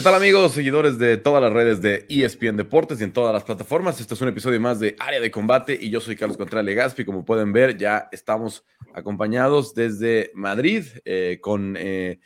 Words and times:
¿Qué 0.00 0.04
tal 0.04 0.14
amigos, 0.14 0.52
seguidores 0.52 0.98
de 0.98 1.18
todas 1.18 1.42
las 1.42 1.52
redes 1.52 1.82
de 1.82 2.06
ESPN 2.08 2.56
Deportes 2.56 2.98
y 2.98 3.04
en 3.04 3.12
todas 3.12 3.34
las 3.34 3.44
plataformas? 3.44 4.00
Este 4.00 4.14
es 4.14 4.20
un 4.22 4.28
episodio 4.28 4.58
más 4.58 4.80
de 4.80 4.96
Área 4.98 5.20
de 5.20 5.30
Combate 5.30 5.78
y 5.78 5.90
yo 5.90 6.00
soy 6.00 6.16
Carlos 6.16 6.38
Contreras 6.38 6.64
Legaspi. 6.64 7.04
Como 7.04 7.22
pueden 7.22 7.52
ver, 7.52 7.76
ya 7.76 8.08
estamos 8.10 8.64
acompañados 8.94 9.74
desde 9.74 10.30
Madrid 10.32 10.86
eh, 11.04 11.36
con 11.42 11.76
eh, 11.78 12.18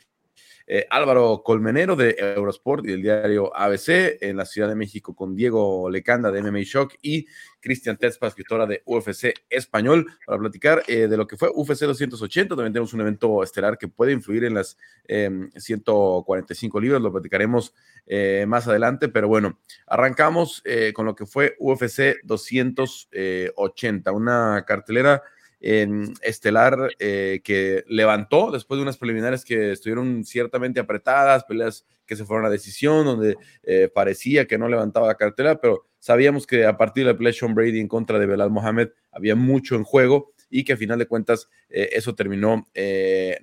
eh, 0.67 0.87
Álvaro 0.89 1.43
Colmenero 1.43 1.95
de 1.95 2.15
Eurosport 2.17 2.87
y 2.87 2.93
el 2.93 3.01
diario 3.03 3.55
ABC 3.55 4.17
en 4.21 4.35
la 4.37 4.45
Ciudad 4.45 4.67
de 4.67 4.75
México 4.75 5.15
con 5.15 5.35
Diego 5.35 5.89
Lecanda 5.91 6.31
de 6.31 6.41
MMA 6.41 6.61
Shock 6.63 6.95
y 7.03 7.27
Cristian 7.59 7.97
Tetzpa, 7.97 8.27
escritora 8.27 8.65
de 8.65 8.81
UFC 8.85 9.33
Español, 9.49 10.07
para 10.25 10.39
platicar 10.39 10.83
eh, 10.87 11.07
de 11.07 11.17
lo 11.17 11.27
que 11.27 11.37
fue 11.37 11.49
UFC 11.53 11.81
280. 11.81 12.55
También 12.55 12.73
tenemos 12.73 12.93
un 12.93 13.01
evento 13.01 13.43
estelar 13.43 13.77
que 13.77 13.87
puede 13.87 14.11
influir 14.11 14.43
en 14.43 14.55
las 14.55 14.77
145 15.07 16.77
em, 16.77 16.83
libras, 16.83 17.01
lo 17.01 17.11
platicaremos 17.11 17.73
eh, 18.07 18.45
más 18.47 18.67
adelante, 18.67 19.07
pero 19.07 19.27
bueno, 19.27 19.59
arrancamos 19.85 20.63
con 20.93 21.05
lo 21.05 21.15
que 21.15 21.25
fue 21.25 21.55
UFC 21.59 22.21
280, 22.23 24.11
una 24.11 24.63
cartelera 24.65 25.21
estelar 25.65 26.91
eh, 26.99 27.41
que 27.43 27.83
levantó 27.87 28.51
después 28.51 28.77
de 28.77 28.83
unas 28.83 28.97
preliminares 28.97 29.43
que 29.43 29.71
estuvieron 29.71 30.23
ciertamente 30.23 30.79
apretadas, 30.79 31.43
peleas 31.43 31.87
que 32.05 32.15
se 32.15 32.23
fueron 32.23 32.45
a 32.45 32.51
decisión, 32.51 33.03
donde 33.03 33.35
eh, 33.63 33.89
parecía 33.91 34.45
que 34.45 34.59
no 34.59 34.69
levantaba 34.69 35.07
la 35.07 35.15
cartera, 35.15 35.59
pero 35.59 35.87
sabíamos 35.97 36.45
que 36.45 36.67
a 36.67 36.77
partir 36.77 37.03
de 37.03 37.13
la 37.13 37.17
pelea 37.17 37.33
Sean 37.33 37.55
Brady 37.55 37.79
en 37.79 37.87
contra 37.87 38.19
de 38.19 38.27
Belal 38.27 38.51
Mohamed 38.51 38.89
había 39.11 39.35
mucho 39.35 39.75
en 39.75 39.83
juego 39.83 40.33
y 40.51 40.63
que 40.63 40.73
a 40.73 40.77
final 40.77 40.99
de 40.99 41.07
cuentas 41.07 41.49
eh, 41.69 41.89
eso 41.93 42.13
terminó 42.13 42.67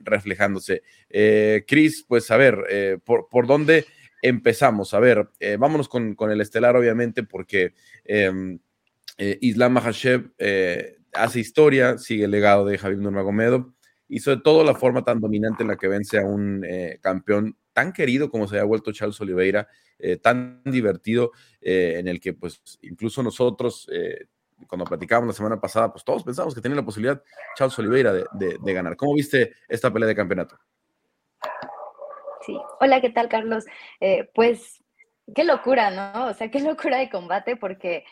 reflejándose. 0.04 0.82
Chris, 1.66 2.04
pues 2.06 2.30
a 2.30 2.36
ver, 2.36 3.02
por, 3.04 3.28
por, 3.28 3.48
dónde 3.48 3.84
empezamos? 4.22 4.94
A 4.94 5.00
ver, 5.00 5.28
vámonos 5.58 5.88
con, 5.88 6.14
con, 6.14 6.30
el 6.30 6.40
estelar, 6.40 6.76
obviamente, 6.76 7.24
porque 7.24 7.74
em, 8.04 8.60
Islam 9.18 9.72
Mahashev 9.72 10.30
hace 11.12 11.40
historia, 11.40 11.98
sigue 11.98 12.24
el 12.24 12.30
legado 12.30 12.64
de 12.64 12.78
Javier 12.78 13.00
Nurmagomedov 13.00 13.72
y 14.08 14.20
sobre 14.20 14.40
todo 14.40 14.64
la 14.64 14.74
forma 14.74 15.04
tan 15.04 15.20
dominante 15.20 15.62
en 15.62 15.68
la 15.68 15.76
que 15.76 15.88
vence 15.88 16.18
a 16.18 16.22
un 16.22 16.64
eh, 16.64 16.98
campeón 17.00 17.56
tan 17.72 17.92
querido 17.92 18.30
como 18.30 18.46
se 18.46 18.58
ha 18.58 18.64
vuelto 18.64 18.92
Charles 18.92 19.20
Oliveira, 19.20 19.68
eh, 19.98 20.16
tan 20.16 20.62
divertido, 20.64 21.32
eh, 21.60 21.94
en 21.98 22.08
el 22.08 22.20
que 22.20 22.34
pues 22.34 22.60
incluso 22.82 23.22
nosotros, 23.22 23.88
cuando 24.66 24.84
platicábamos 24.84 25.28
la 25.28 25.36
semana 25.36 25.60
pasada, 25.60 25.90
pues 25.90 26.04
todos 26.04 26.22
pensamos 26.22 26.54
que 26.54 26.60
tenía 26.60 26.76
la 26.76 26.84
posibilidad 26.84 27.22
Charles 27.56 27.78
Oliveira 27.78 28.12
de, 28.12 28.26
de 28.60 28.72
ganar. 28.72 28.96
¿Cómo 28.96 29.14
viste 29.14 29.54
esta 29.68 29.90
pelea 29.90 30.08
de 30.08 30.14
campeonato? 30.14 30.58
Sí, 32.44 32.58
hola, 32.80 33.00
¿qué 33.00 33.10
tal 33.10 33.28
Carlos? 33.28 33.64
pues 34.34 34.84
qué 35.34 35.44
locura, 35.44 35.90
¿no? 35.90 36.26
O 36.26 36.34
sea, 36.34 36.50
qué 36.50 36.60
locura 36.60 36.98
de 36.98 37.08
combate 37.08 37.56
porque... 37.56 38.04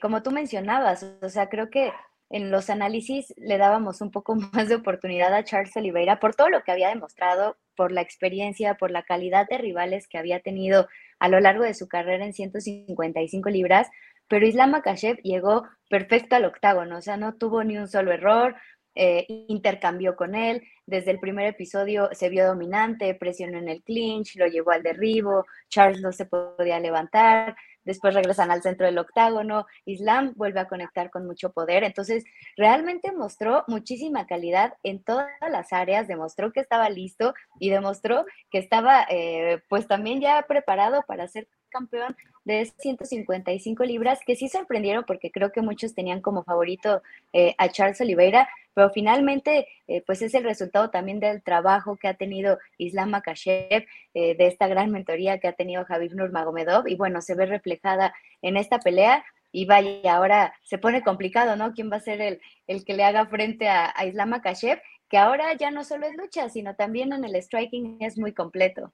como 0.00 0.22
tú 0.22 0.30
mencionabas, 0.30 1.02
o 1.20 1.28
sea, 1.28 1.48
creo 1.48 1.68
que 1.68 1.92
en 2.32 2.50
los 2.50 2.70
análisis 2.70 3.32
le 3.36 3.58
dábamos 3.58 4.00
un 4.00 4.10
poco 4.10 4.34
más 4.52 4.68
de 4.68 4.74
oportunidad 4.76 5.32
a 5.34 5.44
Charles 5.44 5.76
Oliveira 5.76 6.18
por 6.18 6.34
todo 6.34 6.48
lo 6.48 6.62
que 6.64 6.72
había 6.72 6.88
demostrado, 6.88 7.56
por 7.76 7.92
la 7.92 8.00
experiencia, 8.00 8.74
por 8.74 8.90
la 8.90 9.04
calidad 9.04 9.46
de 9.48 9.58
rivales 9.58 10.08
que 10.08 10.18
había 10.18 10.40
tenido 10.40 10.88
a 11.20 11.28
lo 11.28 11.38
largo 11.38 11.62
de 11.62 11.74
su 11.74 11.86
carrera 11.86 12.24
en 12.24 12.32
155 12.32 13.48
libras, 13.50 13.88
pero 14.28 14.46
Islam 14.46 14.70
Makashev 14.70 15.18
llegó 15.22 15.64
perfecto 15.88 16.34
al 16.34 16.46
octágono, 16.46 16.98
o 16.98 17.02
sea, 17.02 17.16
no 17.16 17.34
tuvo 17.34 17.62
ni 17.64 17.76
un 17.76 17.86
solo 17.86 18.12
error, 18.12 18.56
eh, 18.94 19.26
intercambió 19.48 20.16
con 20.16 20.34
él, 20.34 20.62
desde 20.86 21.12
el 21.12 21.20
primer 21.20 21.46
episodio 21.46 22.08
se 22.12 22.28
vio 22.28 22.46
dominante, 22.46 23.14
presionó 23.14 23.58
en 23.58 23.68
el 23.68 23.82
clinch, 23.82 24.36
lo 24.36 24.46
llevó 24.46 24.70
al 24.72 24.82
derribo, 24.82 25.46
Charles 25.68 26.00
no 26.00 26.12
se 26.12 26.26
podía 26.26 26.80
levantar, 26.80 27.56
después 27.84 28.14
regresan 28.14 28.50
al 28.50 28.62
centro 28.62 28.86
del 28.86 28.98
octágono, 28.98 29.66
Islam 29.84 30.32
vuelve 30.36 30.60
a 30.60 30.68
conectar 30.68 31.10
con 31.10 31.26
mucho 31.26 31.52
poder, 31.52 31.84
entonces 31.84 32.24
realmente 32.56 33.12
mostró 33.12 33.64
muchísima 33.68 34.26
calidad 34.26 34.74
en 34.82 35.02
todas 35.02 35.28
las 35.50 35.72
áreas, 35.72 36.08
demostró 36.08 36.52
que 36.52 36.60
estaba 36.60 36.88
listo 36.90 37.34
y 37.58 37.70
demostró 37.70 38.24
que 38.50 38.58
estaba 38.58 39.06
eh, 39.10 39.62
pues 39.68 39.86
también 39.86 40.20
ya 40.20 40.42
preparado 40.42 41.02
para 41.06 41.28
ser 41.28 41.48
campeón 41.72 42.16
de 42.44 42.66
155 42.78 43.84
libras, 43.84 44.20
que 44.26 44.36
sí 44.36 44.48
sorprendieron 44.48 45.04
porque 45.04 45.30
creo 45.30 45.52
que 45.52 45.62
muchos 45.62 45.94
tenían 45.94 46.20
como 46.20 46.44
favorito 46.44 47.02
eh, 47.32 47.54
a 47.58 47.68
Charles 47.68 48.00
Oliveira, 48.00 48.48
pero 48.74 48.90
finalmente 48.90 49.68
eh, 49.86 50.02
pues 50.06 50.22
es 50.22 50.34
el 50.34 50.44
resultado 50.44 50.90
también 50.90 51.20
del 51.20 51.42
trabajo 51.42 51.96
que 51.96 52.08
ha 52.08 52.14
tenido 52.14 52.58
Islam 52.78 53.10
Makashev, 53.10 53.86
eh, 54.14 54.36
de 54.36 54.46
esta 54.46 54.68
gran 54.68 54.90
mentoría 54.90 55.38
que 55.38 55.48
ha 55.48 55.52
tenido 55.52 55.84
Javier 55.84 56.14
Nurmagomedov 56.14 56.88
y 56.88 56.96
bueno, 56.96 57.20
se 57.20 57.34
ve 57.34 57.46
reflejada 57.46 58.14
en 58.42 58.56
esta 58.56 58.78
pelea 58.78 59.24
y 59.52 59.66
vaya, 59.66 60.14
ahora 60.14 60.54
se 60.62 60.78
pone 60.78 61.02
complicado, 61.02 61.56
¿no? 61.56 61.72
¿Quién 61.74 61.92
va 61.92 61.96
a 61.96 62.00
ser 62.00 62.20
el, 62.22 62.40
el 62.66 62.84
que 62.84 62.94
le 62.94 63.04
haga 63.04 63.26
frente 63.26 63.68
a, 63.68 63.94
Islam 64.06 64.30
Makashev? 64.30 64.80
Que 65.10 65.18
ahora 65.18 65.52
ya 65.54 65.70
no 65.70 65.84
solo 65.84 66.06
es 66.06 66.16
lucha, 66.16 66.48
sino 66.48 66.74
también 66.74 67.12
en 67.12 67.24
el 67.24 67.36
striking 67.36 67.98
es 68.00 68.16
muy 68.16 68.32
completo. 68.32 68.92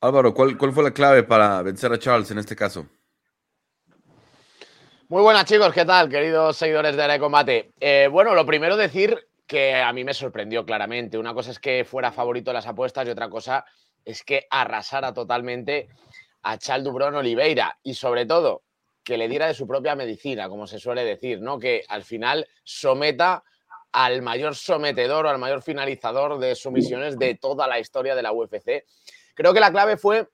Álvaro, 0.00 0.32
¿cuál, 0.32 0.56
fue 0.72 0.84
la 0.84 0.92
clave 0.92 1.24
para 1.24 1.60
vencer 1.62 1.92
a 1.92 1.98
Charles 1.98 2.30
en 2.30 2.38
este 2.38 2.54
caso? 2.54 2.86
Muy 5.08 5.22
buenas 5.22 5.44
chicos, 5.44 5.72
¿qué 5.72 5.84
tal, 5.84 6.08
queridos 6.08 6.56
seguidores 6.56 6.94
de 6.94 7.02
Área 7.02 7.18
Combate? 7.18 7.72
Eh, 7.80 8.08
bueno, 8.10 8.32
lo 8.34 8.46
primero 8.46 8.76
decir 8.76 9.18
que 9.44 9.74
a 9.74 9.92
mí 9.92 10.04
me 10.04 10.14
sorprendió 10.14 10.64
claramente. 10.64 11.18
Una 11.18 11.34
cosa 11.34 11.50
es 11.50 11.58
que 11.58 11.84
fuera 11.84 12.12
favorito 12.12 12.50
de 12.50 12.54
las 12.54 12.66
apuestas 12.68 13.08
y 13.08 13.10
otra 13.10 13.28
cosa 13.28 13.64
es 14.04 14.22
que 14.22 14.46
arrasara 14.48 15.12
totalmente 15.12 15.88
a 16.42 16.58
Charles 16.58 16.84
Dubron 16.84 17.16
Oliveira 17.16 17.76
y 17.82 17.94
sobre 17.94 18.24
todo 18.24 18.62
que 19.02 19.18
le 19.18 19.26
diera 19.26 19.48
de 19.48 19.54
su 19.54 19.66
propia 19.66 19.96
medicina, 19.96 20.48
como 20.48 20.68
se 20.68 20.78
suele 20.78 21.04
decir, 21.04 21.40
¿no? 21.40 21.58
Que 21.58 21.82
al 21.88 22.04
final 22.04 22.46
someta 22.62 23.42
al 23.90 24.22
mayor 24.22 24.54
sometedor 24.54 25.26
o 25.26 25.30
al 25.30 25.38
mayor 25.38 25.62
finalizador 25.62 26.38
de 26.38 26.54
sumisiones 26.54 27.18
de 27.18 27.34
toda 27.34 27.66
la 27.66 27.80
historia 27.80 28.14
de 28.14 28.22
la 28.22 28.32
UFC 28.32 28.84
Creo 29.38 29.54
que 29.54 29.60
la 29.60 29.70
clave 29.70 29.96
fue 29.96 30.28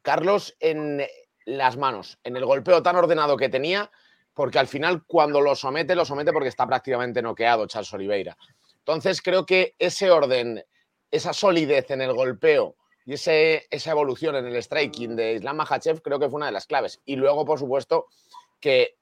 Carlos 0.00 0.56
en 0.58 1.06
las 1.44 1.76
manos, 1.76 2.18
en 2.24 2.34
el 2.34 2.46
golpeo 2.46 2.82
tan 2.82 2.96
ordenado 2.96 3.36
que 3.36 3.50
tenía, 3.50 3.90
porque 4.32 4.58
al 4.58 4.66
final 4.66 5.04
cuando 5.06 5.42
lo 5.42 5.54
somete, 5.54 5.94
lo 5.94 6.06
somete 6.06 6.32
porque 6.32 6.48
está 6.48 6.66
prácticamente 6.66 7.20
noqueado 7.20 7.66
Charles 7.66 7.92
Oliveira. 7.92 8.38
Entonces 8.78 9.20
creo 9.20 9.44
que 9.44 9.74
ese 9.78 10.10
orden, 10.10 10.64
esa 11.10 11.34
solidez 11.34 11.90
en 11.90 12.00
el 12.00 12.14
golpeo 12.14 12.76
y 13.04 13.12
ese, 13.12 13.66
esa 13.70 13.90
evolución 13.90 14.34
en 14.36 14.46
el 14.46 14.62
striking 14.62 15.14
de 15.14 15.34
Islam 15.34 15.56
Makhachev 15.56 16.00
creo 16.00 16.18
que 16.18 16.30
fue 16.30 16.38
una 16.38 16.46
de 16.46 16.52
las 16.52 16.66
claves. 16.66 17.02
Y 17.04 17.16
luego, 17.16 17.44
por 17.44 17.58
supuesto, 17.58 18.06
que 18.60 18.96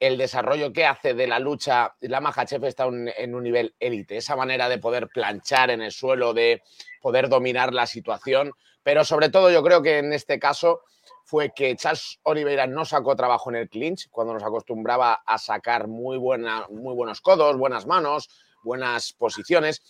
el 0.00 0.16
desarrollo 0.16 0.72
que 0.72 0.86
hace 0.86 1.12
de 1.12 1.26
la 1.26 1.38
lucha, 1.38 1.94
Islam 2.00 2.24
Makhachev 2.24 2.64
está 2.64 2.86
en 2.86 3.34
un 3.34 3.42
nivel 3.42 3.74
élite. 3.78 4.16
Esa 4.16 4.34
manera 4.34 4.68
de 4.68 4.78
poder 4.78 5.08
planchar 5.08 5.70
en 5.70 5.82
el 5.82 5.92
suelo, 5.92 6.32
de 6.32 6.62
poder 7.02 7.28
dominar 7.28 7.74
la 7.74 7.86
situación, 7.86 8.52
pero 8.82 9.04
sobre 9.04 9.28
todo 9.28 9.50
yo 9.50 9.62
creo 9.62 9.82
que 9.82 9.98
en 9.98 10.14
este 10.14 10.38
caso 10.38 10.80
fue 11.24 11.52
que 11.54 11.76
Charles 11.76 12.18
Oliveira 12.22 12.66
no 12.66 12.84
sacó 12.86 13.14
trabajo 13.14 13.50
en 13.50 13.56
el 13.56 13.68
clinch 13.68 14.08
cuando 14.10 14.32
nos 14.32 14.42
acostumbraba 14.42 15.22
a 15.24 15.38
sacar 15.38 15.86
muy, 15.86 16.16
buena, 16.16 16.66
muy 16.70 16.94
buenos 16.94 17.20
codos, 17.20 17.56
buenas 17.58 17.86
manos, 17.86 18.30
buenas 18.64 19.12
posiciones. 19.12 19.82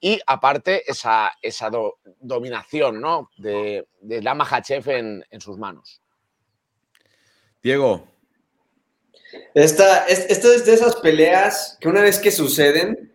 Y 0.00 0.20
aparte 0.26 0.88
esa, 0.88 1.32
esa 1.42 1.68
dominación 2.20 3.00
¿no? 3.00 3.30
de, 3.36 3.88
de 4.00 4.22
Lama 4.22 4.46
Hachev 4.48 4.88
en, 4.90 5.26
en, 5.30 5.40
sus 5.40 5.58
manos. 5.58 6.00
Diego. 7.60 8.06
Esta, 9.54 10.06
esta 10.06 10.54
es 10.54 10.64
de 10.64 10.74
esas 10.74 10.96
peleas 10.96 11.76
que 11.80 11.88
una 11.88 12.02
vez 12.02 12.18
que 12.18 12.30
suceden, 12.30 13.12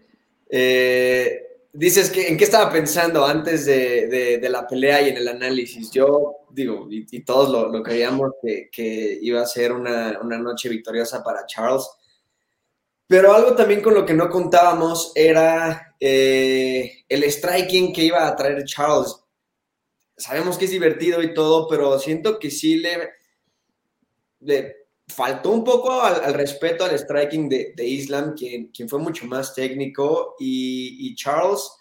eh, 0.49 1.43
dices 1.71 2.11
que 2.11 2.27
en 2.27 2.37
qué 2.37 2.43
estaba 2.43 2.71
pensando 2.71 3.25
antes 3.25 3.65
de, 3.65 4.39
la 4.49 4.67
pelea 4.67 5.01
y 5.01 5.09
en 5.09 5.17
el 5.17 5.27
análisis. 5.27 5.89
Yo 5.91 6.45
digo, 6.51 6.87
y, 6.89 7.23
todos 7.23 7.71
lo, 7.71 7.81
creíamos 7.81 8.33
que, 8.41 9.19
iba 9.21 9.41
a 9.41 9.47
ser 9.47 9.71
una, 9.71 10.19
noche 10.21 10.69
victoriosa 10.69 11.23
para 11.23 11.45
Charles. 11.47 11.89
Pero 13.07 13.33
algo 13.33 13.55
también 13.55 13.81
con 13.81 13.93
lo 13.93 14.05
que 14.05 14.13
no 14.13 14.29
contábamos 14.29 15.11
era 15.15 15.95
eh, 15.99 17.03
el 17.09 17.23
striking 17.23 17.91
que 17.91 18.03
iba 18.03 18.27
a 18.27 18.35
traer 18.35 18.63
Charles. 18.65 19.15
Sabemos 20.15 20.57
que 20.57 20.65
es 20.65 20.71
divertido 20.71 21.21
y 21.21 21.33
todo, 21.33 21.67
pero 21.67 21.99
siento 21.99 22.39
que 22.39 22.49
sí 22.51 22.75
le, 22.75 23.09
le 24.39 24.82
faltó 25.13 25.51
un 25.51 25.63
poco 25.63 26.01
al, 26.01 26.33
respeto 26.33 26.85
al 26.85 26.97
striking 26.97 27.47
de, 27.49 27.85
Islam, 27.85 28.33
quien, 28.35 28.67
quien, 28.67 28.89
fue 28.89 28.99
mucho 28.99 29.25
más 29.25 29.53
técnico, 29.53 30.35
y, 30.39 31.15
Charles 31.15 31.71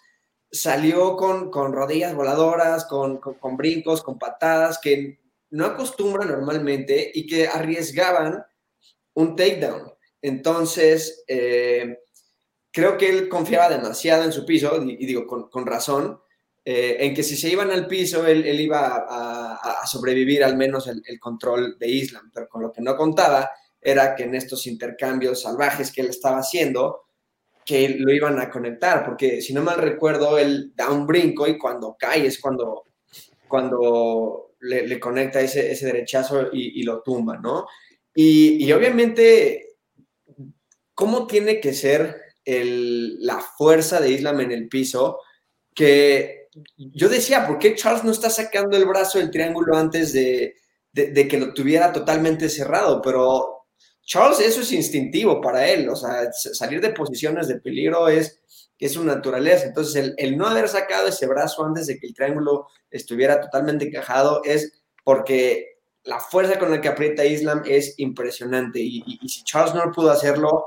salió 0.51 1.15
con, 1.15 1.49
con 1.49 1.73
rodillas 1.73 2.13
voladoras, 2.13 2.85
con, 2.85 3.17
con, 3.17 3.57
brincos, 3.57 4.03
con 4.03 4.19
patadas, 4.19 4.79
que 4.79 5.19
no 5.49 5.65
acostumbra 5.65 6.25
normalmente 6.25 7.11
y 7.13 7.25
que 7.25 7.47
arriesgaban 7.47 8.43
un 9.15 9.35
takedown. 9.35 9.91
Entonces, 10.21 11.23
eh, 11.27 11.99
creo 12.71 12.97
que 12.97 13.09
él 13.09 13.29
confiaba 13.29 13.69
demasiado 13.69 14.23
en 14.23 14.31
su 14.31 14.45
piso, 14.45 14.81
y, 14.83 15.05
digo, 15.05 15.27
con, 15.27 15.65
razón, 15.65 16.19
eh, 16.65 16.97
en 16.99 17.13
que 17.13 17.23
si 17.23 17.35
se 17.35 17.49
iban 17.49 17.71
al 17.71 17.87
piso, 17.87 18.25
él, 18.25 18.59
iba 18.59 19.05
a, 19.09 19.85
sobrevivir 19.85 20.43
al 20.43 20.55
menos 20.55 20.87
el, 20.87 21.19
control 21.19 21.77
de 21.77 21.89
Islam, 21.89 22.31
pero 22.33 22.47
con 22.47 22.61
lo 22.61 22.71
que 22.71 22.81
no 22.81 22.95
contaba 22.95 23.51
era 23.81 24.15
que 24.15 24.23
en 24.23 24.35
estos 24.35 24.65
intercambios 24.65 25.41
salvajes 25.41 25.91
que 25.91 26.01
él 26.01 26.07
estaba 26.07 26.37
haciendo, 26.37 27.01
que 27.65 27.89
lo 27.89 28.13
iban 28.13 28.39
a 28.39 28.49
conectar, 28.49 29.05
porque 29.05 29.41
si 29.41 29.53
no 29.53 29.61
mal 29.61 29.77
recuerdo, 29.77 30.37
él 30.37 30.71
da 30.73 30.89
un 30.89 31.05
brinco 31.05 31.47
y 31.47 31.57
cuando 31.57 31.97
cae 31.99 32.27
es 32.27 32.39
cuando, 32.39 32.85
cuando 33.47 34.55
le, 34.61 34.99
conecta 35.01 35.41
ese, 35.41 35.69
ese 35.69 35.87
derechazo 35.87 36.49
y, 36.53 36.81
lo 36.83 37.01
tumba, 37.01 37.37
¿no? 37.37 37.67
Y, 38.15 38.71
obviamente, 38.71 39.75
¿cómo 40.93 41.27
tiene 41.27 41.59
que 41.59 41.73
ser 41.73 42.21
la 42.45 43.39
fuerza 43.39 43.99
de 43.99 44.11
Islam 44.11 44.41
en 44.41 44.51
el 44.51 44.69
piso? 44.69 45.19
Que 45.73 46.42
yo 46.77 47.09
decía, 47.09 47.47
¿por 47.47 47.59
qué 47.59 47.75
Charles 47.75 48.03
no 48.03 48.11
está 48.11 48.29
sacando 48.29 48.77
el 48.77 48.85
brazo 48.85 49.19
del 49.19 49.31
triángulo 49.31 49.75
antes 49.75 50.13
de, 50.13 50.55
que 50.93 51.39
lo 51.39 51.53
tuviera 51.53 51.91
totalmente 51.91 52.49
cerrado? 52.49 53.01
Pero 53.01 53.65
Charles, 54.05 54.39
eso 54.39 54.61
es 54.61 54.71
instintivo 54.71 55.41
para 55.41 55.67
él, 55.67 55.89
o 55.89 55.95
sea, 55.95 56.31
salir 56.31 56.81
de 56.81 56.91
posiciones 56.91 57.47
de 57.47 57.59
peligro 57.59 58.07
es, 58.09 58.41
es 58.77 58.93
su 58.93 59.03
naturaleza. 59.03 59.65
Entonces, 59.65 60.13
el, 60.17 60.37
no 60.37 60.47
haber 60.47 60.67
sacado 60.67 61.07
ese 61.07 61.25
brazo 61.25 61.63
antes 61.65 61.87
de 61.87 61.97
que 61.97 62.07
el 62.07 62.13
triángulo 62.13 62.67
estuviera 62.91 63.39
totalmente 63.39 63.87
encajado 63.87 64.41
es 64.43 64.83
porque 65.03 65.79
la 66.03 66.19
fuerza 66.19 66.59
con 66.59 66.69
la 66.69 66.81
que 66.81 66.89
aprieta 66.89 67.25
Islam 67.25 67.63
es 67.65 67.95
impresionante. 67.97 68.79
Y, 68.79 69.03
y 69.05 69.29
si 69.29 69.43
Charles 69.43 69.73
no 69.73 69.89
pudo 69.91 70.11
hacerlo, 70.11 70.65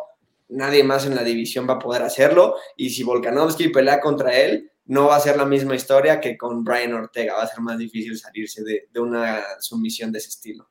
nadie 0.48 0.82
más 0.82 1.06
en 1.06 1.14
la 1.14 1.24
división 1.24 1.68
va 1.68 1.74
a 1.74 1.78
poder 1.78 2.02
hacerlo. 2.02 2.56
Y 2.76 2.90
si 2.90 3.02
Volkanovski 3.02 3.68
pelea 3.68 4.00
contra 4.00 4.36
él, 4.38 4.70
no 4.86 5.06
va 5.08 5.16
a 5.16 5.20
ser 5.20 5.36
la 5.36 5.44
misma 5.44 5.74
historia 5.74 6.20
que 6.20 6.36
con 6.36 6.64
Brian 6.64 6.94
Ortega, 6.94 7.34
va 7.34 7.42
a 7.42 7.46
ser 7.46 7.60
más 7.60 7.78
difícil 7.78 8.16
salirse 8.16 8.62
de, 8.62 9.00
una 9.00 9.42
sumisión 9.60 10.12
de 10.12 10.18
ese 10.18 10.28
estilo. 10.28 10.68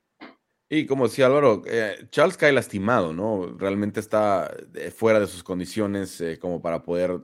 Y 0.68 0.86
como 0.86 1.06
decía 1.06 1.26
Álvaro, 1.26 1.62
eh, 1.66 2.08
Charles 2.10 2.36
cae 2.36 2.52
lastimado, 2.52 3.12
¿no? 3.12 3.56
Realmente 3.56 4.00
está 4.00 4.52
eh, 4.74 4.90
fuera 4.90 5.20
de 5.20 5.26
sus 5.28 5.44
condiciones 5.44 6.20
eh, 6.20 6.38
como 6.40 6.60
para 6.60 6.82
poder 6.82 7.20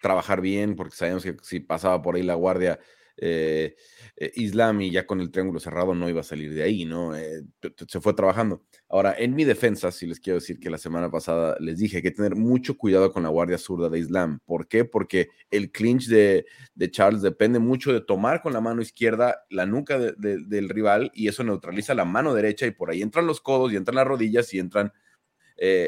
trabajar 0.00 0.40
bien, 0.40 0.76
porque 0.76 0.94
sabemos 0.94 1.24
que 1.24 1.36
si 1.42 1.60
pasaba 1.60 2.00
por 2.00 2.14
ahí 2.14 2.22
la 2.22 2.34
guardia 2.34 2.78
eh, 3.18 3.76
eh, 4.16 4.32
Islam 4.36 4.82
y 4.82 4.90
ya 4.90 5.06
con 5.06 5.20
el 5.20 5.30
triángulo 5.30 5.58
cerrado 5.58 5.94
no 5.94 6.08
iba 6.08 6.20
a 6.20 6.24
salir 6.24 6.52
de 6.52 6.62
ahí, 6.62 6.84
¿no? 6.84 7.16
Eh, 7.16 7.44
se 7.88 8.00
fue 8.00 8.12
trabajando. 8.14 8.62
Ahora, 8.88 9.14
en 9.16 9.34
mi 9.34 9.44
defensa, 9.44 9.90
sí 9.90 10.06
les 10.06 10.20
quiero 10.20 10.38
decir 10.38 10.60
que 10.60 10.68
la 10.68 10.78
semana 10.78 11.10
pasada 11.10 11.56
les 11.60 11.78
dije 11.78 12.02
que 12.02 12.10
tener 12.10 12.36
mucho 12.36 12.76
cuidado 12.76 13.12
con 13.12 13.22
la 13.22 13.30
guardia 13.30 13.58
zurda 13.58 13.88
de 13.88 13.98
Islam. 13.98 14.40
¿Por 14.44 14.68
qué? 14.68 14.84
Porque 14.84 15.28
el 15.50 15.72
clinch 15.72 16.08
de, 16.08 16.44
Charles 16.90 17.22
depende 17.22 17.58
mucho 17.58 17.92
de 17.92 18.00
tomar 18.00 18.42
con 18.42 18.52
la 18.52 18.60
mano 18.60 18.82
izquierda 18.82 19.44
la 19.50 19.66
nuca 19.66 19.98
del 19.98 20.68
rival 20.68 21.10
y 21.14 21.28
eso 21.28 21.42
neutraliza 21.42 21.94
la 21.94 22.04
mano 22.04 22.34
derecha 22.34 22.66
y 22.66 22.70
por 22.70 22.90
ahí 22.90 23.02
entran 23.02 23.26
los 23.26 23.40
codos 23.40 23.72
y 23.72 23.76
entran 23.76 23.96
las 23.96 24.06
rodillas 24.06 24.52
y 24.54 24.58
entran 24.58 24.92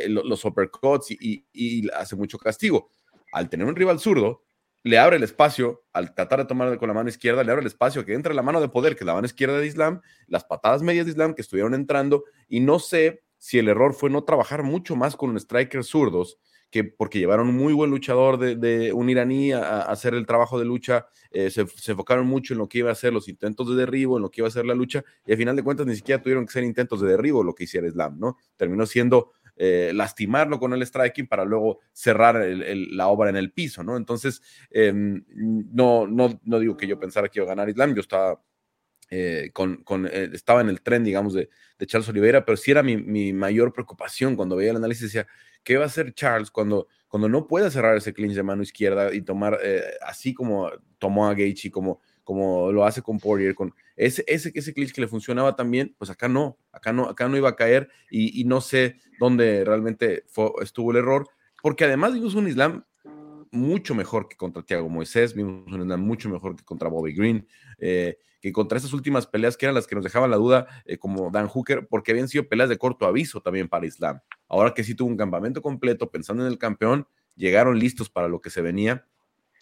los 0.09 0.45
uppercuts 0.45 1.11
y, 1.11 1.47
y 1.53 1.89
hace 1.91 2.17
mucho 2.17 2.39
castigo. 2.39 2.91
Al 3.33 3.51
tener 3.51 3.67
un 3.67 3.77
rival 3.77 4.01
zurdo, 4.01 4.43
le 4.83 4.99
abre 4.99 5.17
el 5.17 5.23
espacio, 5.23 5.85
al 5.93 6.15
tratar 6.15 6.41
de 6.41 6.45
tomar 6.47 6.79
con 6.79 6.89
la 6.89 6.95
mano 6.95 7.09
izquierda, 7.09 7.45
le 7.45 7.51
abre 7.51 7.63
el 7.63 7.67
espacio 7.67 8.05
que 8.05 8.15
entre 8.15 8.35
la 8.35 8.43
mano 8.43 8.61
de 8.61 8.69
poder, 8.69 8.95
que 8.95 9.05
es 9.05 9.07
la 9.07 9.15
mano 9.15 9.27
izquierda 9.27 9.59
de 9.59 9.67
Islam, 9.67 10.01
las 10.27 10.45
patadas 10.45 10.83
medias 10.83 11.07
de 11.07 11.13
Islam 11.13 11.35
que 11.35 11.43
estuvieron 11.43 11.75
entrando, 11.75 12.25
y 12.49 12.61
no 12.61 12.79
sé 12.79 13.23
si 13.39 13.59
el 13.59 13.69
error 13.69 13.95
fue 13.95 14.11
no 14.11 14.25
trabajar 14.25 14.63
mucho 14.63 14.97
más 14.97 15.17
con 15.17 15.31
un 15.31 15.37
striker 15.37 15.85
zurdos, 15.85 16.39
que 16.71 16.85
porque 16.85 17.19
llevaron 17.19 17.49
un 17.49 17.57
muy 17.57 17.73
buen 17.73 17.91
luchador 17.91 18.39
de, 18.39 18.93
un 18.93 19.09
iraní 19.09 19.53
a, 19.53 19.83
hacer 19.83 20.15
el 20.15 20.27
trabajo 20.27 20.59
de 20.59 20.67
lucha, 20.67 21.07
eh, 21.31 21.51
se, 21.51 21.67
se, 21.67 21.93
enfocaron 21.93 22.27
mucho 22.27 22.53
en 22.53 22.59
lo 22.59 22.69
que 22.69 22.79
iba 22.79 22.91
a 22.91 22.95
ser 22.95 23.13
los 23.13 23.29
intentos 23.29 23.71
de 23.71 23.77
derribo, 23.77 24.17
en 24.17 24.23
lo 24.23 24.31
que 24.31 24.43
iba 24.43 24.49
a 24.49 24.51
ser 24.51 24.67
la 24.67 24.75
lucha, 24.75 25.03
y 25.27 25.33
al 25.33 25.39
final 25.39 25.57
de 25.57 25.63
cuentas 25.63 25.87
ni 25.87 25.97
siquiera 25.97 26.23
tuvieron 26.23 26.45
que 26.47 26.53
ser 26.53 26.65
intentos 26.65 27.01
de 27.01 27.09
derribo 27.09 27.43
lo 27.43 27.55
que 27.55 27.65
hiciera 27.65 27.87
Islam, 27.87 28.19
¿no? 28.19 28.37
Terminó 28.57 28.85
siendo 28.85 29.33
eh, 29.61 29.91
lastimarlo 29.93 30.61
con 30.61 30.73
el 30.73 30.87
striking 30.87 31.27
para 31.27 31.45
luego 31.45 31.81
cerrar 31.93 32.37
la 32.37 33.09
obra 33.09 33.29
en 33.29 33.37
el 33.37 33.51
piso, 33.51 33.83
¿no? 33.83 33.97
Entonces, 33.97 34.41
em, 34.71 35.25
no, 35.29 36.07
no, 36.07 36.41
no 36.45 36.59
digo 36.61 36.77
que 36.77 36.87
yo 36.87 37.01
pensara 37.01 37.29
que 37.29 37.41
iba 37.41 37.47
a 37.47 37.49
ganar 37.49 37.69
Islam, 37.69 37.93
yo 37.93 38.01
estaba 38.01 38.41
eh, 39.11 39.51
con, 39.53 39.83
eh, 40.07 40.31
estaba 40.33 40.61
en 40.61 40.69
el 40.69 40.81
tren, 40.81 41.03
digamos, 41.03 41.35
de, 41.35 41.49
Charles 41.87 42.09
Oliveira, 42.09 42.45
pero 42.45 42.57
sí 42.57 42.71
era 42.71 42.85
mi, 42.85 43.33
mayor 43.33 43.73
preocupación 43.73 44.37
cuando 44.37 44.55
veía 44.55 44.71
el 44.71 44.77
análisis, 44.77 45.05
decía, 45.05 45.27
¿qué 45.65 45.77
va 45.77 45.85
a 45.85 45.87
hacer 45.87 46.15
Charles 46.15 46.53
cuando, 46.53 46.87
cuando 47.09 47.29
no 47.29 47.49
pueda 47.49 47.69
cerrar 47.69 47.97
ese 47.97 48.13
clinch 48.13 48.35
de 48.35 48.45
mano 48.45 48.63
izquierda 48.63 49.13
y 49.13 49.23
tomar, 49.23 49.59
así 50.03 50.35
como 50.35 50.71
tomó 50.99 51.27
a 51.29 51.35
Gaethje, 51.35 51.73
como, 51.73 52.01
como 52.29 52.71
lo 52.73 52.85
hace 52.85 53.01
con 53.01 53.19
Poirier, 53.19 53.55
con 53.55 53.75
ese, 53.97 54.23
ese, 54.27 54.53
ese 54.55 54.75
clinch 54.75 54.93
que 54.93 55.01
le 55.01 55.09
funcionaba 55.09 55.57
también, 55.57 55.95
pues 55.97 56.11
acá 56.11 56.29
no, 56.29 56.59
acá 56.73 56.93
no, 56.93 57.05
acá 57.05 57.27
no 57.27 57.39
iba 57.39 57.49
a 57.49 57.57
caer 57.57 57.89
y, 58.11 58.45
no 58.45 58.61
sé 58.61 58.99
dónde 59.19 59.65
realmente 59.65 60.27
estuvo 60.61 60.91
el 60.91 60.99
error, 60.99 61.27
porque 61.63 61.87
además 61.87 62.13
vimos 62.13 62.35
un 62.35 62.47
Islam 62.47 62.85
mucho 63.51 63.95
mejor 63.95 64.29
que 64.29 64.37
contra 64.37 64.63
Thiago 64.63 64.91
Moisés, 64.91 65.33
vimos 65.33 65.73
un 65.73 65.81
Islam 65.81 66.03
mucho 66.03 66.29
mejor 66.29 66.55
que 66.55 66.65
contra 66.65 66.91
Bobby 66.91 67.15
Green, 67.15 67.49
eh, 67.79 68.19
que 68.43 68.53
contra 68.53 68.77
esas 68.77 68.93
últimas 68.93 69.27
peleas 69.27 69.57
que 69.57 69.65
eran 69.65 69.75
las 69.75 69.87
que 69.87 69.95
nos 69.95 70.05
dejaban 70.05 70.31
la 70.31 70.37
duda, 70.37 70.67
eh, 70.85 70.99
como 70.99 71.31
Dan 71.31 71.49
Hooker, 71.49 71.87
porque 71.89 72.11
habían 72.11 72.29
sido 72.29 72.47
peleas 72.47 72.69
de 72.69 72.77
corto 72.77 73.07
aviso 73.07 73.41
también 73.41 73.71
para 73.71 73.87
Islam. 73.87 74.21
Ahora 74.49 74.75
que 74.75 74.85
sí 74.85 74.95
tuvo 74.95 75.09
un 75.09 75.17
campamento 75.17 75.63
completo, 75.63 76.11
pensando 76.11 76.45
en 76.45 76.53
el 76.53 76.59
campeón, 76.59 77.09
llegaron 77.37 77.79
listos 77.79 78.11
para 78.11 78.29
lo 78.29 78.43
que 78.43 78.51
se 78.51 78.61
venía 78.61 79.07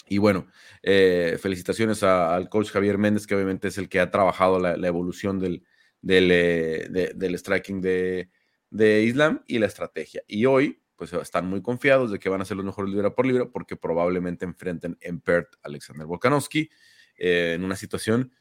y 0.09 0.19
bueno, 0.19 0.47
eh, 0.83 1.37
felicitaciones 1.41 2.03
al 2.03 2.49
coach 2.49 2.71
Javier 2.71 2.97
Méndez, 2.97 3.27
que 3.27 3.35
obviamente 3.35 3.69
es 3.69 3.79
el 3.79 3.89
que 3.89 4.01
ha 4.01 4.11
trabajado 4.11 4.59
la, 4.61 4.87
evolución 4.87 5.41
del, 5.41 5.65
del, 6.01 6.31
eh, 6.31 7.13
del 7.15 7.39
striking 7.39 7.81
de, 7.81 8.31
de, 8.71 9.03
Islam 9.03 9.43
y 9.49 9.59
la 9.59 9.67
estrategia. 9.67 10.23
Y 10.29 10.47
hoy, 10.47 10.81
pues 10.95 11.13
están 11.13 11.49
muy 11.49 11.61
confiados 11.61 12.13
de 12.13 12.21
que 12.21 12.29
van 12.29 12.41
a 12.41 12.45
ser 12.45 12.57
los 12.57 12.67
mejores 12.67 12.93
libra 12.93 13.15
por 13.15 13.27
libra, 13.27 13.47
porque 13.47 13.77
probablemente 13.77 14.45
enfrenten 14.45 14.97
en 15.01 15.21
Perth 15.21 15.55
a 15.57 15.69
Alexander 15.69 16.07
Volkanovski 16.07 16.71
eh, 17.19 17.55
en 17.57 17.65
una 17.65 17.75
situación 17.75 18.33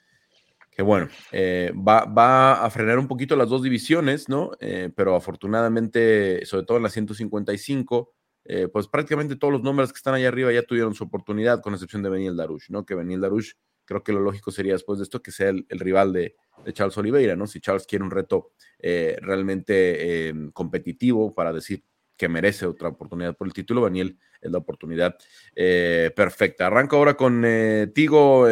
que, 0.69 0.83
bueno, 0.83 1.07
va, 1.33 2.03
va, 2.03 2.65
a 2.65 2.69
frenar 2.69 2.99
un 2.99 3.07
poquito 3.07 3.37
las 3.37 3.47
dos 3.47 3.63
divisiones, 3.63 4.27
¿no? 4.27 4.51
pero 4.93 5.15
afortunadamente, 5.15 6.45
sobre 6.45 6.65
todo 6.65 6.75
en 6.75 6.83
la 6.83 6.89
155, 6.89 8.13
eh, 8.45 8.67
pues 8.67 8.87
prácticamente 8.87 9.35
todos 9.35 9.51
los 9.51 9.63
nombres 9.63 9.91
que 9.91 9.97
están 9.97 10.13
allá 10.13 10.27
arriba 10.27 10.51
ya 10.51 10.61
tuvieron 10.61 10.93
su 10.93 11.03
oportunidad, 11.03 11.61
con 11.61 11.73
excepción 11.73 12.03
de 12.03 12.09
Benil 12.09 12.37
Darush, 12.37 12.69
¿no? 12.69 12.85
Que 12.85 12.93
Benil 12.93 13.19
Darush, 13.19 13.53
creo 13.85 14.03
que 14.03 14.13
lo 14.13 14.19
lógico 14.19 14.51
sería 14.51 14.73
después 14.73 14.99
de 14.99 15.03
esto 15.03 15.21
que 15.21 15.31
sea 15.31 15.49
el, 15.49 15.65
rival 15.69 16.13
de, 16.13 16.35
Charles 16.73 16.97
Oliveira, 16.97 17.35
¿no? 17.35 17.47
Si 17.47 17.59
Charles 17.59 17.87
quiere 17.87 18.05
un 18.05 18.11
reto 18.11 18.51
eh, 18.79 19.17
realmente 19.21 20.27
em, 20.27 20.51
competitivo 20.51 21.33
para 21.33 21.51
decir 21.51 21.83
que 22.15 22.29
merece 22.29 22.65
otra 22.65 22.89
oportunidad 22.89 23.35
por 23.35 23.47
el 23.47 23.53
título, 23.53 23.81
Daniel 23.81 24.17
es 24.39 24.51
la 24.51 24.59
oportunidad 24.59 25.17
eh, 25.55 26.11
perfecta. 26.15 26.67
Arranco 26.67 26.95
ahora 26.95 27.15
con 27.15 27.45
Tigo, 27.93 28.45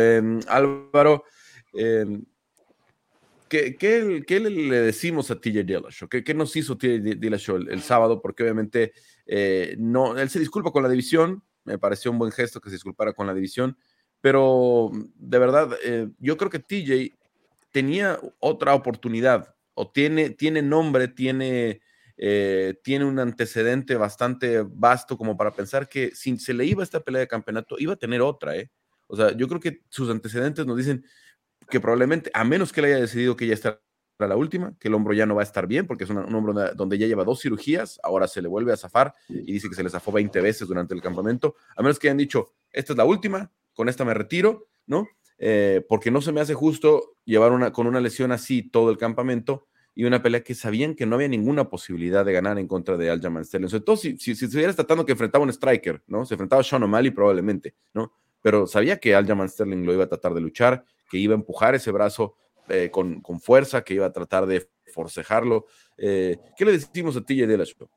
Álvaro. 0.47 1.23
Em, 3.53 3.75
¿Qué, 3.77 4.23
qué, 4.25 4.39
le 4.39 4.81
decimos 4.81 5.29
a 5.29 5.39
TJ 5.39 5.63
Dillashaw? 5.63 6.09
¿Qué, 6.09 6.23
¿Qué, 6.23 6.33
nos 6.33 6.55
hizo 6.55 6.77
TJ 6.77 7.19
Dillashaw 7.19 7.57
el, 7.57 7.69
el, 7.69 7.81
sábado? 7.81 8.21
Porque 8.21 8.43
obviamente 8.43 8.93
eh, 9.25 9.75
no, 9.77 10.17
él 10.17 10.29
se 10.29 10.39
disculpa 10.39 10.71
con 10.71 10.83
la 10.83 10.89
división, 10.89 11.43
me 11.63 11.77
pareció 11.77 12.11
un 12.11 12.17
buen 12.17 12.31
gesto 12.31 12.59
que 12.59 12.69
se 12.69 12.75
disculpara 12.75 13.13
con 13.13 13.27
la 13.27 13.33
división, 13.33 13.77
pero 14.21 14.91
de 15.15 15.39
verdad, 15.39 15.69
eh, 15.83 16.09
yo 16.19 16.37
creo 16.37 16.49
que 16.49 16.59
TJ 16.59 17.15
tenía 17.71 18.19
otra 18.39 18.73
oportunidad, 18.73 19.55
o 19.75 19.91
tiene, 19.91 20.31
tiene 20.31 20.61
nombre, 20.61 21.07
tiene, 21.07 21.81
eh, 22.17 22.75
tiene 22.83 23.05
un 23.05 23.19
antecedente 23.19 23.95
bastante 23.95 24.63
vasto 24.67 25.17
como 25.17 25.37
para 25.37 25.53
pensar 25.53 25.89
que 25.89 26.11
si 26.15 26.37
se 26.37 26.53
le 26.53 26.65
iba 26.65 26.83
esta 26.83 27.01
pelea 27.01 27.21
de 27.21 27.27
campeonato, 27.27 27.75
iba 27.79 27.93
a 27.93 27.97
tener 27.97 28.21
otra, 28.21 28.55
¿eh? 28.55 28.71
O 29.07 29.15
sea, 29.15 29.35
yo 29.35 29.47
creo 29.47 29.59
que 29.59 29.81
sus 29.89 30.09
antecedentes 30.09 30.65
nos 30.65 30.77
dicen 30.77 31.05
que 31.73 31.79
probablemente, 31.79 32.29
a 32.35 32.43
menos 32.43 32.71
que 32.71 32.81
él 32.81 32.85
haya 32.85 32.99
decidido 32.99 33.35
que 33.35 33.47
ya 33.47 33.55
está 33.55 33.81
la 34.19 34.35
última, 34.35 34.75
que 34.79 34.89
el 34.89 34.93
hombro 34.93 35.11
ya 35.15 35.25
no 35.25 35.33
va 35.33 35.41
a 35.41 35.43
estar 35.43 35.65
bien 35.65 35.87
porque 35.87 36.03
es 36.03 36.09
un, 36.11 36.19
hombro 36.19 36.53
donde 36.75 36.99
ya 36.99 37.07
lleva 37.07 37.23
dos 37.23 37.41
cirugías, 37.41 37.99
ahora 38.03 38.27
se 38.27 38.43
le 38.43 38.47
vuelve 38.47 38.71
a 38.71 38.77
zafar 38.77 39.15
y 39.27 39.51
dice 39.51 39.69
que 39.69 39.73
se 39.73 39.81
le 39.81 39.89
zafó 39.89 40.11
20 40.11 40.39
veces 40.39 40.67
durante 40.67 40.93
el 40.93 41.01
campamento, 41.01 41.55
a 41.75 41.81
menos 41.81 41.97
que 41.97 42.09
hayan 42.09 42.17
dicho, 42.17 42.53
esta 42.71 42.93
es 42.93 42.97
la 42.97 43.05
última, 43.05 43.51
con 43.73 43.89
esta 43.89 44.05
me 44.05 44.13
retiro, 44.13 44.67
¿no? 44.85 45.07
Eh, 45.39 45.83
porque 45.89 46.11
no 46.11 46.21
se 46.21 46.31
me 46.31 46.41
hace 46.41 46.53
justo 46.53 47.15
llevar 47.25 47.53
una, 47.53 47.73
con 47.73 47.87
una 47.87 47.99
lesión 47.99 48.31
así 48.31 48.61
todo 48.61 48.91
el 48.91 48.99
campamento 48.99 49.65
y 49.95 50.03
una 50.03 50.21
pelea 50.21 50.43
que 50.43 50.53
sabían 50.53 50.93
que 50.93 51.07
no 51.07 51.15
había 51.15 51.27
ninguna 51.27 51.71
posibilidad 51.71 52.23
de 52.23 52.33
ganar 52.33 52.59
en 52.59 52.67
contra 52.67 52.97
de 52.97 53.09
Aljamain 53.09 53.45
Sterling. 53.45 53.67
Sobre 53.67 53.83
todo 53.83 53.97
si, 53.97 54.15
si, 54.19 54.35
si 54.35 54.45
estuvieras 54.45 54.75
tratando 54.75 55.07
que 55.07 55.13
enfrentaba 55.13 55.43
un 55.43 55.49
striker, 55.49 56.03
¿no? 56.05 56.23
Se 56.23 56.35
enfrentaba 56.35 56.61
a 56.61 56.63
Sean 56.63 56.83
O'Malley 56.83 57.09
probablemente, 57.09 57.73
¿no? 57.95 58.13
Pero 58.43 58.67
sabía 58.67 58.99
que 58.99 59.15
Aljamain 59.15 59.49
Sterling 59.49 59.83
lo 59.85 59.93
iba 59.93 60.03
a 60.03 60.09
tratar 60.09 60.35
de 60.35 60.41
luchar, 60.41 60.85
que 61.13 61.19
iba 61.19 61.35
a 61.35 61.37
empujar 61.37 61.75
ese 61.75 61.91
brazo 61.91 62.33
eh, 62.69 62.89
con, 62.89 63.21
fuerza, 63.39 63.83
que 63.83 63.93
iba 63.93 64.07
a 64.07 64.11
tratar 64.11 64.47
de 64.47 64.67
forcejarlo. 64.91 65.67
Eh, 65.95 66.37
¿Qué 66.57 66.65
le 66.65 66.71
decimos 66.71 67.15
a 67.15 67.21
TJ 67.21 67.45
Dillashaw? 67.45 67.87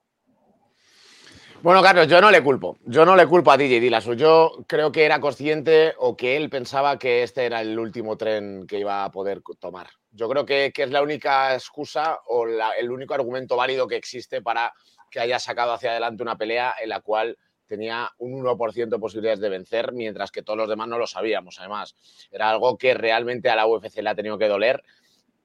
Bueno, 1.62 1.82
Carlos, 1.82 2.08
yo 2.08 2.20
no 2.20 2.30
le 2.30 2.42
culpo. 2.42 2.76
Yo 2.84 3.06
no 3.06 3.16
le 3.16 3.26
culpo 3.26 3.50
a 3.50 3.56
DJ 3.56 3.80
Dilasu. 3.80 4.12
Yo 4.12 4.66
creo 4.66 4.92
que 4.92 5.06
era 5.06 5.18
consciente 5.18 5.94
o 5.96 6.14
que 6.14 6.36
él 6.36 6.50
pensaba 6.50 6.98
que 6.98 7.22
este 7.22 7.46
era 7.46 7.62
el 7.62 7.78
último 7.78 8.18
tren 8.18 8.66
que 8.66 8.80
iba 8.80 9.02
a 9.02 9.10
poder 9.10 9.40
tomar. 9.58 9.88
Yo 10.10 10.28
creo 10.28 10.44
que, 10.44 10.70
es 10.76 10.90
la 10.90 11.00
única 11.00 11.54
excusa 11.54 12.20
o 12.26 12.46
el 12.46 12.90
único 12.90 13.14
argumento 13.14 13.56
válido 13.56 13.88
que 13.88 13.96
existe 13.96 14.42
para 14.42 14.74
que 15.10 15.20
haya 15.20 15.38
sacado 15.38 15.72
hacia 15.72 15.92
adelante 15.92 16.22
una 16.22 16.36
pelea 16.36 16.74
en 16.82 16.90
la 16.90 17.00
cual 17.00 17.38
tenía 17.66 18.10
un 18.18 18.42
1% 18.42 18.88
de 18.88 18.98
posibilidades 18.98 19.40
de 19.40 19.48
vencer, 19.48 19.92
mientras 19.92 20.30
que 20.30 20.42
todos 20.42 20.56
los 20.56 20.68
demás 20.68 20.88
no 20.88 20.98
lo 20.98 21.06
sabíamos. 21.06 21.58
Además, 21.58 21.94
era 22.30 22.50
algo 22.50 22.78
que 22.78 22.94
realmente 22.94 23.50
a 23.50 23.56
la 23.56 23.66
UFC 23.66 23.98
le 24.02 24.10
ha 24.10 24.14
tenido 24.14 24.38
que 24.38 24.48
doler, 24.48 24.82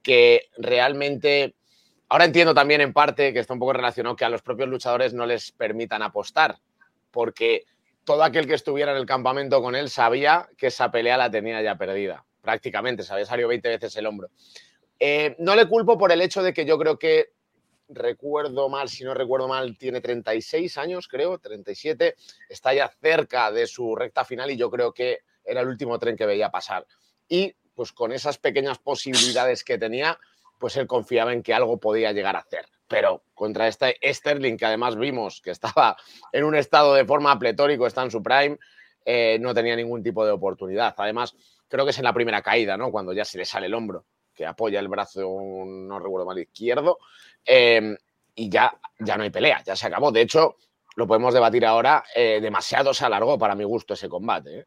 que 0.02 0.48
realmente 0.56 1.54
Ahora 2.12 2.26
entiendo 2.26 2.52
también 2.52 2.82
en 2.82 2.92
parte 2.92 3.32
que 3.32 3.38
está 3.38 3.54
un 3.54 3.58
poco 3.58 3.72
relacionado 3.72 4.14
que 4.16 4.26
a 4.26 4.28
los 4.28 4.42
propios 4.42 4.68
luchadores 4.68 5.14
no 5.14 5.24
les 5.24 5.50
permitan 5.50 6.02
apostar, 6.02 6.58
porque 7.10 7.64
todo 8.04 8.22
aquel 8.22 8.46
que 8.46 8.52
estuviera 8.52 8.92
en 8.92 8.98
el 8.98 9.06
campamento 9.06 9.62
con 9.62 9.74
él 9.74 9.88
sabía 9.88 10.46
que 10.58 10.66
esa 10.66 10.90
pelea 10.90 11.16
la 11.16 11.30
tenía 11.30 11.62
ya 11.62 11.76
perdida, 11.76 12.22
prácticamente, 12.42 13.02
se 13.02 13.14
había 13.14 13.24
salido 13.24 13.48
20 13.48 13.66
veces 13.66 13.96
el 13.96 14.04
hombro. 14.04 14.28
Eh, 15.00 15.36
no 15.38 15.56
le 15.56 15.66
culpo 15.66 15.96
por 15.96 16.12
el 16.12 16.20
hecho 16.20 16.42
de 16.42 16.52
que 16.52 16.66
yo 16.66 16.78
creo 16.78 16.98
que, 16.98 17.30
recuerdo 17.94 18.68
mal, 18.68 18.88
si 18.88 19.04
no 19.04 19.14
recuerdo 19.14 19.48
mal, 19.48 19.76
tiene 19.78 20.00
36 20.00 20.78
años, 20.78 21.08
creo, 21.08 21.38
37, 21.38 22.16
está 22.48 22.74
ya 22.74 22.88
cerca 23.00 23.50
de 23.50 23.66
su 23.66 23.94
recta 23.94 24.24
final 24.24 24.50
y 24.50 24.56
yo 24.56 24.70
creo 24.70 24.92
que 24.92 25.20
era 25.44 25.60
el 25.60 25.68
último 25.68 25.98
tren 25.98 26.16
que 26.16 26.26
veía 26.26 26.50
pasar. 26.50 26.86
Y 27.28 27.54
pues 27.74 27.92
con 27.92 28.12
esas 28.12 28.38
pequeñas 28.38 28.78
posibilidades 28.78 29.64
que 29.64 29.78
tenía, 29.78 30.18
pues 30.58 30.76
él 30.76 30.86
confiaba 30.86 31.32
en 31.32 31.42
que 31.42 31.54
algo 31.54 31.78
podía 31.78 32.12
llegar 32.12 32.36
a 32.36 32.40
hacer. 32.40 32.66
Pero 32.86 33.24
contra 33.34 33.68
este 33.68 33.96
Sterling, 34.02 34.56
que 34.56 34.66
además 34.66 34.96
vimos 34.96 35.40
que 35.40 35.50
estaba 35.50 35.96
en 36.32 36.44
un 36.44 36.54
estado 36.54 36.94
de 36.94 37.04
forma 37.04 37.38
pletórico, 37.38 37.86
está 37.86 38.02
en 38.02 38.10
su 38.10 38.22
prime, 38.22 38.58
eh, 39.04 39.38
no 39.40 39.54
tenía 39.54 39.74
ningún 39.74 40.02
tipo 40.02 40.24
de 40.24 40.32
oportunidad. 40.32 40.94
Además, 40.98 41.34
creo 41.68 41.84
que 41.84 41.90
es 41.90 41.98
en 41.98 42.04
la 42.04 42.12
primera 42.12 42.42
caída, 42.42 42.76
¿no? 42.76 42.90
Cuando 42.90 43.12
ya 43.12 43.24
se 43.24 43.38
le 43.38 43.44
sale 43.44 43.66
el 43.66 43.74
hombro, 43.74 44.04
que 44.34 44.46
apoya 44.46 44.80
el 44.80 44.88
brazo, 44.88 45.20
no 45.20 45.98
recuerdo 45.98 46.26
mal, 46.26 46.38
izquierdo, 46.38 46.98
em, 47.44 47.96
y 48.34 48.48
ya, 48.48 48.78
ya 48.98 49.16
no 49.16 49.22
hay 49.24 49.30
pelea, 49.30 49.62
ya 49.64 49.76
se 49.76 49.86
acabó. 49.86 50.10
De 50.10 50.22
hecho, 50.22 50.56
lo 50.96 51.06
podemos 51.06 51.34
debatir 51.34 51.66
ahora, 51.66 52.04
eh, 52.14 52.40
demasiado 52.40 52.94
se 52.94 53.04
alargó 53.04 53.38
para 53.38 53.54
mi 53.54 53.64
gusto 53.64 53.94
ese 53.94 54.08
combate. 54.08 54.60
¿eh? 54.60 54.66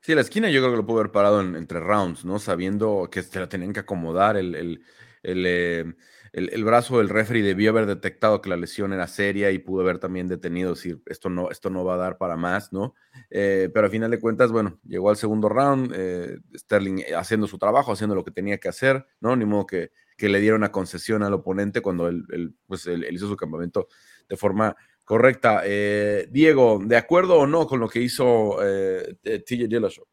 Sí, 0.00 0.14
la 0.14 0.22
esquina 0.22 0.50
yo 0.50 0.60
creo 0.60 0.72
que 0.72 0.76
lo 0.78 0.86
pudo 0.86 0.98
haber 1.00 1.12
parado 1.12 1.40
en, 1.40 1.54
entre 1.54 1.78
rounds, 1.78 2.24
¿no? 2.24 2.38
Sabiendo 2.38 3.08
que 3.10 3.22
se 3.22 3.38
la 3.38 3.48
tenían 3.48 3.72
que 3.72 3.80
acomodar. 3.80 4.36
El, 4.36 4.54
el, 4.54 4.84
el, 5.22 5.96
eh, 6.32 6.48
el, 6.52 6.64
brazo 6.64 6.98
del 6.98 7.08
referee 7.08 7.42
debió 7.42 7.70
haber 7.70 7.86
detectado 7.86 8.40
que 8.40 8.50
la 8.50 8.56
lesión 8.56 8.92
era 8.92 9.06
seria 9.06 9.50
y 9.50 9.58
pudo 9.58 9.82
haber 9.82 9.98
también 9.98 10.28
detenido, 10.28 10.70
decir, 10.70 11.02
esto 11.06 11.28
no, 11.28 11.50
esto 11.50 11.70
no 11.70 11.84
va 11.84 11.94
a 11.94 11.98
dar 11.98 12.18
para 12.18 12.36
más, 12.36 12.72
¿no? 12.72 12.94
Eh, 13.30 13.70
pero 13.72 13.86
al 13.86 13.92
final 13.92 14.10
de 14.10 14.20
cuentas, 14.20 14.52
bueno, 14.52 14.78
llegó 14.84 15.10
al 15.10 15.16
segundo 15.16 15.48
round, 15.48 15.92
eh, 15.94 16.38
Sterling 16.54 17.02
haciendo 17.16 17.46
su 17.46 17.58
trabajo, 17.58 17.92
haciendo 17.92 18.14
lo 18.14 18.24
que 18.24 18.30
tenía 18.30 18.58
que 18.58 18.68
hacer, 18.68 19.06
¿no? 19.20 19.36
Ni 19.36 19.44
modo 19.44 19.66
que, 19.66 19.92
que 20.16 20.28
le 20.28 20.40
diera 20.40 20.56
una 20.56 20.72
concesión 20.72 21.22
al 21.22 21.34
oponente 21.34 21.80
cuando 21.80 22.08
él, 22.08 22.54
pues, 22.66 22.86
él 22.86 23.06
hizo 23.10 23.28
su 23.28 23.36
campamento 23.36 23.88
de 24.28 24.36
forma 24.36 24.76
Correcta. 25.04 25.62
Eh, 25.64 26.28
Diego, 26.30 26.80
¿de 26.82 26.96
acuerdo 26.96 27.38
o 27.38 27.46
no 27.46 27.66
con 27.66 27.80
lo 27.80 27.88
que 27.88 28.00
hizo 28.00 28.58
eh, 28.62 29.16
TJ 29.22 29.66
Dillashaw? 29.66 30.06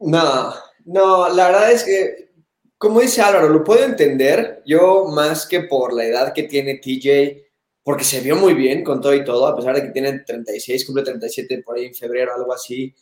No, 0.00 0.54
no, 0.86 1.28
la 1.28 1.48
verdad 1.48 1.72
es 1.72 1.84
que, 1.84 2.29
como 2.80 3.00
dice 3.00 3.20
Álvaro, 3.20 3.50
lo 3.50 3.62
puedo 3.62 3.84
entender. 3.84 4.62
Yo, 4.64 5.04
más 5.04 5.46
que 5.46 5.60
por 5.64 5.92
la 5.92 6.06
edad 6.06 6.32
que 6.32 6.44
tiene 6.44 6.76
TJ, 6.76 7.36
porque 7.82 8.04
se 8.04 8.22
vio 8.22 8.36
muy 8.36 8.54
bien 8.54 8.82
con 8.82 9.02
todo 9.02 9.12
y 9.14 9.22
todo, 9.22 9.46
a 9.46 9.54
pesar 9.54 9.74
de 9.74 9.82
que 9.82 9.90
tiene 9.90 10.20
36, 10.20 10.86
cumple 10.86 11.04
37 11.04 11.62
por 11.62 11.76
ahí 11.76 11.84
en 11.84 11.94
febrero, 11.94 12.34
algo 12.34 12.54
así. 12.54 12.94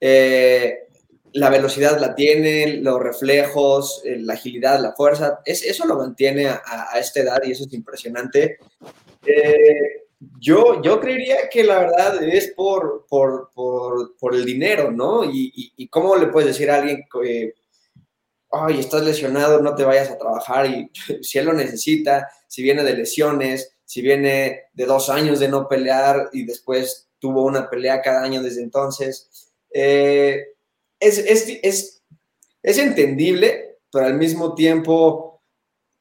Eh, 0.00 0.86
la 1.34 1.50
velocidad 1.50 2.00
la 2.00 2.14
tiene, 2.14 2.78
los 2.78 2.98
reflejos, 2.98 4.00
eh, 4.06 4.16
la 4.20 4.32
agilidad, 4.32 4.80
la 4.80 4.94
fuerza, 4.94 5.40
es, 5.44 5.62
eso 5.64 5.86
lo 5.86 5.98
mantiene 5.98 6.46
a, 6.46 6.62
a, 6.94 6.98
esta 6.98 7.20
edad 7.20 7.42
y 7.44 7.50
eso 7.50 7.64
es 7.64 7.74
impresionante. 7.74 8.56
Eh, 9.26 10.04
yo, 10.40 10.80
yo 10.80 10.98
creería 10.98 11.50
que 11.50 11.62
la 11.62 11.80
verdad 11.80 12.22
es 12.22 12.54
por, 12.56 13.04
por, 13.06 13.50
por, 13.54 14.16
por 14.16 14.34
el 14.34 14.46
dinero, 14.46 14.90
¿no? 14.90 15.24
Y, 15.26 15.72
y, 15.76 15.88
cómo 15.88 16.16
le 16.16 16.28
puedes 16.28 16.48
decir 16.48 16.70
a 16.70 16.76
alguien 16.76 17.04
que, 17.12 17.52
ay, 18.50 18.80
estás 18.80 19.04
lesionado, 19.04 19.60
no 19.60 19.74
te 19.74 19.84
vayas 19.84 20.10
a 20.10 20.18
trabajar, 20.18 20.66
y 20.66 20.90
si 21.22 21.38
él 21.38 21.46
lo 21.46 21.52
necesita, 21.52 22.28
si 22.46 22.62
viene 22.62 22.84
de 22.84 22.94
lesiones, 22.94 23.76
si 23.84 24.02
viene 24.02 24.64
de 24.72 24.86
dos 24.86 25.08
años 25.10 25.38
de 25.40 25.48
no 25.48 25.68
pelear 25.68 26.30
y 26.32 26.44
después 26.44 27.08
tuvo 27.18 27.44
una 27.44 27.70
pelea 27.70 28.02
cada 28.02 28.22
año 28.22 28.42
desde 28.42 28.62
entonces, 28.62 29.52
eh, 29.72 30.54
es, 30.98 31.18
es, 31.18 31.46
es, 31.62 32.02
es 32.62 32.78
entendible, 32.78 33.78
pero 33.90 34.06
al 34.06 34.14
mismo 34.14 34.54
tiempo 34.54 35.26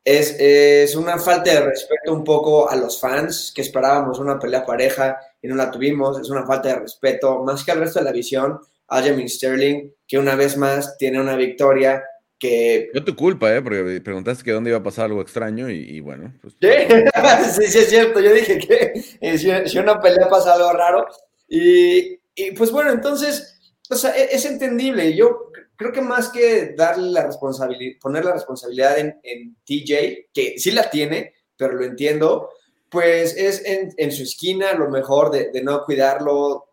es, 0.06 0.96
una 0.96 1.18
falta 1.18 1.52
de 1.52 1.62
respeto 1.62 2.14
un 2.14 2.24
poco 2.24 2.70
a 2.70 2.75
los 2.75 3.00
fans 3.00 3.52
que 3.54 3.64
esperábamos 3.64 4.20
una 4.20 4.38
pelea 4.38 4.64
pareja 4.64 5.20
y 5.42 5.48
no 5.48 5.56
la 5.56 5.72
tuvimos. 5.72 6.20
Es 6.20 6.30
una 6.30 6.46
falta 6.46 6.70
de 6.70 6.75
respeto 6.75 7.44
más 7.44 7.64
que 7.64 7.72
al 7.72 7.80
resto 7.80 8.00
de 8.00 8.06
la 8.06 8.12
visión. 8.12 8.60
Aljamain 8.88 9.28
Sterling, 9.28 9.92
que 10.08 10.20
una 10.20 10.36
vez 10.36 10.58
más 10.58 10.96
tiene 10.98 11.20
una 11.20 11.36
victoria 11.36 12.04
que... 12.39 12.89
No 12.94 13.04
tu 13.04 13.15
culpa, 13.15 13.54
¿eh? 13.56 13.62
Porque 13.62 14.01
preguntaste 14.01 14.44
que 14.44 14.51
dónde 14.51 14.70
iba 14.70 14.80
a 14.80 14.84
pasar 14.84 15.06
algo 15.06 15.22
extraño 15.22 15.70
y, 15.70 16.00
bueno. 16.00 16.34
Pues... 16.42 16.56
¿Sí? 16.62 17.68
sí, 17.68 17.77
es 17.80 17.89
cierto. 17.89 18.20
Yo 18.20 18.34
dije 18.34 18.60
que 18.60 18.94
eh, 19.22 19.38
si, 19.38 19.77
una 19.77 20.00
pelea 20.00 20.27
pasa 20.27 20.54
algo 20.54 20.72
raro. 20.74 21.08
Y, 21.48 22.20
y 22.36 22.51
pues 22.56 22.72
bueno, 22.72 22.92
entonces, 22.92 23.60
o 23.89 23.96
sea, 23.96 24.12
es, 24.12 24.34
es 24.34 24.46
entendible. 24.46 25.15
Yo 25.15 25.51
creo 25.75 25.92
que 25.92 26.01
más 26.01 26.30
que 26.30 26.74
darle 26.75 27.12
la 27.12 27.25
responsabilidad, 27.25 28.00
poner 28.01 28.25
la 28.25 28.34
responsabilidad 28.34 28.98
en, 28.98 29.20
en, 29.24 29.56
TJ, 29.65 30.30
que 30.34 30.56
sí 30.58 30.72
la 30.72 30.89
tiene, 30.89 31.34
pero 31.58 31.74
lo 31.74 31.86
entiendo, 31.86 32.50
pues 32.89 33.36
es 33.36 33.63
en, 33.65 33.94
en 33.98 34.12
su 34.12 34.24
esquina 34.24 34.74
lo 34.74 34.89
mejor 34.89 35.32
de, 35.32 35.51
de, 35.51 35.62
no 35.63 35.84
cuidarlo 35.84 36.70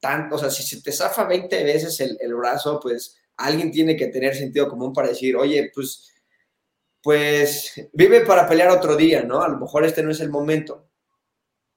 tanto. 0.00 0.36
O 0.36 0.38
sea, 0.38 0.50
si 0.50 0.62
se 0.62 0.82
te 0.82 0.92
zafa 0.92 1.24
20 1.24 1.64
veces 1.64 2.00
el, 2.00 2.16
el, 2.20 2.34
brazo, 2.34 2.80
pues 2.80 3.19
alguien 3.40 3.70
tiene 3.70 3.96
que 3.96 4.06
tener 4.08 4.34
sentido 4.34 4.68
común 4.68 4.92
para 4.92 5.08
decir, 5.08 5.36
oye, 5.36 5.70
pues, 5.74 6.12
pues 7.02 7.88
vive 7.92 8.20
para 8.22 8.48
pelear 8.48 8.70
otro 8.70 8.96
día, 8.96 9.22
¿no? 9.22 9.42
A 9.42 9.48
lo 9.48 9.58
mejor 9.58 9.84
este 9.84 10.02
no 10.02 10.10
es 10.10 10.20
el 10.20 10.30
momento. 10.30 10.88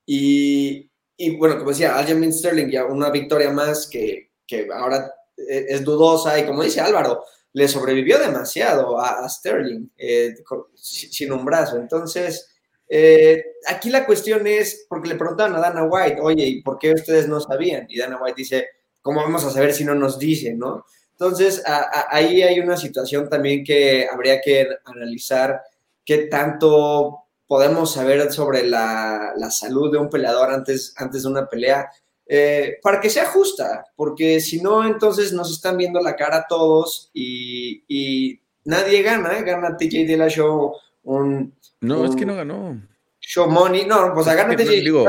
Y, 0.06 0.92
y 1.18 1.38
bueno, 1.38 1.58
como 1.58 1.70
decía, 1.70 1.98
Aljamain 1.98 2.34
Sterling 2.34 2.70
ya 2.70 2.86
una 2.86 3.10
victoria 3.10 3.52
más 3.52 3.88
que, 3.88 4.32
que 4.46 4.68
ahora 4.74 5.14
eh, 5.38 5.66
es 5.70 5.84
dudosa 5.84 6.38
y 6.40 6.46
como 6.46 6.64
dice 6.64 6.82
Álvaro, 6.82 7.24
le 7.54 7.68
sobrevivió 7.68 8.20
demasiado 8.20 9.00
a, 9.00 9.28
Sterling 9.30 9.90
eh, 9.98 10.34
sin 10.76 11.32
un 11.32 11.46
brazo. 11.46 11.78
Entonces, 11.78 12.50
eh, 12.90 13.44
aquí 13.68 13.90
la 13.90 14.06
cuestión 14.06 14.46
es, 14.48 14.86
porque 14.90 15.10
le 15.10 15.16
preguntaban 15.16 15.56
a 15.56 15.60
Dana 15.60 15.86
White, 15.86 16.20
oye, 16.22 16.46
¿y 16.46 16.62
por 16.62 16.78
qué 16.78 16.92
ustedes 16.92 17.28
no 17.28 17.40
sabían? 17.40 17.86
Y 17.90 18.00
Dana 18.00 18.20
White 18.22 18.36
dice, 18.38 18.68
¿cómo 19.02 19.22
vamos 19.22 19.44
a 19.46 19.52
saber 19.52 19.74
si 19.74 19.86
no 19.86 19.94
nos 19.96 20.18
dicen, 20.18 20.58
no? 20.58 20.86
Entonces, 21.14 21.64
ahí 22.10 22.42
hay 22.42 22.60
una 22.60 22.76
situación 22.76 23.30
también 23.30 23.64
que 23.64 24.08
habría 24.12 24.42
que 24.42 24.68
analizar 24.86 25.62
qué 26.04 26.28
tanto 26.28 27.20
podemos 27.48 27.94
saber 27.94 28.32
sobre 28.32 28.68
la, 28.68 29.34
la 29.38 29.52
salud 29.52 29.92
de 29.92 30.00
un 30.00 30.10
peleador 30.10 30.52
antes, 30.52 30.94
antes 30.98 31.24
de 31.24 31.30
una 31.30 31.48
pelea 31.48 31.90
eh, 32.26 32.80
para 32.82 33.02
que 33.02 33.10
sea 33.10 33.26
justa, 33.26 33.86
porque 33.96 34.40
si 34.40 34.62
no, 34.62 34.86
entonces 34.88 35.34
nos 35.34 35.52
están 35.52 35.78
viendo 35.78 36.00
la 36.00 36.16
cara 36.16 36.46
todos 36.48 37.12
y, 37.14 38.40
nadie 38.66 39.02
gana, 39.02 39.38
¿eh? 39.38 39.44
gana 39.44 39.76
TJ 39.76 40.06
de 40.06 40.18
la 40.18 40.30
show 40.30 40.74
un... 41.04 41.54
No, 41.82 42.06
es 42.06 42.16
que 42.16 42.26
no 42.26 42.36
ganó. 42.36 42.82
Show 43.20 43.50
money, 43.50 43.86
no, 43.86 44.14
pues 44.14 44.26
gana 44.26 44.56
TJ 44.56 44.90
no, 44.90 45.04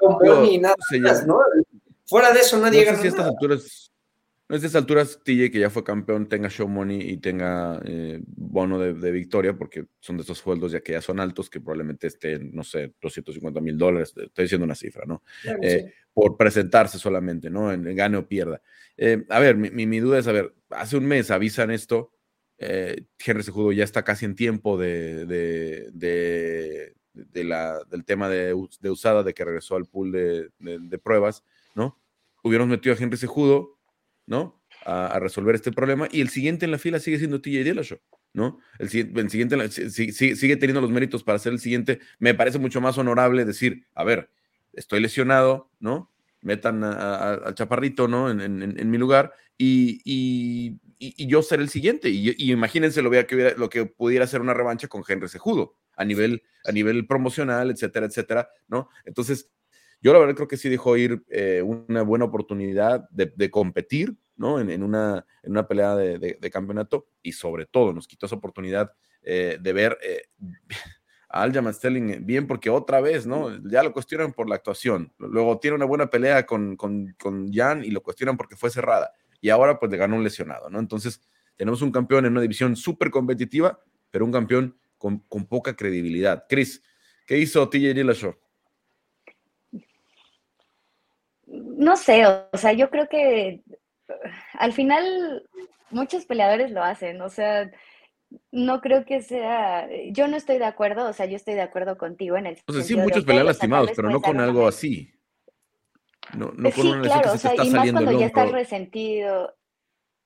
show 0.00 0.18
money, 0.22 0.58
nada 0.58 0.76
más, 1.00 1.26
¿no? 1.26 1.40
Fuera 2.06 2.32
de 2.32 2.40
eso 2.40 2.58
nadie 2.58 2.84
gana. 2.84 3.02
estas 3.02 3.90
no 4.52 4.56
es 4.56 4.60
de 4.60 4.66
estas 4.66 4.82
alturas 4.82 5.18
TJ 5.24 5.50
que 5.50 5.60
ya 5.60 5.70
fue 5.70 5.82
campeón 5.82 6.28
tenga 6.28 6.50
show 6.50 6.68
money 6.68 7.00
y 7.00 7.16
tenga 7.16 7.80
eh, 7.86 8.20
bono 8.26 8.78
de, 8.78 9.10
victoria, 9.10 9.56
porque 9.56 9.86
son 9.98 10.18
de 10.18 10.24
esos 10.24 10.36
sueldos 10.36 10.72
ya 10.72 10.80
que 10.82 10.92
ya 10.92 11.00
son 11.00 11.20
altos, 11.20 11.48
que 11.48 11.58
probablemente 11.58 12.08
estén, 12.08 12.54
no 12.54 12.62
sé, 12.62 12.92
250 13.00 13.62
mil 13.62 13.78
dólares, 13.78 14.12
estoy 14.14 14.44
diciendo 14.44 14.66
una 14.66 14.74
cifra, 14.74 15.06
¿no? 15.06 15.22
Eh, 15.62 15.94
por 16.12 16.36
presentarse 16.36 16.98
solamente, 16.98 17.48
¿no? 17.48 17.72
En, 17.72 17.82
gane 17.96 18.18
o 18.18 18.28
pierda. 18.28 18.60
Eh, 18.98 19.24
a 19.30 19.40
ver, 19.40 19.56
mi, 19.56 19.86
mi, 19.86 20.00
duda 20.00 20.18
es, 20.18 20.26
a 20.26 20.32
ver, 20.32 20.54
hace 20.68 20.98
un 20.98 21.06
mes 21.06 21.30
avisan 21.30 21.70
esto, 21.70 22.12
Henry 22.58 23.42
Sejudo 23.44 23.72
ya 23.72 23.84
está 23.84 24.02
casi 24.02 24.26
en 24.26 24.34
tiempo 24.34 24.76
de, 24.76 25.24
de, 25.24 25.88
de, 25.94 26.94
de 27.14 27.44
la, 27.44 27.82
del 27.84 28.04
tema 28.04 28.28
de, 28.28 28.52
usada, 28.52 29.22
de 29.22 29.32
que 29.32 29.46
regresó 29.46 29.76
al 29.76 29.86
pool 29.86 30.12
de, 30.12 31.00
pruebas, 31.02 31.42
¿no? 31.74 31.98
Hubiéramos 32.42 32.70
metido 32.70 32.94
a 32.94 32.98
Henry 32.98 33.16
Sejudo 33.16 33.71
¿no? 34.26 34.60
A, 34.84 35.18
resolver 35.18 35.54
este 35.54 35.72
problema. 35.72 36.08
Y 36.10 36.20
el 36.20 36.28
siguiente 36.28 36.64
en 36.64 36.70
la 36.72 36.78
fila 36.78 36.98
sigue 36.98 37.18
siendo 37.18 37.40
TJ 37.40 37.64
Dillashaw, 37.64 37.98
¿no? 38.32 38.58
El, 38.78 38.90
siguiente 38.90 39.70
sigue, 39.70 40.56
teniendo 40.56 40.80
los 40.80 40.90
méritos 40.90 41.22
para 41.22 41.38
ser 41.38 41.52
el 41.52 41.60
siguiente. 41.60 42.00
Me 42.18 42.34
parece 42.34 42.58
mucho 42.58 42.80
más 42.80 42.98
honorable 42.98 43.44
decir, 43.44 43.86
a 43.94 44.04
ver, 44.04 44.30
estoy 44.72 45.00
lesionado, 45.00 45.70
¿no? 45.78 46.10
Metan 46.40 46.82
al 46.82 47.54
chaparrito, 47.54 48.08
¿no? 48.08 48.30
En, 48.30 48.90
mi 48.90 48.98
lugar 48.98 49.32
y, 49.56 50.78
yo 50.98 51.42
ser 51.42 51.60
el 51.60 51.68
siguiente. 51.68 52.10
Y, 52.10 52.50
imagínense 52.50 53.02
lo, 53.02 53.10
que 53.10 53.54
lo 53.56 53.70
que 53.70 53.86
pudiera 53.86 54.26
ser 54.26 54.40
una 54.40 54.54
revancha 54.54 54.88
con 54.88 55.04
Henry 55.06 55.28
Sejudo 55.28 55.76
a 55.96 56.04
nivel, 56.04 56.42
a 56.64 56.72
nivel 56.72 57.06
promocional, 57.06 57.70
etcétera, 57.70 58.06
etcétera, 58.06 58.48
¿no? 58.66 58.88
Entonces, 59.04 59.50
yo 60.02 60.12
la 60.12 60.18
verdad 60.18 60.34
creo 60.34 60.48
que 60.48 60.56
sí 60.56 60.68
dejó 60.68 60.96
ir 60.96 61.22
eh, 61.28 61.62
una 61.62 62.02
buena 62.02 62.24
oportunidad 62.24 63.08
de, 63.10 63.50
competir, 63.50 64.16
¿no? 64.36 64.58
En, 64.58 64.82
una, 64.82 65.24
en 65.44 65.52
una 65.52 65.68
pelea 65.68 65.94
de, 65.94 66.50
campeonato 66.50 67.06
y 67.22 67.32
sobre 67.32 67.66
todo 67.66 67.92
nos 67.92 68.08
quitó 68.08 68.26
esa 68.26 68.34
oportunidad 68.34 68.92
eh, 69.22 69.58
de 69.60 69.72
ver 69.72 69.96
eh, 70.02 70.22
a 71.28 71.42
Aljamain 71.42 71.72
Sterling 71.72 72.26
bien 72.26 72.48
porque 72.48 72.68
otra 72.68 73.00
vez, 73.00 73.26
¿no? 73.26 73.56
Ya 73.68 73.84
lo 73.84 73.92
cuestionan 73.92 74.32
por 74.32 74.48
la 74.48 74.56
actuación. 74.56 75.12
Luego 75.18 75.60
tiene 75.60 75.76
una 75.76 75.86
buena 75.86 76.10
pelea 76.10 76.44
con, 76.46 76.76
con, 76.76 77.14
con 77.16 77.52
Jan 77.52 77.84
y 77.84 77.90
lo 77.92 78.02
cuestionan 78.02 78.36
porque 78.36 78.56
fue 78.56 78.70
cerrada. 78.70 79.12
Y 79.40 79.50
ahora 79.50 79.78
pues 79.78 79.90
le 79.92 79.98
ganó 79.98 80.16
un 80.16 80.24
lesionado, 80.24 80.68
¿no? 80.68 80.80
Entonces 80.80 81.20
tenemos 81.56 81.80
un 81.80 81.92
campeón 81.92 82.26
en 82.26 82.32
una 82.32 82.40
división 82.40 82.74
súper 82.74 83.10
competitiva, 83.10 83.80
pero 84.10 84.24
un 84.24 84.32
campeón 84.32 84.76
con, 84.98 85.20
con 85.28 85.46
poca 85.46 85.76
credibilidad. 85.76 86.44
Chris, 86.48 86.82
¿qué 87.24 87.38
hizo 87.38 87.68
TJ 87.68 87.94
Dillashaw? 87.94 88.41
No 91.52 91.96
sé, 91.96 92.24
o 92.26 92.56
sea, 92.56 92.72
yo 92.72 92.90
creo 92.90 93.08
que 93.08 93.62
al 94.54 94.72
final 94.72 95.46
muchos 95.90 96.24
peleadores 96.24 96.70
lo 96.70 96.82
hacen, 96.82 97.20
o 97.20 97.28
sea, 97.28 97.70
no 98.50 98.80
creo 98.80 99.04
que 99.04 99.20
sea, 99.20 99.86
yo 100.10 100.26
no 100.28 100.36
estoy 100.36 100.58
de 100.58 100.64
acuerdo, 100.64 101.08
o 101.08 101.12
sea, 101.12 101.26
yo 101.26 101.36
estoy 101.36 101.54
de 101.54 101.62
acuerdo 101.62 101.98
contigo 101.98 102.36
en 102.36 102.46
el 102.46 102.58
O 102.66 102.72
sea, 102.72 102.82
sí, 102.82 102.96
muchos 102.96 103.24
pelean 103.24 103.46
lastimados, 103.46 103.90
pero 103.94 104.08
no 104.08 104.20
con 104.20 104.40
algo 104.40 104.66
así. 104.66 105.12
No, 106.34 106.52
no 106.56 106.70
con 106.70 106.84
sí, 106.84 106.92
claro, 107.02 107.32
o 107.32 107.38
sea, 107.38 107.52
y 107.62 107.70
más 107.70 107.92
cuando 107.92 108.18
ya 108.18 108.26
estás 108.26 108.50
resentido, 108.50 109.54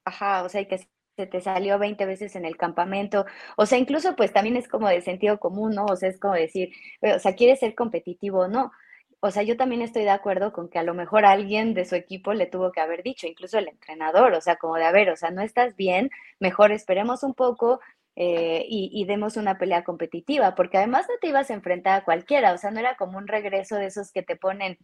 ajá, 0.04 0.44
o 0.44 0.48
sea, 0.48 0.60
y 0.60 0.66
que 0.66 0.78
se 0.78 1.26
te 1.26 1.40
salió 1.40 1.78
20 1.78 2.04
veces 2.06 2.36
en 2.36 2.44
el 2.44 2.56
campamento, 2.56 3.26
o 3.56 3.66
sea, 3.66 3.78
incluso 3.78 4.14
pues 4.14 4.32
también 4.32 4.56
es 4.56 4.68
como 4.68 4.88
de 4.88 5.00
sentido 5.00 5.40
común, 5.40 5.74
¿no? 5.74 5.86
O 5.86 5.96
sea, 5.96 6.10
es 6.10 6.20
como 6.20 6.34
decir, 6.34 6.70
o 7.00 7.18
sea, 7.18 7.34
quieres 7.34 7.58
ser 7.58 7.74
competitivo 7.74 8.40
o 8.40 8.48
no, 8.48 8.70
o 9.20 9.30
sea, 9.30 9.42
yo 9.42 9.56
también 9.56 9.82
estoy 9.82 10.04
de 10.04 10.10
acuerdo 10.10 10.52
con 10.52 10.68
que 10.68 10.78
a 10.78 10.82
lo 10.82 10.94
mejor 10.94 11.24
alguien 11.24 11.74
de 11.74 11.84
su 11.84 11.94
equipo 11.94 12.34
le 12.34 12.46
tuvo 12.46 12.72
que 12.72 12.80
haber 12.80 13.02
dicho, 13.02 13.26
incluso 13.26 13.58
el 13.58 13.68
entrenador, 13.68 14.32
o 14.34 14.40
sea, 14.40 14.56
como 14.56 14.76
de, 14.76 14.84
a 14.84 14.92
ver, 14.92 15.10
o 15.10 15.16
sea, 15.16 15.30
no 15.30 15.42
estás 15.42 15.76
bien, 15.76 16.10
mejor 16.38 16.72
esperemos 16.72 17.22
un 17.22 17.34
poco 17.34 17.80
eh, 18.16 18.64
y, 18.68 19.04
demos 19.06 19.36
una 19.36 19.58
pelea 19.58 19.84
competitiva, 19.84 20.54
porque 20.54 20.78
además 20.78 21.06
no 21.08 21.16
te 21.20 21.28
ibas 21.28 21.50
a 21.50 21.54
enfrentar 21.54 22.00
a 22.00 22.04
cualquiera, 22.04 22.52
o 22.54 22.58
sea, 22.58 22.70
no 22.70 22.80
era 22.80 22.96
como 22.96 23.18
un 23.18 23.28
regreso 23.28 23.76
de 23.76 23.86
esos 23.86 24.10
que 24.12 24.22
te 24.22 24.36
ponen 24.36 24.78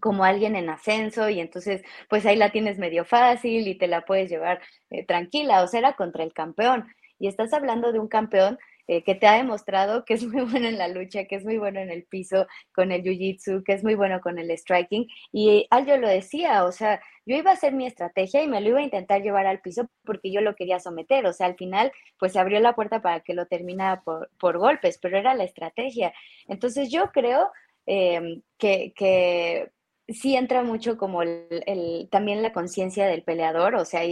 como 0.00 0.24
alguien 0.24 0.56
en 0.56 0.70
ascenso 0.70 1.28
y 1.28 1.40
entonces 1.40 1.82
pues 2.08 2.24
ahí 2.26 2.36
la 2.36 2.52
tienes 2.52 2.78
medio 2.78 3.04
fácil 3.04 3.66
y 3.66 3.76
te 3.76 3.88
la 3.88 4.02
puedes 4.02 4.30
llevar 4.30 4.60
eh, 4.90 5.04
tranquila, 5.04 5.62
o 5.62 5.66
sea, 5.66 5.80
era 5.80 5.94
contra 5.94 6.24
el 6.24 6.32
campeón. 6.32 6.86
Y 7.18 7.28
estás 7.28 7.52
hablando 7.52 7.92
de 7.92 7.98
un 7.98 8.08
campeón 8.08 8.58
eh, 8.90 9.04
que 9.04 9.14
te 9.14 9.28
ha 9.28 9.36
demostrado 9.36 10.04
que 10.04 10.14
es 10.14 10.26
muy 10.26 10.42
bueno 10.50 10.66
en 10.66 10.76
la 10.76 10.88
lucha, 10.88 11.24
que 11.26 11.36
es 11.36 11.44
muy 11.44 11.58
bueno 11.58 11.78
en 11.78 11.90
el 11.90 12.02
piso 12.02 12.48
con 12.74 12.90
el 12.90 13.04
jiu-jitsu, 13.04 13.62
que 13.62 13.74
es 13.74 13.84
muy 13.84 13.94
bueno 13.94 14.20
con 14.20 14.36
el 14.36 14.50
striking. 14.50 15.06
Y 15.30 15.68
yo 15.86 15.96
lo 15.96 16.08
decía, 16.08 16.64
o 16.64 16.72
sea, 16.72 17.00
yo 17.24 17.36
iba 17.36 17.52
a 17.52 17.54
hacer 17.54 17.72
mi 17.72 17.86
estrategia 17.86 18.42
y 18.42 18.48
me 18.48 18.60
lo 18.60 18.70
iba 18.70 18.80
a 18.80 18.82
intentar 18.82 19.22
llevar 19.22 19.46
al 19.46 19.60
piso 19.60 19.88
porque 20.04 20.32
yo 20.32 20.40
lo 20.40 20.56
quería 20.56 20.80
someter. 20.80 21.24
O 21.26 21.32
sea, 21.32 21.46
al 21.46 21.54
final, 21.54 21.92
pues 22.18 22.32
se 22.32 22.40
abrió 22.40 22.58
la 22.58 22.74
puerta 22.74 23.00
para 23.00 23.20
que 23.20 23.32
lo 23.32 23.46
terminara 23.46 24.02
por, 24.02 24.58
golpes, 24.58 24.98
pero 25.00 25.18
era 25.18 25.34
la 25.34 25.44
estrategia. 25.44 26.12
Entonces 26.48 26.90
yo 26.90 27.12
creo 27.12 27.48
em, 27.86 28.42
que 28.58 29.70
sí 30.12 30.36
entra 30.36 30.62
mucho 30.62 30.96
como 30.96 31.22
el, 31.22 32.08
también 32.10 32.42
la 32.42 32.52
conciencia 32.52 33.06
del 33.06 33.22
peleador, 33.22 33.74
o 33.74 33.84
sea, 33.84 34.02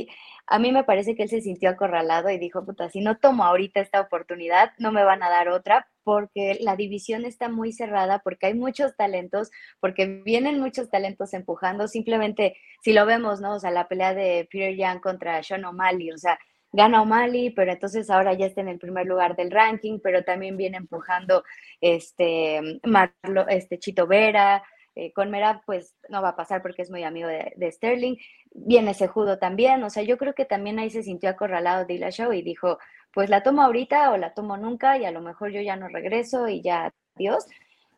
a 0.46 0.58
mí 0.58 0.72
me 0.72 0.84
parece 0.84 1.14
que 1.14 1.24
él 1.24 1.28
se 1.28 1.40
sintió 1.40 1.70
acorralado 1.70 2.30
y 2.30 2.38
dijo, 2.38 2.64
puta, 2.64 2.88
si 2.88 3.00
no 3.00 3.18
tomo 3.18 3.44
ahorita 3.44 3.80
esta 3.80 4.00
oportunidad, 4.00 4.72
no 4.78 4.92
me 4.92 5.04
van 5.04 5.22
a 5.22 5.28
dar 5.28 5.48
otra, 5.48 5.88
porque 6.04 6.56
la 6.60 6.76
división 6.76 7.26
está 7.26 7.48
muy 7.48 7.72
cerrada, 7.72 8.20
porque 8.20 8.46
hay 8.46 8.54
muchos 8.54 8.96
talentos, 8.96 9.50
porque 9.80 10.22
vienen 10.24 10.58
muchos 10.60 10.88
talentos 10.90 11.34
empujando, 11.34 11.86
simplemente 11.86 12.56
si 12.82 12.92
lo 12.92 13.04
vemos, 13.04 13.40
¿no? 13.40 13.54
O 13.54 13.60
sea, 13.60 13.70
la 13.70 13.88
pelea 13.88 14.14
de 14.14 14.48
Peter 14.50 14.74
Young 14.74 15.00
contra 15.00 15.42
Sean 15.42 15.64
O'Malley, 15.64 16.12
o 16.12 16.18
sea, 16.18 16.38
gana 16.72 17.02
O'Malley, 17.02 17.50
pero 17.50 17.72
entonces 17.72 18.08
ahora 18.10 18.34
ya 18.34 18.46
está 18.46 18.60
en 18.60 18.68
el 18.68 18.78
primer 18.78 19.06
lugar 19.06 19.36
del 19.36 19.50
ranking, 19.50 20.00
pero 20.02 20.24
también 20.24 20.56
viene 20.56 20.76
empujando 20.78 21.44
este, 21.80 22.80
Marlo, 22.84 23.46
este 23.48 23.78
Chito 23.78 24.06
Vera, 24.06 24.62
eh, 25.00 25.12
con 25.12 25.30
Mera, 25.30 25.62
pues 25.64 25.94
no 26.08 26.20
va 26.22 26.30
a 26.30 26.36
pasar 26.36 26.60
porque 26.60 26.82
es 26.82 26.90
muy 26.90 27.04
amigo 27.04 27.28
de, 27.28 27.70
Sterling. 27.70 28.16
Viene 28.50 28.94
Sejudo 28.94 29.38
también. 29.38 29.80
O 29.84 29.90
sea, 29.90 30.02
yo 30.02 30.18
creo 30.18 30.34
que 30.34 30.44
también 30.44 30.80
ahí 30.80 30.90
se 30.90 31.04
sintió 31.04 31.30
acorralado 31.30 31.84
Dillashaw 31.84 32.32
y 32.32 32.42
dijo, 32.42 32.78
pues 33.14 33.30
la 33.30 33.44
tomo 33.44 33.62
ahorita 33.62 34.10
o 34.10 34.16
la 34.16 34.34
tomo 34.34 34.56
nunca 34.56 34.98
y 34.98 35.04
a 35.04 35.12
lo 35.12 35.20
mejor 35.20 35.52
yo 35.52 35.60
ya 35.60 35.76
no 35.76 35.86
regreso 35.86 36.48
y 36.48 36.62
ya, 36.62 36.92
adiós. 37.14 37.46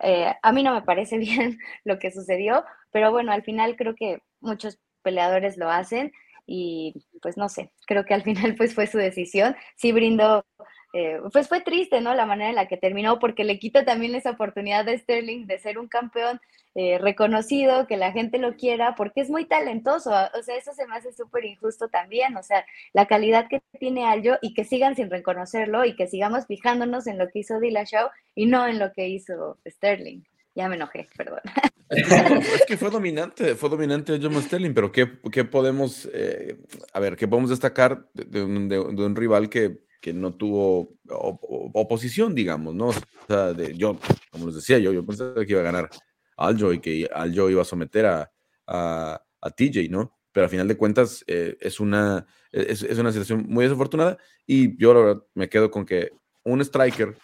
Eh, 0.01 0.31
a 0.43 0.53
mí 0.53 0.63
no 0.63 0.75
me 0.75 0.83
parece 0.83 1.17
bien 1.19 1.59
lo 1.85 1.99
que 1.99 2.11
sucedió, 2.11 2.67
pero 2.93 3.11
bueno, 3.11 3.33
al 3.33 3.45
final 3.45 3.77
creo 3.77 3.95
que 3.95 4.19
muchos 4.41 4.79
peleadores 5.03 5.57
lo 5.57 5.71
hacen 5.71 6.13
y 6.45 6.93
pues 7.23 7.39
no 7.39 7.49
sé, 7.49 7.73
creo 7.87 8.05
que 8.05 8.13
al 8.13 8.23
final 8.23 8.57
pues 8.57 8.75
fue 8.75 8.87
su 8.87 8.99
decisión. 8.99 9.57
Sí 9.77 9.93
brindó 9.93 10.45
eh, 10.93 11.21
pues 11.33 11.49
fue 11.49 11.61
triste, 11.61 12.01
¿no? 12.01 12.15
La 12.15 12.27
manera 12.27 12.51
en 12.51 12.57
la 12.57 12.67
que 12.67 12.77
terminó, 12.77 13.19
porque 13.19 13.45
le 13.45 13.59
quita 13.59 13.85
también 13.85 14.15
esa 14.15 14.31
oportunidad 14.31 14.85
de 14.85 14.99
Sterling 14.99 15.47
de 15.47 15.59
ser 15.59 15.79
un 15.79 15.87
campeón 15.87 16.41
eh, 16.75 16.99
reconocido, 16.99 17.87
que 17.87 17.97
la 17.97 18.11
gente 18.11 18.39
lo 18.39 18.57
quiera, 18.57 18.97
porque 18.97 19.21
es 19.21 19.31
muy 19.31 19.45
talentoso. 19.45 20.11
O 20.11 20.43
sea, 20.43 20.57
eso 20.57 20.73
se 20.75 20.87
me 20.87 20.97
hace 20.97 21.13
súper 21.13 21.45
injusto 21.45 21.89
también. 21.89 22.37
O 22.37 22.43
sea, 22.43 22.65
la 22.93 23.07
calidad 23.07 23.47
que 23.49 23.63
tiene 23.79 24.05
Aljo 24.05 24.37
y 24.43 24.53
que 24.53 24.65
sigan 24.65 24.97
sin 24.97 25.11
reconocerlo 25.11 25.85
y 25.85 25.95
que 25.95 26.09
sigamos 26.09 26.47
fijándonos 26.47 27.07
en 27.07 27.19
lo 27.19 27.29
que 27.29 27.41
hizo 27.41 27.61
Dillashaw 27.61 28.09
y 28.35 28.47
no 28.47 28.67
en 28.67 28.81
lo 28.81 28.93
que 28.93 29.09
hizo 29.09 29.59
Sterling. 29.69 30.23
Ya 30.57 30.69
me 30.69 30.75
enojé, 30.75 31.09
perdón. 31.17 31.41
Es 31.91 32.65
que 32.69 32.77
fue 32.77 32.89
dominante, 32.89 33.57
fue 33.57 33.69
dominante 33.69 34.17
Sterling, 34.17 34.73
pero 34.73 34.93
¿qué, 34.93 35.11
qué 35.33 35.45
podemos, 35.45 36.09
eh, 36.15 36.57
a 36.93 37.01
ver, 37.01 37.17
qué 37.17 37.27
podemos 37.27 37.51
destacar 37.51 38.07
de 38.15 38.45
un 38.45 39.17
rival 39.17 39.51
que 39.51 39.90
que 40.01 40.13
no 40.13 40.35
tuvo 40.35 40.95
oposición, 41.09 42.35
digamos, 42.35 42.75
¿no? 42.75 42.89
O 42.89 42.95
sea, 43.27 43.53
de, 43.53 43.77
yo, 43.77 43.99
como 44.31 44.47
les 44.47 44.57
decía, 44.57 44.79
yo, 44.79 44.93
yo 44.93 45.05
pensaba 45.05 45.35
que 45.45 45.53
iba 45.53 45.61
a 45.61 45.65
ganar 45.65 45.91
Aljo 46.37 46.73
y 46.73 46.81
que 46.81 47.09
Aljo 47.13 47.51
iba 47.51 47.63
a 47.63 47.67
someter 47.67 48.07
a, 48.07 48.33
a, 48.67 49.23
a 49.41 49.51
TJ, 49.51 49.89
¿no? 49.91 50.17
Pero 50.33 50.45
al 50.45 50.51
final 50.51 50.69
de 50.69 50.77
cuentas 50.77 51.25
eh, 51.27 51.57
es, 51.61 51.81
una, 51.81 52.27
es, 52.53 52.83
es, 52.83 52.99
una 52.99 53.13
situación 53.13 53.47
muy 53.49 53.65
desafortunada 53.65 54.17
y 54.47 54.77
yo 54.81 54.95
la 54.95 55.01
verdad 55.01 55.23
me 55.35 55.49
quedo 55.49 55.71
con 55.71 55.85
que 55.85 56.11
un 56.45 56.61
striker, 56.63 57.17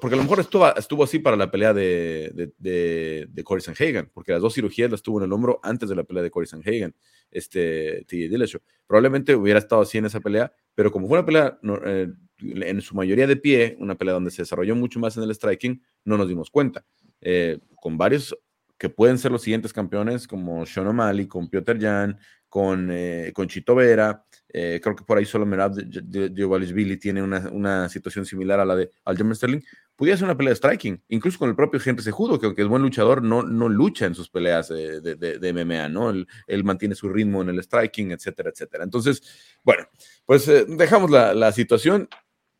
porque 0.00 0.14
a 0.14 0.16
lo 0.16 0.22
mejor 0.24 0.40
estuvo, 0.40 0.76
estuvo 0.76 1.04
así 1.04 1.18
para 1.18 1.36
la 1.36 1.50
pelea 1.50 1.72
de, 1.72 2.30
de, 2.34 2.52
de, 2.58 3.26
de 3.30 3.44
Corey 3.44 3.62
Sanhagen, 3.62 4.10
porque 4.12 4.32
las 4.32 4.42
dos 4.42 4.54
cirugías 4.54 4.90
las 4.90 5.02
tuvo 5.02 5.18
en 5.18 5.24
el 5.24 5.32
hombro 5.32 5.60
antes 5.62 5.88
de 5.88 5.94
la 5.94 6.04
pelea 6.04 6.22
de 6.22 6.30
Corey 6.30 6.46
Sanhagen, 6.46 6.94
este 7.30 8.04
TJ 8.06 8.28
Dillashaw. 8.28 8.60
Probablemente 8.86 9.34
hubiera 9.34 9.58
estado 9.58 9.82
así 9.82 9.98
en 9.98 10.06
esa 10.06 10.20
pelea, 10.20 10.52
pero 10.74 10.90
como 10.90 11.08
fue 11.08 11.18
una 11.18 11.26
pelea 11.26 11.58
eh, 11.86 12.08
en 12.38 12.80
su 12.80 12.94
mayoría 12.94 13.26
de 13.26 13.36
pie, 13.36 13.76
una 13.78 13.94
pelea 13.94 14.14
donde 14.14 14.30
se 14.30 14.42
desarrolló 14.42 14.74
mucho 14.74 14.98
más 14.98 15.16
en 15.16 15.24
el 15.24 15.34
striking, 15.34 15.82
no 16.04 16.16
nos 16.16 16.28
dimos 16.28 16.50
cuenta. 16.50 16.84
Eh, 17.20 17.58
con 17.76 17.96
varios 17.96 18.36
que 18.78 18.88
pueden 18.88 19.18
ser 19.18 19.30
los 19.30 19.42
siguientes 19.42 19.72
campeones, 19.72 20.26
como 20.26 20.66
Sean 20.66 20.88
O'Malley, 20.88 21.28
con 21.28 21.48
Piotr 21.48 21.80
Jan, 21.80 22.18
con, 22.48 22.88
eh, 22.90 23.32
con 23.34 23.46
Chito 23.46 23.74
Vera, 23.74 24.24
creo 24.48 24.96
que 24.96 25.04
por 25.04 25.16
ahí 25.16 25.24
solo 25.24 25.46
Merab 25.46 25.74
Billy 25.74 26.96
tiene 26.98 27.22
una, 27.22 27.48
una, 27.50 27.88
situación 27.88 28.26
similar 28.26 28.60
a 28.60 28.64
la 28.66 28.76
de 28.76 28.90
Aljamain 29.04 29.34
Sterling, 29.34 29.62
pudiera 29.96 30.16
ser 30.16 30.24
una 30.24 30.36
pelea 30.36 30.50
de 30.50 30.56
striking, 30.56 31.02
incluso 31.08 31.38
con 31.38 31.48
el 31.48 31.56
propio 31.56 31.80
Henry 31.84 32.02
Sejudo, 32.02 32.38
que 32.38 32.46
aunque 32.46 32.62
es 32.62 32.68
buen 32.68 32.82
luchador, 32.82 33.22
no, 33.22 33.42
no 33.42 33.68
lucha 33.68 34.06
en 34.06 34.14
sus 34.14 34.28
peleas 34.28 34.68
de, 34.68 35.00
de, 35.00 35.52
MMA, 35.52 35.88
¿no? 35.88 36.10
Él, 36.10 36.26
él, 36.46 36.64
mantiene 36.64 36.94
su 36.94 37.08
ritmo 37.08 37.42
en 37.42 37.50
el 37.50 37.62
striking, 37.62 38.12
etcétera, 38.12 38.50
etcétera. 38.50 38.84
Entonces, 38.84 39.22
bueno, 39.62 39.86
pues 40.24 40.48
eh, 40.48 40.64
dejamos 40.66 41.10
la, 41.10 41.34
la, 41.34 41.52
situación. 41.52 42.08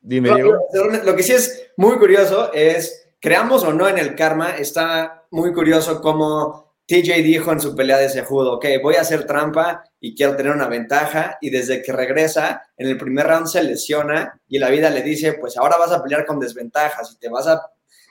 Dime, 0.00 0.34
Diego. 0.34 0.58
Lo 1.04 1.16
que 1.16 1.22
sí 1.22 1.32
es 1.32 1.70
muy 1.76 1.96
curioso 1.98 2.52
es, 2.52 3.08
creamos 3.20 3.62
o 3.64 3.72
no 3.72 3.88
en 3.88 3.98
el 3.98 4.14
karma, 4.14 4.56
está 4.56 5.26
muy 5.30 5.52
curioso 5.52 6.00
cómo 6.00 6.71
TJ 6.92 7.22
dijo 7.22 7.50
en 7.52 7.58
su 7.58 7.74
pelea 7.74 7.96
de 7.96 8.10
Sejudo, 8.10 8.52
ok, 8.52 8.66
voy 8.82 8.96
a 8.96 9.00
hacer 9.00 9.26
trampa 9.26 9.82
y 9.98 10.14
quiero 10.14 10.36
tener 10.36 10.52
una 10.52 10.68
ventaja, 10.68 11.38
y 11.40 11.48
desde 11.48 11.80
que 11.80 11.90
regresa, 11.90 12.64
en 12.76 12.86
el 12.86 12.98
primer 12.98 13.26
round 13.26 13.46
se 13.46 13.62
lesiona 13.62 14.38
y 14.46 14.58
la 14.58 14.68
vida 14.68 14.90
le 14.90 15.00
dice, 15.00 15.32
pues 15.32 15.56
ahora 15.56 15.78
vas 15.78 15.90
a 15.90 16.02
pelear 16.02 16.26
con 16.26 16.38
desventajas 16.38 17.10
y 17.14 17.18
te 17.18 17.30
vas 17.30 17.46
a 17.46 17.62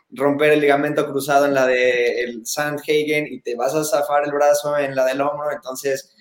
romper 0.10 0.54
el 0.54 0.62
ligamento 0.62 1.08
cruzado 1.08 1.46
en 1.46 1.54
la 1.54 1.68
de 1.68 2.24
el 2.24 2.44
Sandhagen 2.44 3.28
y 3.28 3.42
te 3.42 3.54
vas 3.56 3.76
a 3.76 3.84
zafar 3.84 4.24
el 4.26 4.32
brazo 4.32 4.76
en 4.76 4.96
la 4.96 5.06
del 5.06 5.22
hombro, 5.22 5.52
entonces 5.52 6.16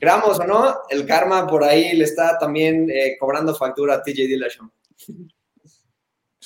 creamos 0.00 0.40
o 0.40 0.46
no, 0.46 0.74
el 0.88 1.04
karma 1.04 1.46
por 1.46 1.64
ahí 1.64 1.94
le 1.98 2.04
está 2.04 2.38
también 2.38 2.90
eh, 2.90 3.18
cobrando 3.20 3.54
factura 3.54 3.96
a 3.96 4.02
TJ 4.02 4.26
Dillashaw. 4.26 4.70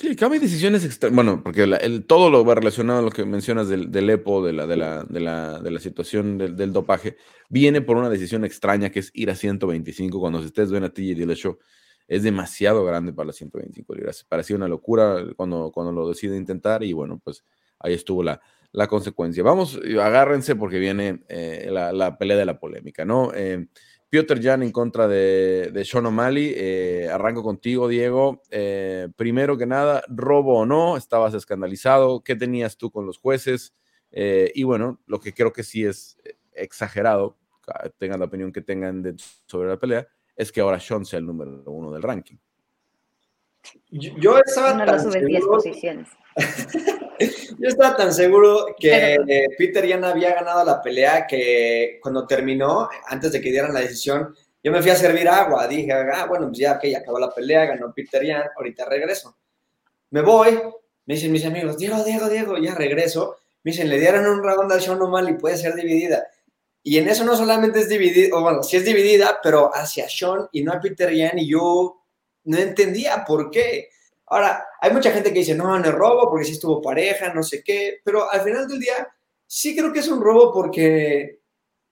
Sí, 0.00 0.16
cambia 0.16 0.40
decisiones 0.40 0.82
extra... 0.86 1.10
Bueno, 1.10 1.42
porque 1.44 1.64
el, 1.64 2.06
todo 2.06 2.30
lo 2.30 2.42
va 2.42 2.54
relacionado 2.54 3.00
a 3.00 3.02
lo 3.02 3.10
que 3.10 3.26
mencionas 3.26 3.68
del, 3.68 3.90
del 3.90 4.08
EPO, 4.08 4.46
de 4.46 4.54
la, 4.54 4.66
de 4.66 4.74
la, 4.78 5.04
de 5.04 5.20
la, 5.20 5.60
de 5.60 5.70
la 5.70 5.78
situación 5.78 6.38
del, 6.38 6.56
del, 6.56 6.72
dopaje, 6.72 7.18
viene 7.50 7.82
por 7.82 7.98
una 7.98 8.08
decisión 8.08 8.46
extraña 8.46 8.88
que 8.88 9.00
es 9.00 9.10
ir 9.12 9.30
a 9.30 9.34
125 9.34 10.18
cuando 10.18 10.42
estés 10.42 10.70
ven 10.70 10.84
a 10.84 10.88
ti 10.88 11.10
y 11.10 11.34
show 11.34 11.58
es 12.08 12.22
demasiado 12.22 12.82
grande 12.82 13.12
para 13.12 13.26
las 13.26 13.36
125 13.36 13.94
libras. 13.94 14.24
Parecía 14.26 14.56
una 14.56 14.68
locura 14.68 15.22
cuando, 15.36 15.70
cuando 15.70 15.92
lo 15.92 16.08
decide 16.08 16.34
intentar 16.34 16.82
y 16.82 16.94
bueno, 16.94 17.20
pues 17.22 17.44
ahí 17.78 17.92
estuvo 17.92 18.22
la, 18.22 18.40
la 18.72 18.86
consecuencia. 18.86 19.42
Vamos, 19.42 19.78
agárrense 20.00 20.56
porque 20.56 20.78
viene 20.78 21.24
eh, 21.28 21.68
la, 21.70 21.92
la, 21.92 22.16
pelea 22.16 22.38
de 22.38 22.46
la 22.46 22.58
polémica, 22.58 23.04
¿no? 23.04 23.32
Eh, 23.34 23.66
Piotr 24.11 24.42
Jan 24.42 24.64
en 24.64 24.73
contra 24.73 25.07
de, 25.07 25.70
de 25.73 25.85
Sean 25.85 26.05
O'Malley. 26.05 26.53
Eh, 26.57 27.09
arranco 27.11 27.42
contigo, 27.44 27.87
Diego. 27.87 28.42
Eh, 28.51 29.09
primero 29.16 29.57
que 29.57 29.66
nada, 29.66 30.03
robo 30.09 30.59
o 30.59 30.66
no, 30.66 30.96
estabas 30.96 31.33
escandalizado. 31.33 32.23
¿Qué 32.23 32.35
tenías 32.35 32.77
tú 32.77 32.90
con 32.90 33.07
los 33.07 33.18
jueces? 33.18 33.73
Eh, 34.11 34.51
y 34.55 34.64
bueno, 34.64 35.01
lo 35.07 35.20
que 35.20 35.33
creo 35.33 35.53
que 35.53 35.62
sí 35.62 35.85
es 35.85 36.18
exagerado, 36.53 37.38
tengan 37.99 38.18
la 38.18 38.27
opinión 38.27 38.53
que 38.53 38.61
tengan 38.61 39.01
de, 39.01 39.14
sobre 39.46 39.68
la 39.68 39.79
pelea, 39.79 40.09
es 40.35 40.51
que 40.51 40.61
ahora 40.61 40.81
Sean 40.81 41.07
sea 41.07 41.20
el 41.20 41.27
número 41.27 41.62
uno 41.66 41.92
del 41.92 42.03
ranking. 42.03 42.37
Yo, 43.90 44.12
yo 44.18 44.38
estaba 44.38 44.75
no 44.75 44.85
tan 44.85 45.12
seguro... 45.12 45.46
posiciones. 45.46 46.09
Yo 47.59 47.68
estaba 47.68 47.96
tan 47.96 48.12
seguro 48.12 48.74
que 48.79 49.18
Pero... 49.26 49.57
Peter 49.59 49.87
ya 49.87 49.96
no 49.96 50.07
había 50.07 50.35
ganado 50.35 50.64
la 50.64 50.83
pelea 50.83 51.26
que 51.26 51.98
cuando 52.03 52.26
terminó, 52.26 52.88
antes 53.07 53.33
de 53.33 53.40
que 53.40 53.50
dieran 53.50 53.74
la 53.74 53.81
decisión, 53.81 54.35
yo 54.62 54.72
me 54.72 54.83
fui 54.83 54.90
a 54.90 54.96
servir 54.96 55.29
agua. 55.29 55.66
Dije, 55.66 55.92
ah, 55.92 56.26
bueno, 56.26 56.48
pues 56.48 56.59
ya, 56.59 56.72
ok, 56.72 56.85
ya 56.85 56.98
acabó 56.98 57.18
la 57.18 57.33
pelea, 57.33 57.66
ganó 57.66 57.92
Peter 57.94 58.22
Yan, 58.24 58.44
ahorita 58.57 58.85
regreso. 58.85 59.37
Me 60.11 60.22
voy, 60.22 60.61
me 61.07 61.14
dicen 61.14 61.33
mis 61.33 61.44
amigos, 61.44 61.79
Diego, 61.79 62.03
Diego, 62.05 62.29
Diego, 62.29 62.59
ya 62.59 62.74
regreso. 62.74 63.38
Me 63.62 63.72
dicen, 63.72 63.88
le 63.88 63.98
dieron 63.98 64.26
un 64.26 64.42
round 64.42 64.72
al 64.72 64.81
Sean 64.81 64.98
y 65.29 65.33
puede 65.35 65.57
ser 65.57 65.74
dividida. 65.74 66.26
Y 66.83 66.98
en 66.98 67.09
eso 67.09 67.24
no 67.24 67.37
solamente 67.37 67.81
es 67.81 67.88
dividida, 67.88 68.37
o 68.37 68.42
bueno, 68.42 68.62
sí 68.62 68.76
es 68.76 68.85
dividida, 68.85 69.38
pero 69.42 69.70
hacia 69.72 70.09
Sean 70.09 70.48
y 70.53 70.62
no 70.62 70.72
a 70.72 70.81
Peter 70.81 71.12
Yan, 71.12 71.38
y 71.38 71.50
yo 71.50 72.03
no 72.44 72.59
entendía 72.59 73.24
por 73.24 73.50
qué. 73.50 73.90
Ahora, 74.30 74.64
hay 74.80 74.92
mucha 74.92 75.10
gente 75.10 75.32
que 75.32 75.40
dice, 75.40 75.54
no, 75.54 75.78
no 75.78 75.84
es 75.84 75.94
robo 75.94 76.30
porque 76.30 76.46
sí 76.46 76.52
estuvo 76.52 76.80
pareja, 76.80 77.32
no 77.34 77.42
sé 77.42 77.62
qué, 77.62 78.00
pero 78.04 78.30
al 78.30 78.40
final 78.40 78.66
del 78.66 78.80
día 78.80 79.08
sí 79.46 79.76
creo 79.76 79.92
que 79.92 79.98
es 79.98 80.08
un 80.08 80.22
robo 80.22 80.52
porque 80.52 81.40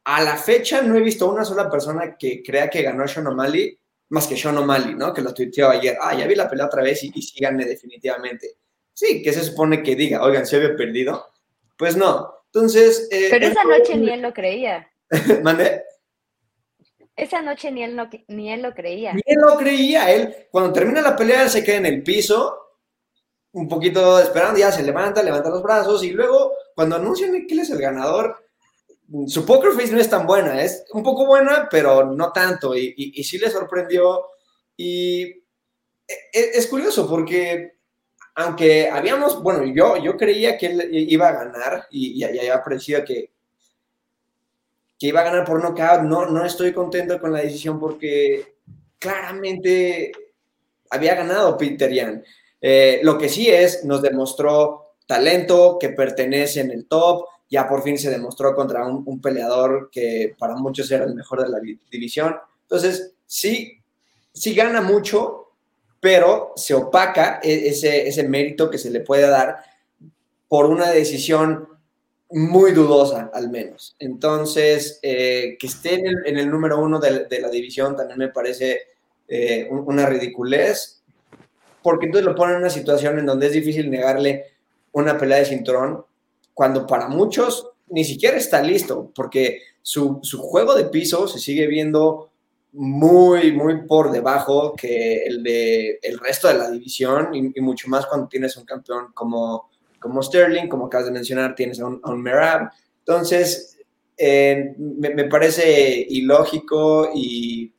a 0.05 0.23
la 0.23 0.37
fecha 0.37 0.81
no 0.81 0.97
he 0.97 1.01
visto 1.01 1.31
una 1.31 1.45
sola 1.45 1.69
persona 1.71 2.17
que 2.17 2.43
crea 2.43 2.71
que 2.71 2.83
ganó 2.83 3.07
Sean 3.07 3.27
O'Malley 3.27 3.79
más 4.11 4.27
que 4.27 4.37
Sean 4.37 4.57
O'Malley, 4.57 4.95
¿no? 4.95 5.13
Que 5.13 5.21
lo 5.21 5.35
tuiteó 5.35 5.69
ayer. 5.69 5.99
Ah, 6.01 6.15
ya 6.15 6.27
vi 6.27 6.35
la 6.35 6.49
pelea 6.49 6.67
otra 6.67 6.83
vez 6.83 7.03
y, 7.05 7.13
y 7.15 7.23
sí 7.23 7.39
gané 7.41 7.65
definitivamente. 7.65 8.57
Sí, 8.93 9.23
que 9.23 9.33
se 9.33 9.43
supone 9.45 9.83
que 9.83 9.95
diga, 9.95 10.23
oigan, 10.23 10.47
¿se 10.47 10.57
había 10.57 10.75
perdido? 10.77 11.29
Pues 11.77 11.97
no. 11.97 12.35
Entonces... 12.47 13.07
Eh, 13.11 13.29
Pero 13.31 13.47
esa 13.47 13.65
noche 13.65 13.97
ni 13.97 14.11
él 14.11 14.23
lo 14.23 14.33
creía. 14.33 14.91
¿Mandé? 15.43 15.83
Esa 17.19 17.43
noche 17.43 17.73
ni 17.73 17.83
él, 17.83 17.97
no, 17.97 18.09
ni 18.29 18.53
él 18.53 18.63
lo 18.63 18.73
creía. 18.73 19.13
Ni 19.13 19.23
él 19.27 19.41
lo 19.41 19.57
creía. 19.57 20.11
Él, 20.13 20.47
cuando 20.51 20.73
termina 20.73 21.03
la 21.03 21.17
pelea, 21.17 21.49
se 21.49 21.65
queda 21.65 21.77
en 21.77 21.87
el 21.87 22.03
piso, 22.05 22.57
un 23.53 23.69
poquito 23.69 24.21
esperando, 24.21 24.59
ya 24.59 24.71
se 24.71 24.85
levanta, 24.85 25.23
levanta 25.23 25.51
los 25.51 25.63
brazos 25.63 26.05
y 26.05 26.11
luego, 26.11 26.53
cuando 26.77 26.95
anuncian 26.95 27.33
que 27.33 27.55
él 27.55 27.61
es 27.61 27.71
el 27.71 27.81
ganador, 27.81 28.37
su 29.27 29.45
poker 29.45 29.73
face 29.73 29.93
no 29.93 30.01
es 30.01 30.09
tan 30.09 30.27
buena. 30.27 30.63
Es 30.63 30.85
un 30.93 31.03
poco 31.03 31.27
buena, 31.27 31.69
pero 31.69 32.05
no 32.05 32.31
tanto. 32.31 32.77
Y, 32.77 32.95
y, 32.97 33.25
sí 33.25 33.39
le 33.39 33.51
sorprendió. 33.51 34.27
Y 34.77 35.25
es, 36.07 36.57
es 36.57 36.67
curioso 36.69 37.09
porque 37.09 37.79
aunque 38.37 38.89
habíamos, 38.89 39.43
bueno, 39.43 39.65
yo, 39.65 39.97
yo 39.97 40.17
creía 40.17 40.57
que 40.57 40.67
él 40.67 40.89
iba 40.93 41.27
a 41.27 41.33
ganar 41.33 41.89
y, 41.91 42.13
y, 42.13 42.19
y 42.21 42.25
había 42.25 42.63
que, 43.05 43.33
que 44.99 45.07
iba 45.07 45.21
a 45.21 45.25
ganar 45.25 45.45
por 45.45 45.63
nocaut. 45.63 46.03
No, 46.03 46.27
no 46.27 46.45
estoy 46.45 46.73
contento 46.73 47.21
con 47.21 47.33
la 47.33 47.41
decisión 47.41 47.79
porque 47.79 48.57
claramente 48.99 50.13
había 50.91 51.15
ganado 51.15 51.57
Peter 51.57 51.93
Yan. 51.93 52.25
Eh, 52.61 53.01
lo 53.03 53.17
que 53.17 53.29
sí 53.29 53.49
es, 53.49 53.85
nos 53.85 54.03
demostró 54.03 54.95
talento, 55.07 55.79
que 55.79 55.91
pertenece 55.91 56.61
en 56.61 56.71
el 56.71 56.87
top. 56.87 57.27
Ya 57.51 57.69
por 57.69 57.83
fin 57.83 57.97
se 57.99 58.11
demostró 58.11 58.55
contra 58.55 58.85
un, 58.87 59.03
un 59.07 59.21
peleador 59.21 59.89
que 59.91 60.35
para 60.39 60.55
muchos 60.57 60.91
era 60.91 61.05
el 61.05 61.15
mejor 61.15 61.43
de 61.43 61.49
la 61.49 61.61
división. 61.91 62.37
Entonces, 62.63 63.15
sí, 63.25 63.81
sí 64.33 64.55
gana 64.55 64.81
mucho, 64.81 65.53
pero 66.01 66.53
se 66.57 66.75
opaca 66.75 67.41
e, 67.43 67.69
ese, 67.69 68.07
ese 68.07 68.25
mérito 68.25 68.69
que 68.69 68.79
se 68.79 68.91
le 68.91 69.01
puede 69.01 69.29
dar 69.29 69.57
por 70.49 70.67
una 70.67 70.91
decisión 70.91 71.69
muy 72.31 72.73
dudosa, 72.73 73.31
al 73.33 73.51
menos. 73.51 73.97
Entonces, 73.99 74.99
eh, 75.03 75.57
que 75.59 75.67
esté 75.67 75.95
en 75.95 76.39
el, 76.39 76.51
número 76.51 76.79
uno 76.79 76.99
de, 76.99 77.27
la 77.41 77.49
división 77.49 77.97
también 77.97 78.19
me 78.19 78.29
parece 78.29 78.83
eh, 79.27 79.69
una 79.71 80.07
ridiculez, 80.07 81.03
porque 81.83 82.07
entonces 82.07 82.27
lo 82.27 82.35
pone 82.35 82.53
en 82.53 82.59
una 82.59 82.71
situación 82.71 83.19
en 83.19 83.27
donde 83.27 83.47
es 83.47 83.53
difícil 83.53 83.91
negarle 83.91 84.45
una 84.93 85.17
pelea 85.17 85.39
de 85.39 85.47
cinturón, 85.47 86.05
cuando 86.53 86.87
para 86.87 87.09
muchos 87.09 87.71
ni 87.91 88.05
siquiera 88.05 88.37
está 88.37 88.63
listo, 88.63 89.11
porque 89.15 89.63
su, 89.81 90.21
su 90.23 90.39
juego 90.43 90.75
de 90.75 90.85
piso 90.85 91.29
se 91.29 91.39
sigue 91.39 91.67
viendo 91.67 92.31
muy, 92.73 93.53
muy 93.53 93.87
por 93.87 94.11
debajo 94.11 94.75
que 94.77 95.25
el 95.25 95.43
de 95.43 95.99
el 96.03 96.19
resto 96.19 96.49
de 96.49 96.55
la 96.55 96.71
división 96.71 97.35
y, 97.35 97.59
y 97.59 97.61
mucho 97.63 97.89
más 97.89 98.05
cuando 98.05 98.29
tienes 98.29 98.57
un 98.59 98.67
campeón 98.67 99.13
como 99.15 99.71
como 99.99 100.23
Sterling, 100.23 100.69
como 100.69 100.87
acabas 100.87 101.07
de 101.07 101.13
mencionar, 101.13 101.55
tienes 101.55 101.81
a 101.81 101.87
un, 101.87 102.23
Merab. 102.23 102.71
Entonces, 103.01 103.79
eh, 104.17 104.75
me, 104.79 105.25
parece 105.25 106.07
ilógico 106.09 107.11
y, 107.15 107.73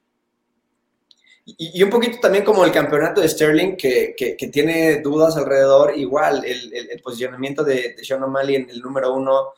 y, 1.46 1.84
un 1.84 1.90
poquito 1.90 2.20
también 2.20 2.44
como 2.44 2.64
el 2.66 2.72
campeonato 2.72 3.22
de 3.22 3.30
Sterling, 3.30 3.76
que, 3.76 4.16
que, 4.18 4.48
tiene 4.48 5.02
dudas 5.02 5.36
alrededor, 5.38 5.98
igual 5.98 6.44
el, 6.46 7.02
posicionamiento 7.02 7.64
de, 7.64 7.94
de, 7.96 8.04
Sean 8.04 8.24
O'Malley 8.24 8.56
en 8.56 8.70
el 8.70 8.82
número 8.82 9.14
uno 9.14 9.54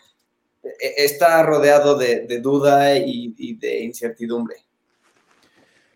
e, 0.64 1.04
está 1.06 1.44
rodeado 1.44 1.98
de, 1.98 2.40
duda 2.40 2.98
y, 2.98 3.34
y, 3.38 3.56
de 3.56 3.84
incertidumbre. 3.84 4.56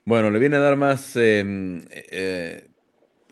Bueno, 0.06 0.30
le 0.30 0.38
viene 0.38 0.58
a 0.58 0.60
dar 0.60 0.76
más 0.76 1.16
eh, 1.16 1.44
eh, 2.12 2.68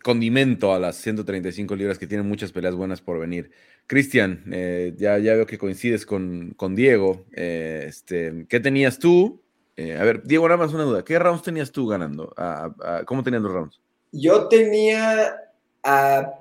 condimento 0.04 0.74
a 0.74 0.80
las 0.80 0.98
135 0.98 1.76
libras 1.76 1.98
que 1.98 2.06
tienen 2.06 2.28
muchas 2.28 2.52
peleas 2.52 2.76
buenas 2.76 3.02
por 3.02 3.20
venir. 3.20 3.50
Cristian, 3.88 4.44
eh, 4.52 4.94
ya, 4.98 5.18
ya 5.18 5.34
veo 5.34 5.46
que 5.46 5.58
coincides 5.58 6.06
con, 6.06 6.54
con 6.56 6.76
Diego. 6.76 7.26
Eh, 7.32 7.86
este, 7.88 8.46
¿Qué 8.48 8.60
tenías 8.60 9.00
tú? 9.00 9.42
Eh, 9.76 9.98
a 9.98 10.04
ver, 10.04 10.24
Diego, 10.24 10.48
nada 10.48 10.64
más 10.64 10.74
una 10.74 10.84
duda. 10.84 11.04
¿Qué 11.04 11.18
rounds 11.18 11.42
tenías 11.42 11.72
tú 11.72 11.88
ganando? 11.88 12.34
¿A, 12.38 12.72
a, 12.84 13.04
cómo 13.06 13.24
tenías 13.24 13.42
los 13.42 13.52
rounds? 13.52 13.82
Yo 14.12 14.48
tenía 14.48 15.36
a, 15.82 16.34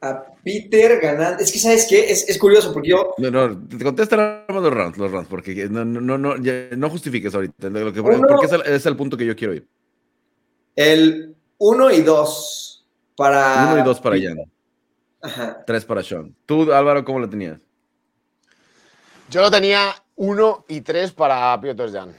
a 0.00 0.24
Peter 0.42 1.00
ganando. 1.00 1.42
Es 1.42 1.52
que, 1.52 1.58
¿sabes 1.58 1.86
qué? 1.88 2.10
Es, 2.10 2.28
es 2.28 2.38
curioso 2.38 2.72
porque 2.72 2.88
yo. 2.88 3.14
No, 3.18 3.30
no, 3.30 3.68
te 3.68 3.84
contesta 3.84 4.44
los 4.48 4.74
rounds, 4.74 4.98
los 4.98 5.12
rounds, 5.12 5.28
porque 5.28 5.68
no, 5.68 5.84
no, 5.84 6.18
no, 6.18 6.34
no 6.36 6.90
justifiques 6.90 7.34
ahorita. 7.34 7.70
Lo 7.70 7.92
que, 7.92 8.02
porque 8.02 8.46
es 8.46 8.52
el, 8.52 8.62
es 8.62 8.86
el 8.86 8.96
punto 8.96 9.16
que 9.16 9.26
yo 9.26 9.36
quiero 9.36 9.54
ir. 9.54 9.66
El 10.74 11.36
uno 11.60 11.90
y 11.90 12.00
dos 12.00 12.84
para. 13.16 13.68
Uno 13.70 13.80
y 13.80 13.82
dos 13.84 14.00
para 14.00 14.16
Jan. 14.18 14.50
Ajá. 15.22 15.62
Tres 15.66 15.84
para 15.84 16.02
Sean. 16.02 16.34
¿Tú, 16.46 16.72
Álvaro, 16.72 17.04
cómo 17.04 17.20
lo 17.20 17.28
tenías? 17.28 17.60
Yo 19.28 19.42
lo 19.42 19.50
tenía 19.50 19.94
uno 20.16 20.64
y 20.68 20.80
tres 20.80 21.12
para 21.12 21.60
Piotr 21.60 21.92
Jan. 21.92 22.16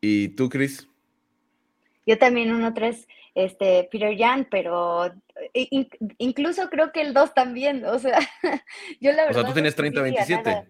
¿Y 0.00 0.28
tú, 0.28 0.48
Chris? 0.48 0.86
Yo 2.06 2.18
también 2.18 2.52
uno, 2.52 2.72
tres, 2.72 3.08
este, 3.34 3.88
Peter 3.90 4.16
Jan, 4.16 4.46
pero 4.50 5.10
in, 5.54 5.88
incluso 6.18 6.68
creo 6.68 6.92
que 6.92 7.00
el 7.00 7.14
dos 7.14 7.34
también, 7.34 7.84
o 7.84 7.98
sea, 7.98 8.18
yo 9.00 9.12
la 9.12 9.24
verdad. 9.24 9.30
O 9.30 9.40
sea, 9.40 9.44
tú 9.44 9.54
tienes 9.54 9.76
30-27. 9.76 10.68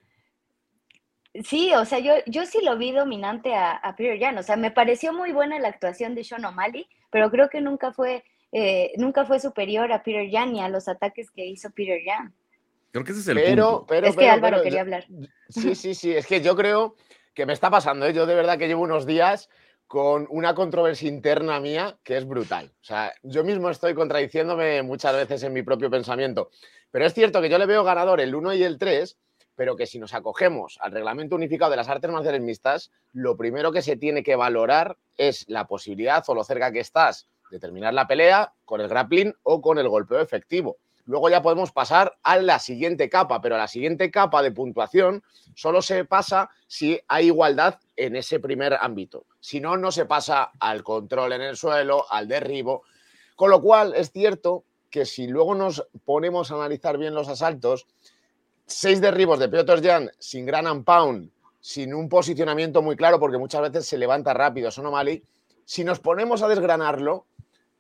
Sí, 1.45 1.73
o 1.75 1.85
sea, 1.85 1.99
yo, 1.99 2.15
yo 2.27 2.47
sí 2.47 2.61
lo 2.63 2.79
vi 2.79 2.93
dominante 2.93 3.55
a, 3.55 3.73
a 3.73 3.95
Peter 3.97 4.19
Jan, 4.19 4.39
o 4.39 4.43
sea, 4.43 4.57
me 4.57 4.71
pareció 4.71 5.13
muy 5.13 5.33
buena 5.33 5.59
la 5.59 5.69
actuación 5.69 6.15
de 6.15 6.25
Sean 6.25 6.45
O'Malley, 6.45 6.89
pero 7.11 7.31
creo 7.31 7.49
que 7.49 7.61
nunca 7.61 7.93
fue, 7.93 8.25
eh, 8.53 8.93
nunca 8.97 9.25
fue 9.25 9.41
superior 9.41 9.93
a 9.93 10.03
Peter 10.03 10.29
Jan 10.31 10.53
ni 10.53 10.61
a 10.61 10.69
los 10.69 10.89
ataques 10.89 11.31
que 11.31 11.47
hizo 11.47 11.71
Peter 11.71 12.01
Jan. 12.05 12.35
Creo 12.93 13.05
que 13.05 13.13
ese 13.13 13.21
es 13.21 13.29
el 13.29 13.37
pero, 13.37 13.71
punto. 13.71 13.87
Pero, 13.89 14.07
es 14.07 14.15
que 14.15 14.21
pero, 14.21 14.33
Álvaro 14.33 14.57
pero, 14.57 14.65
quería 14.65 14.81
hablar. 14.81 15.07
Sí, 15.49 15.75
sí, 15.75 15.95
sí, 15.95 16.15
es 16.15 16.27
que 16.27 16.41
yo 16.41 16.57
creo 16.57 16.97
que 17.35 17.47
me 17.47 17.53
está 17.53 17.71
pasando, 17.71 18.07
¿eh? 18.07 18.13
yo 18.13 18.27
de 18.27 18.35
verdad 18.35 18.59
que 18.59 18.67
llevo 18.67 18.83
unos 18.83 19.07
días 19.07 19.49
con 19.87 20.27
una 20.31 20.55
controversia 20.55 21.09
interna 21.09 21.61
mía 21.61 21.99
que 22.05 22.17
es 22.17 22.27
brutal. 22.27 22.73
O 22.81 22.85
sea, 22.85 23.13
yo 23.23 23.43
mismo 23.43 23.71
estoy 23.71 23.95
contradiciéndome 23.95 24.83
muchas 24.83 25.15
veces 25.15 25.43
en 25.43 25.55
mi 25.55 25.63
propio 25.63 25.91
pensamiento. 25.91 26.51
Pero 26.91 27.07
es 27.07 27.15
cierto 27.15 27.41
que 27.41 27.49
yo 27.49 27.59
le 27.59 27.67
veo 27.67 27.85
ganador 27.85 28.21
el 28.21 28.35
1 28.35 28.55
y 28.55 28.63
el 28.65 28.79
3, 28.79 29.17
pero 29.59 29.75
que 29.75 29.87
si 29.87 29.99
nos 29.99 30.15
acogemos 30.15 30.79
al 30.81 30.93
reglamento 30.93 31.35
unificado 31.35 31.73
de 31.73 31.77
las 31.77 31.89
artes 31.89 32.09
marciales 32.13 32.41
mixtas, 32.41 32.93
lo 33.13 33.37
primero 33.37 33.73
que 33.73 33.83
se 33.83 33.97
tiene 33.97 34.23
que 34.23 34.37
valorar 34.37 34.97
es 35.17 35.49
la 35.49 35.67
posibilidad 35.67 36.23
o 36.29 36.35
lo 36.37 36.45
cerca 36.45 36.71
que 36.71 36.79
estás 36.79 37.27
de 37.51 37.59
terminar 37.59 37.93
la 37.93 38.07
pelea 38.07 38.53
con 38.65 38.81
el 38.81 38.87
grappling 38.87 39.35
o 39.43 39.61
con 39.61 39.79
el 39.79 39.89
golpeo 39.89 40.21
efectivo. 40.21 40.77
Luego 41.07 41.29
ya 41.29 41.43
podemos 41.43 41.73
pasar 41.73 42.17
a 42.23 42.37
la 42.37 42.61
siguiente 42.61 43.11
capa, 43.11 43.41
pero 43.41 43.57
la 43.57 43.67
siguiente 43.67 44.13
capa 44.13 44.45
de 44.45 44.53
puntuación 44.53 45.25
solo 45.57 45.83
se 45.83 46.05
pasa 46.05 46.51
si 46.69 47.01
hay 47.09 47.27
igualdad 47.27 47.81
en 47.97 48.15
ese 48.15 48.39
primer 48.39 48.79
ámbito. 48.81 49.27
Si 49.41 49.59
no, 49.59 49.77
no 49.77 49.91
se 49.91 50.07
pasa 50.07 50.53
al 50.61 50.85
control 50.85 51.33
en 51.33 51.43
el 51.43 51.57
suelo, 51.57 52.05
al 52.13 52.29
derribo. 52.29 52.85
Con 53.35 53.51
lo 53.51 53.61
cual, 53.61 53.93
es 53.97 54.13
cierto 54.13 54.63
que 54.89 55.05
si 55.05 55.27
luego 55.27 55.57
nos 55.57 55.85
ponemos 56.05 56.53
a 56.53 56.55
analizar 56.55 56.97
bien 56.97 57.15
los 57.15 57.29
asaltos, 57.29 57.89
seis 58.69 59.01
derribos 59.01 59.39
de 59.39 59.49
Piotr 59.49 59.83
Jan 59.83 60.11
sin 60.19 60.47
gran 60.47 60.67
and 60.67 60.85
pound, 60.85 61.31
sin 61.61 61.95
un 61.95 62.09
posicionamiento 62.09 62.83
muy 62.83 62.97
claro, 62.97 63.19
porque 63.19 63.39
muchas 63.39 63.63
veces 63.63 63.87
se 63.87 63.99
levanta 63.99 64.33
rápido 64.35 64.71
Sonomali, 64.71 65.23
si 65.65 65.85
nos 65.85 65.99
ponemos 65.99 66.43
a 66.43 66.49
desgranarlo, 66.49 67.27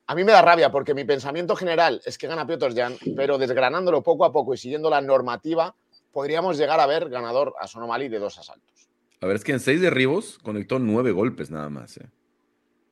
a 0.06 0.14
mí 0.14 0.24
me 0.24 0.32
da 0.32 0.42
rabia 0.42 0.70
porque 0.70 0.94
mi 0.94 1.04
pensamiento 1.04 1.54
general 1.54 2.00
es 2.04 2.18
que 2.18 2.26
gana 2.26 2.46
Piotr 2.46 2.74
Jan, 2.74 2.96
pero 3.14 3.38
desgranándolo 3.38 4.02
poco 4.02 4.24
a 4.24 4.32
poco 4.32 4.54
y 4.54 4.58
siguiendo 4.58 4.90
la 4.90 5.00
normativa, 5.00 5.74
podríamos 6.12 6.58
llegar 6.58 6.80
a 6.80 6.86
ver 6.86 7.08
ganador 7.08 7.54
a 7.60 7.66
Sonomali 7.66 8.08
de 8.08 8.18
dos 8.18 8.38
asaltos. 8.38 8.88
A 9.20 9.26
ver, 9.26 9.36
es 9.36 9.44
que 9.44 9.52
en 9.52 9.60
seis 9.60 9.80
derribos 9.80 10.38
conectó 10.42 10.78
nueve 10.78 11.12
golpes 11.12 11.50
nada 11.50 11.68
más. 11.68 11.98
¿eh? 11.98 12.06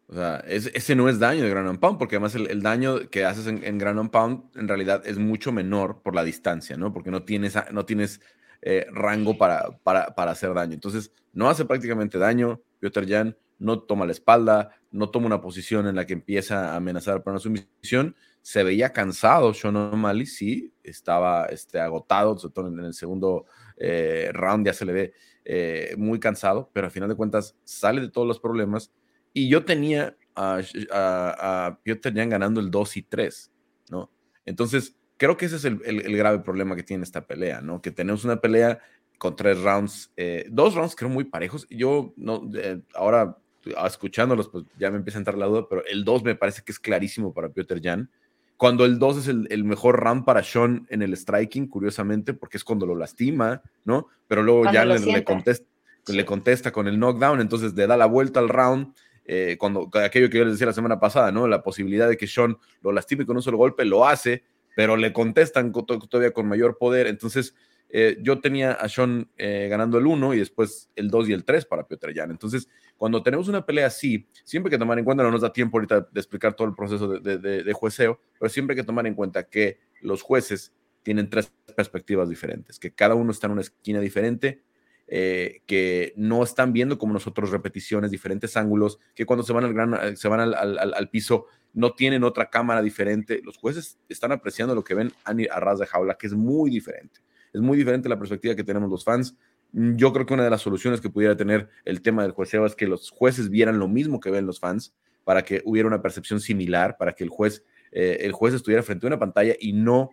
O 0.09 0.15
sea, 0.15 0.37
ese 0.47 0.95
no 0.95 1.09
es 1.09 1.19
daño 1.19 1.43
de 1.43 1.51
Ground 1.51 1.69
and 1.69 1.81
Pound, 1.81 1.99
porque 1.99 2.17
además 2.17 2.35
el, 2.37 2.63
daño 2.63 3.11
que 3.11 3.25
haces 3.25 3.49
en, 3.49 3.65
en, 3.65 3.77
Ground 3.79 3.99
and 3.99 4.11
Pound 4.11 4.57
en 4.57 4.69
realidad 4.69 5.03
es 5.05 5.19
mucho 5.19 5.51
menor 5.51 6.03
por 6.03 6.15
la 6.15 6.23
distancia, 6.23 6.77
¿no? 6.77 6.93
Porque 6.93 7.11
no 7.11 7.25
tienes, 7.25 7.55
no 7.73 7.85
tienes 7.85 8.21
eh, 8.63 8.87
rango 8.93 9.37
para, 9.37 9.79
para, 9.83 10.15
para, 10.15 10.31
hacer 10.31 10.55
daño. 10.55 10.75
Entonces, 10.75 11.13
no 11.33 11.49
hace 11.49 11.65
prácticamente 11.65 12.19
daño. 12.19 12.61
Piotr 12.79 13.07
Jan 13.09 13.37
no 13.59 13.81
toma 13.81 14.07
la 14.07 14.13
espalda, 14.13 14.71
no 14.91 15.11
toma 15.11 15.27
una 15.27 15.41
posición 15.41 15.87
en 15.87 15.97
la 15.97 16.07
que 16.07 16.13
empieza 16.13 16.73
a 16.73 16.77
amenazar 16.77 17.23
para 17.23 17.35
una 17.35 17.41
sumisión. 17.41 18.17
Se 18.43 18.63
veía 18.63 18.93
cansado 18.93 19.55
Sean 19.55 19.77
O'Malley, 19.77 20.27
sí, 20.27 20.73
estaba 20.83 21.47
este, 21.47 21.81
agotado, 21.81 22.37
sobre 22.39 22.55
todo 22.55 22.69
en 22.69 22.79
el 22.79 22.95
segundo 22.95 23.47
eh, 23.77 24.31
round 24.33 24.67
ya 24.67 24.73
se 24.73 24.85
le 24.85 24.93
ve 24.93 25.13
eh, 25.45 25.95
muy 25.99 26.19
cansado, 26.19 26.71
pero 26.73 26.87
al 26.87 26.93
final 26.93 27.09
de 27.09 27.15
cuentas 27.15 27.57
sale 27.65 28.01
de 28.01 28.11
todos 28.11 28.27
los 28.27 28.41
problemas. 28.41 28.93
Y 29.37 29.51
yo 29.51 29.67
tenía 29.67 30.17
a, 30.35 30.63
a, 30.91 31.79
Piotr 31.83 32.15
Jan 32.15 32.31
ganando 32.31 32.59
el 32.59 32.71
2 32.71 32.97
y 32.97 33.03
3, 33.03 33.53
¿no? 33.91 34.11
Entonces, 34.47 34.97
creo 35.19 35.37
que 35.37 35.45
ese 35.45 35.57
es 35.57 35.67
el, 35.67 35.81
el, 35.85 36.17
grave 36.17 36.39
problema 36.39 36.75
que 36.75 36.83
tiene 36.83 37.05
esta 37.05 37.27
pelea, 37.27 37.61
¿no? 37.61 37.83
Que 37.83 37.91
tenemos 37.91 38.25
una 38.25 38.41
pelea 38.41 38.81
con 39.19 39.37
tres 39.37 39.61
rounds, 39.61 40.11
eh, 40.17 40.47
dos 40.51 40.75
rounds 40.75 40.97
creo 40.97 41.11
muy 41.11 41.25
parejos. 41.25 41.67
Yo 41.69 42.15
no, 42.17 42.51
ahora 42.95 43.37
escuchándolos, 43.85 44.49
pues 44.49 44.65
ya 44.79 44.91
me 44.91 44.97
empieza 44.97 45.19
a 45.19 45.21
entrar 45.21 45.37
la 45.37 45.47
duda, 45.47 45.67
pero 45.69 45.85
el 45.85 46.05
2 46.05 46.25
me 46.25 46.35
parece 46.35 46.63
que 46.63 46.73
es 46.73 46.79
clarísimo 46.79 47.35
para 47.35 47.49
Peter 47.49 47.81
Jan. 47.83 48.11
Cuando 48.57 48.87
el 48.87 48.99
2 48.99 49.19
es 49.19 49.29
el, 49.29 49.65
mejor 49.65 50.01
round 50.03 50.25
para 50.25 50.43
Sean 50.43 50.87
en 50.89 51.03
el 51.03 51.15
striking, 51.15 51.67
curiosamente, 51.67 52.33
porque 52.33 52.57
es 52.57 52.65
cuando 52.65 52.87
lo 52.87 52.95
lastima, 52.95 53.63
¿no? 53.85 54.07
Pero 54.29 54.43
luego 54.43 54.73
ya 54.73 54.85
le, 54.87 55.25
contesta, 55.25 55.67
le 56.07 56.25
contesta 56.25 56.73
con 56.73 56.89
el 56.89 56.99
knockdown, 56.99 57.41
entonces 57.41 57.75
le 57.75 57.87
da 57.87 57.97
la 57.97 58.07
vuelta 58.07 58.41
al 58.41 58.49
round. 58.49 58.95
Eh, 59.29 59.57
cuando 59.59 59.91
aquello 59.95 60.31
que 60.31 60.39
yo 60.39 60.45
les 60.45 60.55
decía 60.55 60.69
la 60.69 60.73
semana 60.73 61.01
pasada, 61.01 61.33
¿no? 61.33 61.49
La 61.49 61.63
posibilidad 61.63 62.09
de 62.09 62.17
que 62.17 62.27
Sean 62.27 62.57
lo 62.83 62.93
lastime 62.93 63.27
con 63.27 63.37
un 63.37 63.43
solo 63.43 63.59
golpe, 63.59 63.85
lo 63.85 64.07
hace, 64.07 64.45
pero 64.77 64.97
le 64.97 65.13
contestan 65.13 65.73
todavía 65.73 66.33
con 66.33 66.47
mayor 66.47 66.79
poder. 66.79 67.07
Entonces, 67.07 67.55
eh, 67.89 68.19
yo 68.21 68.41
tenía 68.41 68.73
a 68.73 68.89
Sean 68.89 69.31
eh, 69.37 69.69
ganando 69.71 69.99
el 69.99 70.07
1 70.07 70.35
y 70.35 70.39
después 70.39 70.91
el 70.97 71.09
2 71.09 71.29
y 71.29 71.33
el 71.33 71.45
3 71.45 71.67
para 71.67 71.87
Piotr 71.87 72.15
Jan. 72.15 72.31
Entonces, 72.31 72.69
cuando 72.97 73.23
tenemos 73.23 73.49
una 73.49 73.65
pelea 73.65 73.87
así, 73.87 74.29
siempre 74.45 74.69
hay 74.69 74.77
que 74.77 74.79
tomar 74.79 74.99
en 74.99 75.05
cuenta, 75.05 75.23
no 75.23 75.31
nos 75.31 75.43
da 75.43 75.53
tiempo 75.53 75.77
ahorita 75.77 76.09
de 76.11 76.21
explicar 76.21 76.55
todo 76.55 76.69
el 76.69 76.75
proceso 76.75 77.09
de, 77.09 77.39
de, 77.39 77.73
jueceo, 77.73 78.21
pero 78.39 78.49
siempre 78.49 78.75
hay 78.75 78.83
que 78.83 78.87
tomar 78.87 79.07
en 79.07 79.15
cuenta 79.15 79.49
que 79.49 79.79
los 80.01 80.23
jueces 80.23 80.73
tienen 81.03 81.31
tres 81.31 81.53
perspectivas 81.77 82.29
diferentes, 82.29 82.79
que 82.79 82.93
cada 82.93 83.15
uno 83.15 83.31
está 83.31 83.47
en 83.47 83.53
una 83.53 83.61
esquina 83.61 84.01
diferente, 84.01 84.63
eh, 85.09 85.61
que 85.67 86.13
no 86.17 86.43
están 86.43 86.73
viendo 86.73 86.99
como 86.99 87.13
nosotros 87.13 87.51
repeticiones, 87.51 88.11
diferentes 88.11 88.57
ángulos, 88.57 88.99
que 89.15 89.25
cuando 89.25 89.45
se 89.45 89.53
van 89.53 89.73
van 89.75 89.95
al, 89.95 91.09
piso 91.11 91.47
no 91.73 91.93
tienen 91.93 92.25
otra 92.25 92.51
cámara 92.51 92.83
diferente. 92.83 93.41
Los 93.45 93.57
jueces 93.57 93.99
están 94.09 94.33
apreciando 94.33 94.75
lo 94.75 94.83
que 94.83 94.95
ven 94.95 95.13
a 95.25 95.61
ras 95.61 95.79
de 95.79 95.87
jaula, 95.87 96.17
que 96.17 96.27
es 96.27 96.35
muy 96.35 96.71
diferente. 96.71 97.21
Es 97.53 97.61
muy 97.61 97.79
diferente 97.79 98.09
la 98.09 98.19
perspectiva 98.19 98.57
que 98.57 98.65
tenemos 98.65 98.91
los 98.91 99.05
fans. 99.05 99.37
Mm, 99.73 99.97
yo 99.97 100.13
creo 100.13 100.27
que 100.27 100.35
una 100.35 100.45
de 100.45 100.51
las 100.51 100.63
soluciones 100.63 101.01
que 101.01 101.11
pudiera 101.11 101.37
tener 101.37 101.69
el 101.85 102.03
tema 102.03 102.23
del 102.23 102.33
jueceo 102.33 102.67
es 102.67 102.75
que 102.75 102.87
los 102.87 103.11
jueces 103.11 103.49
vieran 103.49 103.79
lo 103.79 103.89
mismo 103.89 104.21
que 104.21 104.31
ven 104.31 104.47
los 104.47 104.59
fans 104.59 104.95
para 105.23 105.43
que 105.43 105.63
hubiera 105.65 105.87
una 105.87 106.03
percepción 106.03 106.41
similar, 106.41 106.97
para 106.97 107.13
que 107.13 107.25
el 107.25 107.31
juez, 107.31 107.65
eh, 107.93 108.19
el 108.21 108.33
juez 108.33 108.55
estuviera 108.55 108.83
frente 108.83 109.07
a 109.07 109.09
una 109.09 109.19
pantalla 109.19 109.55
y 109.59 109.73
no 109.73 110.11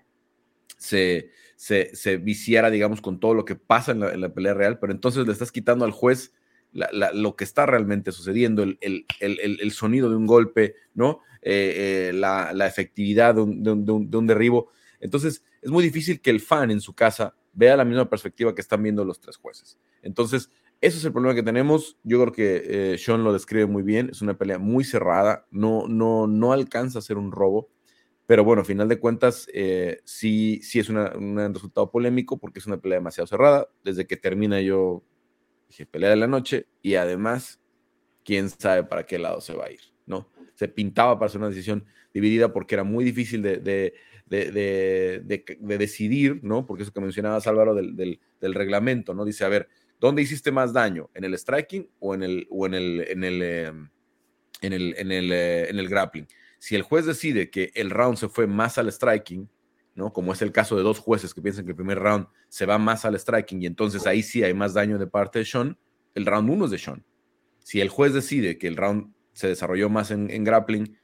se, 0.78 1.32
se, 1.56 2.18
viciara, 2.18 2.70
digamos, 2.70 3.02
con 3.02 3.20
todo 3.20 3.34
lo 3.34 3.46
que 3.46 3.56
pasa 3.56 3.92
en 3.92 4.22
la, 4.22 4.34
pelea 4.34 4.54
real, 4.54 4.80
pero 4.80 4.94
entonces 4.94 5.26
le 5.26 5.34
estás 5.34 5.52
quitando 5.52 5.86
al 5.86 5.92
juez 5.92 6.34
lo 6.72 7.36
que 7.36 7.44
está 7.44 7.66
realmente 7.66 8.12
sucediendo, 8.12 8.64
el, 8.64 8.80
el, 8.82 9.06
el, 9.20 9.72
sonido 9.72 10.10
de 10.10 10.16
un 10.16 10.26
golpe, 10.26 10.76
¿no? 10.96 11.20
Eh, 11.42 12.10
eh, 12.10 12.14
la, 12.14 12.66
efectividad 12.66 13.36
de 13.36 13.42
un, 13.42 14.10
de 14.10 14.22
derribo. 14.34 14.70
Entonces, 15.00 15.44
es 15.62 15.70
muy 15.70 15.84
difícil 15.84 16.22
que 16.22 16.30
el 16.30 16.40
fan 16.40 16.72
en 16.72 16.82
su 16.82 16.94
casa 16.94 17.36
vea 17.54 17.78
la 17.78 17.86
misma 17.86 18.10
perspectiva 18.10 18.56
que 18.56 18.62
están 18.62 18.82
viendo 18.82 19.06
los 19.06 19.20
tres 19.20 19.38
jueces. 19.38 19.78
Entonces, 20.02 20.50
ese 20.82 20.98
es 20.98 21.06
el 21.06 21.12
problema 21.12 21.36
que 21.36 21.44
tenemos. 21.44 21.98
Yo 22.04 22.22
creo 22.22 22.34
que 22.34 22.94
eh, 22.94 22.98
Sean 22.98 23.24
lo 23.24 23.32
describe 23.32 23.68
muy 23.68 23.84
bien. 23.84 24.10
Es 24.12 24.22
una 24.22 24.38
pelea 24.38 24.58
muy 24.58 24.84
cerrada. 24.84 25.46
No, 25.52 25.88
no, 25.88 26.28
no 26.28 26.52
alcanza 26.52 27.00
a 27.00 27.02
ser 27.02 27.18
un 27.18 27.32
robo. 27.32 27.70
Pero 28.26 28.44
bueno, 28.44 28.62
a 28.62 28.66
final 28.66 28.88
de 28.88 29.00
cuentas, 29.00 29.48
eh, 29.54 30.00
sí, 30.06 30.62
sí 30.64 30.80
es 30.80 30.90
un 30.90 31.38
resultado 31.54 31.92
polémico 31.92 32.38
porque 32.38 32.60
es 32.60 32.68
una 32.68 32.78
pelea 32.78 33.00
demasiado 33.00 33.28
cerrada. 33.28 33.68
Desde 33.84 34.08
que 34.08 34.16
termina 34.16 34.62
yo 34.62 35.04
dije 35.68 35.86
pelea 35.86 36.10
de 36.10 36.16
la 36.16 36.28
noche 36.28 36.68
y 36.82 36.96
además, 36.96 37.60
quién 38.24 38.50
sabe 38.50 38.84
para 38.84 39.06
qué 39.06 39.20
lado 39.20 39.42
se 39.42 39.54
va 39.54 39.66
a 39.66 39.72
ir, 39.72 39.82
¿no? 40.06 40.30
Se 40.56 40.68
pintaba 40.68 41.20
para 41.20 41.30
ser 41.30 41.40
una 41.40 41.50
decisión 41.50 41.86
dividida 42.14 42.54
porque 42.54 42.76
era 42.76 42.84
muy 42.84 43.04
difícil 43.04 43.42
de 43.42 43.94
de, 44.42 45.78
decidir, 45.78 46.40
¿no? 46.44 46.66
Porque 46.66 46.84
eso 46.84 46.92
que 46.92 47.02
mencionabas, 47.02 47.48
Álvaro, 47.48 47.76
del, 47.76 47.96
del, 47.96 48.54
reglamento, 48.54 49.14
¿no? 49.14 49.26
Dice, 49.26 49.46
a 49.46 49.50
ver, 49.50 49.70
¿dónde 50.00 50.22
hiciste 50.22 50.52
más 50.52 50.74
daño? 50.74 51.10
¿En 51.14 51.24
el 51.24 51.38
striking 51.38 51.90
o 52.00 52.14
en 52.16 52.24
el, 52.24 52.48
o 52.50 52.66
en 52.66 52.74
el, 52.74 53.06
en 53.10 53.24
el, 53.24 53.42
em, 53.42 53.90
en 54.62 54.74
el, 54.74 54.96
en 54.98 55.12
el, 55.12 55.32
eh, 55.32 55.70
en 55.70 55.80
el 55.80 55.90
grappling? 55.90 56.28
Si 56.64 56.76
el 56.76 56.82
juez 56.82 57.06
decide 57.06 57.50
que 57.50 57.74
el 57.76 57.90
round 57.90 58.16
se 58.16 58.30
fue 58.30 58.48
más 58.48 58.78
al 58.78 58.90
striking, 58.90 59.50
¿no? 59.96 60.14
Como 60.14 60.32
es 60.32 60.42
el 60.42 60.54
caso 60.54 60.78
de 60.78 60.82
dos 60.82 60.98
jueces 60.98 61.34
que 61.34 61.42
piensan 61.42 61.66
que 61.66 61.72
el 61.72 61.76
primer 61.76 62.00
round 62.00 62.26
se 62.48 62.66
va 62.66 62.78
más 62.78 63.04
al 63.04 63.20
striking 63.20 63.62
y 63.62 63.66
entonces 63.66 64.08
ahí 64.08 64.24
sí 64.24 64.46
hay 64.46 64.54
más 64.54 64.74
daño 64.74 64.98
de 64.98 65.06
parte 65.06 65.40
de 65.40 65.46
Sean, 65.46 65.78
el 66.16 66.26
round 66.26 66.50
uno 66.50 66.64
es 66.64 66.72
de 66.72 66.78
Sean. 66.78 67.04
Si 67.60 67.82
el 67.82 67.90
juez 67.90 68.14
decide 68.14 68.58
que 68.58 68.70
el 68.70 68.78
round 68.78 69.12
se 69.34 69.50
desarrolló 69.50 69.90
más 69.90 70.10
en, 70.12 70.44
grappling 70.46 70.98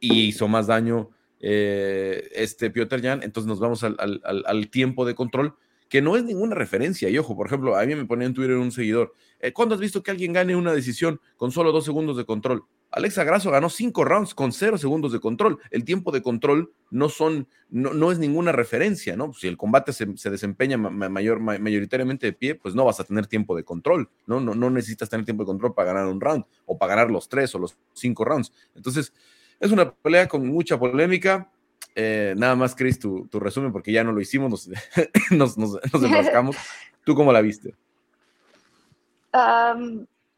y 0.00 0.22
hizo 0.22 0.48
más 0.48 0.66
daño 0.66 1.10
eh, 1.38 2.28
este 2.34 2.72
Piotr 2.72 3.00
Jan, 3.00 3.22
entonces 3.22 3.46
nos 3.46 3.60
vamos 3.60 3.84
al, 3.84 4.68
tiempo 4.70 5.04
de 5.04 5.14
control, 5.14 5.54
que 5.88 6.02
no 6.02 6.16
es 6.16 6.24
ninguna 6.24 6.56
referencia. 6.56 7.08
Y 7.08 7.18
ojo, 7.18 7.36
por 7.36 7.46
ejemplo, 7.46 7.76
a 7.76 7.86
mí 7.86 7.94
me 7.94 8.04
ponía 8.04 8.26
en 8.26 8.34
Twitter 8.34 8.56
un 8.56 8.72
seguidor, 8.72 9.12
eh, 9.38 9.52
¿cuándo 9.52 9.76
has 9.76 9.80
visto 9.80 10.02
que 10.02 10.10
alguien 10.10 10.32
gane 10.32 10.56
una 10.56 10.72
decisión 10.72 11.20
con 11.36 11.52
solo 11.52 11.70
dos 11.70 11.84
segundos 11.84 12.16
de 12.16 12.24
control? 12.24 12.64
Alexa 12.94 13.24
Grasso 13.24 13.50
ganó 13.50 13.68
cinco 13.68 14.04
rounds 14.04 14.34
con 14.34 14.52
cero 14.52 14.78
segundos 14.78 15.12
de 15.12 15.18
control. 15.18 15.58
El 15.72 15.84
tiempo 15.84 16.12
de 16.12 16.22
control 16.22 16.72
no 16.90 17.08
son, 17.08 17.48
no, 17.68 18.12
es 18.12 18.20
ninguna 18.20 18.52
referencia, 18.52 19.16
¿no? 19.16 19.32
Si 19.32 19.48
el 19.48 19.56
combate 19.56 19.92
se, 19.92 20.06
desempeña 20.06 20.76
mayor, 20.76 21.40
mayoritariamente 21.40 22.26
de 22.26 22.32
pie, 22.32 22.54
pues 22.54 22.76
no 22.76 22.84
vas 22.84 23.00
a 23.00 23.04
tener 23.04 23.26
tiempo 23.26 23.56
de 23.56 23.64
control, 23.64 24.08
¿no? 24.26 24.38
¿no? 24.38 24.54
No 24.54 24.70
necesitas 24.70 25.10
tener 25.10 25.24
tiempo 25.24 25.42
de 25.42 25.48
control 25.48 25.74
para 25.74 25.92
ganar 25.92 26.06
un 26.06 26.20
round 26.20 26.44
o 26.66 26.78
para 26.78 26.94
ganar 26.94 27.10
los 27.10 27.28
tres 27.28 27.52
o 27.56 27.58
los 27.58 27.76
cinco 27.94 28.24
rounds. 28.24 28.52
Entonces, 28.76 29.12
es 29.58 29.72
una 29.72 29.90
pelea 29.92 30.28
con 30.28 30.46
mucha 30.46 30.78
polémica. 30.78 31.50
Eh, 31.96 32.34
nada 32.36 32.54
más, 32.54 32.76
Chris, 32.76 33.00
tu, 33.00 33.28
resumen, 33.32 33.72
porque 33.72 33.90
ya 33.90 34.04
no 34.04 34.12
lo 34.12 34.20
hicimos, 34.20 34.68
nos, 35.30 35.56
nos, 35.58 35.58
nos, 35.58 35.80
¿Tú 37.04 37.14
cómo 37.16 37.32
la 37.32 37.40
viste? 37.40 37.74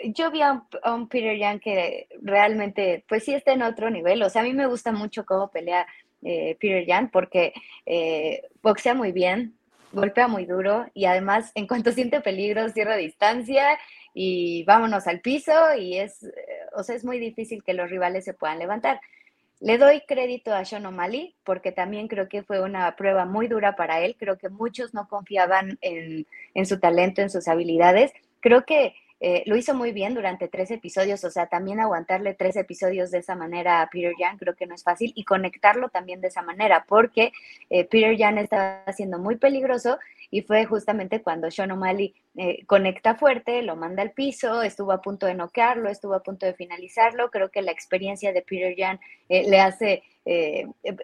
Yo 0.01 0.31
vi 0.31 0.43
a 0.43 0.63
un, 0.85 1.09
Peter 1.09 1.37
Young 1.37 1.61
que 1.61 2.09
realmente, 2.23 3.05
pues 3.09 3.25
sí 3.25 3.35
está 3.35 3.53
en 3.53 3.63
otro 3.63 3.91
nivel. 3.91 4.23
O 4.23 4.31
sea, 4.31 4.43
a 4.43 4.45
mí 4.45 4.53
me 4.53 4.67
gusta 4.67 4.93
mucho 4.93 5.25
cómo 5.25 5.51
pelea 5.51 5.87
eh, 6.23 6.57
Peter 6.61 6.87
Young 6.87 7.11
porque 7.11 7.53
eh, 7.85 8.43
boxea 8.63 8.95
muy 8.95 9.13
bien, 9.13 9.55
golpea 9.93 10.29
muy 10.29 10.45
duro 10.45 10.87
y 10.95 11.07
además, 11.07 11.53
en 11.55 11.67
cuanto 11.67 11.93
siente 11.93 12.21
peligro, 12.21 12.69
cierra 12.71 12.97
distancia 12.97 13.79
y 14.15 14.65
vámonos 14.65 15.07
al 15.07 15.21
piso 15.21 15.53
y 15.79 15.99
es, 15.99 16.23
eh, 16.25 16.33
o 16.75 16.83
sea, 16.83 16.95
es 16.95 17.05
muy 17.05 17.19
difícil 17.19 17.63
que 17.63 17.75
los 17.75 17.91
rivales 17.91 18.25
se 18.25 18.35
puedan 18.35 18.59
levantar. 18.59 19.01
Le 19.61 19.79
doy 19.79 20.03
crédito 20.07 20.55
a 20.55 20.65
Sean 20.65 20.85
O'Malley 20.85 21.35
porque 21.43 21.73
también 21.73 22.09
creo 22.09 22.29
que 22.29 22.43
fue 22.43 22.61
una 22.61 22.95
prueba 22.95 23.25
muy 23.25 23.49
dura 23.49 23.75
para 23.75 24.01
él. 24.01 24.17
Creo 24.19 24.37
que 24.37 24.51
muchos 24.51 24.93
no 24.93 25.09
confiaban 25.09 25.79
en, 25.81 26.27
su 26.67 26.79
talento, 26.79 27.23
en 27.23 27.31
sus 27.31 27.49
habilidades. 27.49 28.13
Creo 28.41 28.67
que 28.67 28.95
eh, 29.19 29.43
lo 29.47 29.57
hizo 29.57 29.75
muy 29.75 29.93
bien 29.93 30.15
durante 30.15 30.47
tres 30.47 30.71
episodios, 30.71 31.25
o 31.25 31.31
sea, 31.31 31.47
también 31.47 31.81
aguantarle 31.81 32.35
tres 32.35 32.55
episodios 32.57 33.11
de 33.11 33.19
esa 33.19 33.35
manera 33.35 33.81
a 33.81 33.89
Peter 33.89 34.13
Jan 34.19 34.37
creo 34.37 34.55
que 34.55 34.67
no 34.67 34.75
es 34.75 34.83
fácil 34.83 35.13
y 35.15 35.25
conectarlo 35.25 35.89
también 35.89 36.21
de 36.21 36.29
esa 36.29 36.43
manera, 36.43 36.85
porque 36.87 37.33
eh, 37.71 37.85
Peter 37.85 38.15
Jan 38.19 38.37
estaba 38.37 38.85
siendo 38.93 39.19
muy 39.19 39.37
peligroso 39.37 39.99
y 40.31 40.43
fue 40.43 40.67
justamente 40.67 41.23
cuando 41.23 41.51
Sean 41.51 41.71
O'Malley 41.71 42.15
eh, 42.37 42.67
conecta 42.67 43.15
fuerte, 43.15 43.63
lo 43.63 43.75
manda 43.77 44.03
al 44.03 44.11
piso, 44.11 44.63
estuvo 44.63 44.93
a 44.93 45.01
punto 45.01 45.25
de 45.25 45.35
noquearlo, 45.35 45.89
estuvo 45.89 46.15
a 46.15 46.23
punto 46.23 46.45
de 46.45 46.53
finalizarlo. 46.53 47.31
Creo 47.31 47.51
que 47.51 47.63
la 47.63 47.73
experiencia 47.73 48.33
de 48.33 48.43
Peter 48.43 48.75
Jan 48.77 49.01
le 49.29 49.61
hace 49.61 50.03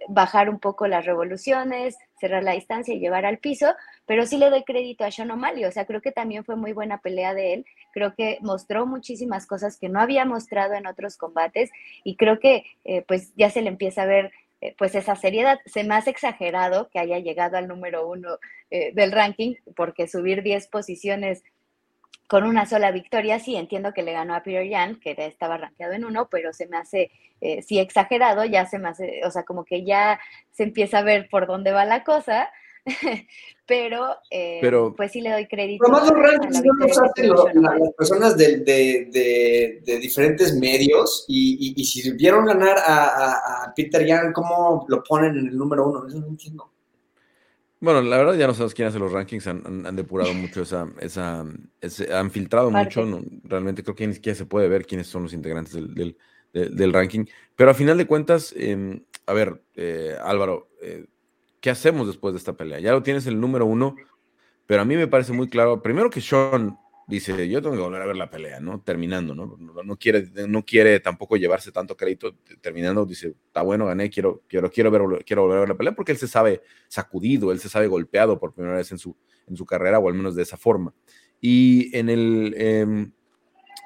bajar 0.09 0.51
un 0.51 0.59
poco 0.59 0.89
las 0.89 1.07
revoluciones, 1.07 1.97
cerrar 2.19 2.43
la 2.43 2.53
distancia 2.53 2.93
y 2.93 2.99
llevar 2.99 3.25
al 3.25 3.39
piso, 3.39 3.73
pero 4.05 4.27
sí 4.27 4.37
le 4.37 4.51
doy 4.51 4.65
crédito 4.65 5.05
a 5.05 5.13
Sean 5.13 5.31
O'Malley, 5.31 5.65
o 5.65 5.71
sea, 5.71 5.87
creo 5.87 6.03
que 6.03 6.11
también 6.11 6.45
fue 6.45 6.57
muy 6.57 6.73
buena 6.73 6.99
pelea 6.99 7.33
de 7.33 7.55
él 7.55 7.67
creo 7.93 8.15
que 8.15 8.39
mostró 8.41 8.87
muchísimas 8.87 9.47
cosas 9.47 9.79
que 9.79 9.89
no 9.89 10.01
había 10.01 10.25
mostrado 10.25 10.75
en 10.75 10.87
otros 10.87 11.17
combates 11.17 11.71
y 12.03 12.17
creo 12.17 12.41
que 12.41 12.65
eh, 12.85 13.03
pues 13.07 13.33
ya 13.37 13.51
se 13.51 13.63
le 13.63 13.69
empieza 13.69 14.03
a 14.03 14.07
ver 14.07 14.33
eh, 14.61 14.75
pues 14.77 14.95
esa 14.95 15.15
seriedad. 15.15 15.61
Se 15.67 15.85
me 15.85 15.95
hace 15.95 16.11
exagerado 16.11 16.89
que 16.91 16.99
haya 16.99 17.19
llegado 17.19 17.57
al 17.57 17.69
número 17.69 18.09
uno 18.09 18.39
eh, 18.71 18.93
del 18.95 19.13
ranking 19.13 19.55
porque 19.77 20.09
subir 20.09 20.43
10 20.43 20.67
posiciones 20.69 21.45
con 22.29 22.45
una 22.45 22.65
sola 22.65 22.91
victoria, 22.93 23.39
sí, 23.39 23.57
entiendo 23.57 23.93
que 23.93 24.03
le 24.03 24.13
ganó 24.13 24.35
a 24.35 24.43
Peter 24.43 24.67
Yan, 24.67 24.99
que 25.01 25.15
estaba 25.19 25.59
rankeado 25.59 25.93
en 25.93 26.07
uno, 26.07 26.29
pero 26.31 26.55
se 26.55 26.67
me 26.67 26.79
hace, 26.79 27.11
sí, 27.61 27.79
exagerado, 27.79 28.47
ya 28.47 28.65
se 28.65 28.79
me 28.79 28.89
hace, 28.89 29.21
o 29.27 29.31
sea, 29.31 29.43
como 29.43 29.67
que 29.67 29.85
ya 29.85 30.19
se 30.51 30.63
empieza 30.63 31.01
a 31.01 31.03
ver 31.03 31.29
por 31.29 31.47
dónde 31.47 31.73
va 31.73 31.85
la 31.85 32.05
cosa, 32.05 32.49
eh, 34.31 34.59
pero, 34.61 34.95
pues 34.95 35.13
sí 35.13 35.21
le 35.21 35.31
doy 35.31 35.47
crédito. 35.47 35.85
Pero 35.85 35.93
más 35.93 36.11
hacen 36.11 37.33
las 37.33 37.95
personas 37.97 38.37
de, 38.37 38.59
de, 38.59 39.81
de, 39.85 39.99
diferentes 39.99 40.55
medios 40.55 41.25
y, 41.29 41.75
y, 41.77 41.85
si 41.85 42.11
vieron 42.13 42.45
ganar 42.45 42.77
a, 42.79 43.65
a, 43.65 43.75
Peter 43.75 44.07
Young, 44.07 44.33
¿cómo 44.33 44.85
lo 44.89 45.03
ponen 45.03 45.39
en 45.39 45.49
el 45.49 45.57
número 45.57 45.89
uno? 45.89 46.07
Eso 46.07 46.21
no 46.21 46.29
entiendo. 46.29 46.71
Bueno, 47.81 48.01
la 48.03 48.17
verdad 48.17 48.35
ya 48.35 48.47
no 48.47 48.55
sabemos 48.55 48.75
quién 48.75 48.89
hace 48.89 48.99
los 48.99 49.11
rankings, 49.11 49.47
han, 49.49 49.87
han 49.87 49.97
depurado 49.97 50.33
mucho 50.35 50.63
esa, 50.63 50.89
esa, 51.01 51.41
han 51.41 52.31
filtrado 52.31 52.71
mucho, 52.71 53.05
realmente 53.43 53.83
creo 53.83 53.97
que 53.97 54.07
ni 54.07 54.15
siquiera 54.15 54.39
se 54.39 54.47
puede 54.47 54.69
ver 54.69 54.87
quiénes 54.87 55.09
son 55.09 55.25
los 55.25 55.33
integrantes 55.33 55.73
del, 55.73 55.93
del, 55.93 56.17
del, 56.53 56.93
ranking, 56.93 57.25
pero 57.57 57.73
a 57.73 57.75
final 57.75 57.99
de 57.99 58.07
cuentas, 58.07 58.55
em, 58.57 59.03
a 59.27 59.33
ver, 59.33 59.65
eh, 59.75 60.15
Álvaro, 60.23 60.69
eh, 60.81 61.07
¿qué 61.63 61.71
hacemos 61.71 62.07
después 62.07 62.35
de 62.35 62.39
esta 62.39 62.55
pelea? 62.55 62.81
Ya 62.81 62.93
lo 62.93 63.03
tienes 63.03 63.27
el 63.27 63.41
número 63.41 63.65
uno, 63.65 63.97
pero 64.67 64.83
a 64.83 64.85
mí 64.85 64.97
me 64.97 65.07
parece 65.07 65.33
muy 65.33 65.49
claro, 65.49 65.81
primero 65.81 66.11
que 66.11 66.21
Sean 66.21 66.77
dice, 67.07 67.49
yo 67.49 67.63
tengo 67.63 67.77
que 67.77 67.83
volver 67.83 68.03
a 68.03 68.07
ver 68.07 68.17
la 68.17 68.31
pelea, 68.31 68.61
¿no? 68.61 68.81
Terminando, 68.81 69.35
¿no? 69.35 69.57
No, 69.59 69.97
quiere, 69.97 70.29
no 70.49 70.65
quiere 70.65 70.99
tampoco 71.01 71.37
llevarse 71.37 71.71
tanto 71.71 71.97
crédito, 71.97 72.37
terminando, 72.61 73.07
dice, 73.07 73.35
está 73.47 73.63
bueno, 73.63 73.87
gané, 73.87 74.11
quiero, 74.11 74.43
quiero, 74.49 74.71
quiero, 74.71 74.91
ver, 74.91 75.25
quiero 75.25 75.43
volver 75.43 75.59
a 75.59 75.61
ver 75.61 75.69
la 75.69 75.77
pelea, 75.77 75.95
porque 75.95 76.13
él 76.13 76.19
se 76.19 76.29
sabe 76.29 76.63
sacudido, 76.89 77.53
él 77.53 77.61
se 77.61 77.69
sabe 77.69 77.87
golpeado 77.87 78.39
por 78.39 78.55
primera 78.55 78.77
vez 78.77 78.91
en 78.93 78.99
su, 78.99 79.17
en 79.47 79.57
su 79.57 79.65
carrera, 79.65 79.99
o 79.99 80.09
al 80.09 80.15
menos 80.15 80.35
de 80.35 80.43
esa 80.43 80.57
forma. 80.57 80.93
Y 81.41 81.97
en 81.97 82.11
el... 82.11 82.55
Em, 82.59 83.13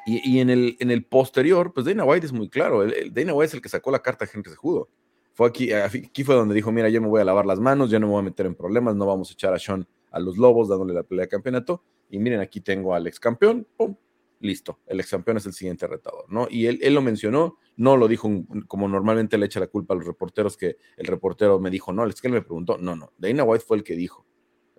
y, 0.08 0.38
en, 0.38 0.50
el, 0.50 0.76
en 0.78 0.92
el 0.92 1.04
posterior, 1.04 1.72
pues 1.74 1.84
Dana 1.84 2.04
White 2.04 2.26
es 2.26 2.32
muy 2.32 2.48
claro. 2.48 2.84
El, 2.84 3.12
Dana 3.12 3.34
White 3.34 3.48
es 3.48 3.54
el 3.54 3.60
que 3.60 3.68
sacó 3.68 3.90
la 3.90 4.02
carta 4.02 4.24
a 4.24 4.28
Henry 4.32 4.48
Sejudo. 4.48 4.88
Fue 5.36 5.48
aquí, 5.48 5.70
aquí 5.70 6.24
fue 6.24 6.34
donde 6.34 6.54
dijo, 6.54 6.72
mira, 6.72 6.88
yo 6.88 7.02
me 7.02 7.08
voy 7.08 7.20
a 7.20 7.24
lavar 7.24 7.44
las 7.44 7.60
manos, 7.60 7.90
yo 7.90 8.00
no 8.00 8.06
me 8.06 8.12
voy 8.14 8.20
a 8.20 8.22
meter 8.22 8.46
en 8.46 8.54
problemas, 8.54 8.96
no 8.96 9.04
vamos 9.04 9.28
a 9.28 9.34
echar 9.34 9.52
a 9.52 9.58
Sean 9.58 9.86
a 10.10 10.18
los 10.18 10.38
lobos 10.38 10.66
dándole 10.66 10.94
la 10.94 11.02
pelea 11.02 11.26
de 11.26 11.28
campeonato. 11.28 11.84
Y 12.08 12.18
miren, 12.18 12.40
aquí 12.40 12.62
tengo 12.62 12.94
al 12.94 13.06
ex 13.06 13.20
campeón, 13.20 13.66
¡pum! 13.76 13.94
listo, 14.40 14.80
el 14.86 14.98
ex 14.98 15.10
campeón 15.10 15.36
es 15.36 15.44
el 15.44 15.52
siguiente 15.52 15.86
retador, 15.86 16.24
¿no? 16.32 16.48
Y 16.50 16.64
él, 16.64 16.94
lo 16.94 17.02
mencionó, 17.02 17.58
no 17.76 17.98
lo 17.98 18.08
dijo 18.08 18.30
como 18.66 18.88
normalmente 18.88 19.36
le 19.36 19.44
echa 19.44 19.60
la 19.60 19.66
culpa 19.66 19.92
a 19.92 19.98
los 19.98 20.06
reporteros, 20.06 20.56
que 20.56 20.78
el 20.96 21.06
reportero 21.06 21.60
me 21.60 21.68
dijo, 21.68 21.92
no, 21.92 22.06
es 22.06 22.18
que 22.18 22.28
él 22.28 22.32
me 22.32 22.40
preguntó, 22.40 22.78
no, 22.78 22.96
no, 22.96 23.12
Dana 23.18 23.44
White 23.44 23.64
fue 23.66 23.76
el 23.76 23.84
que 23.84 23.94
dijo, 23.94 24.24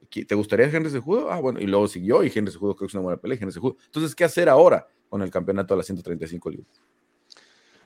¿te 0.09 0.33
gustaría 0.33 0.65
Henry 0.65 0.89
Sejudo? 0.89 1.31
Ah, 1.31 1.39
bueno, 1.39 1.59
y 1.59 1.67
luego 1.67 1.87
siguió 1.87 2.23
y 2.23 2.31
Henry 2.33 2.51
Sejudo 2.51 2.75
creo 2.75 2.87
que 2.87 2.91
es 2.91 2.95
una 2.95 3.03
buena 3.03 3.21
pelea, 3.21 3.37
Henry 3.39 3.51
Sejudo. 3.51 3.77
Entonces, 3.85 4.15
¿qué 4.15 4.23
hacer 4.23 4.49
ahora 4.49 4.87
con 5.07 5.21
el 5.21 5.29
campeonato 5.29 5.75
de 5.75 5.77
las 5.77 5.85
135 5.85 6.49
libras? 6.49 6.81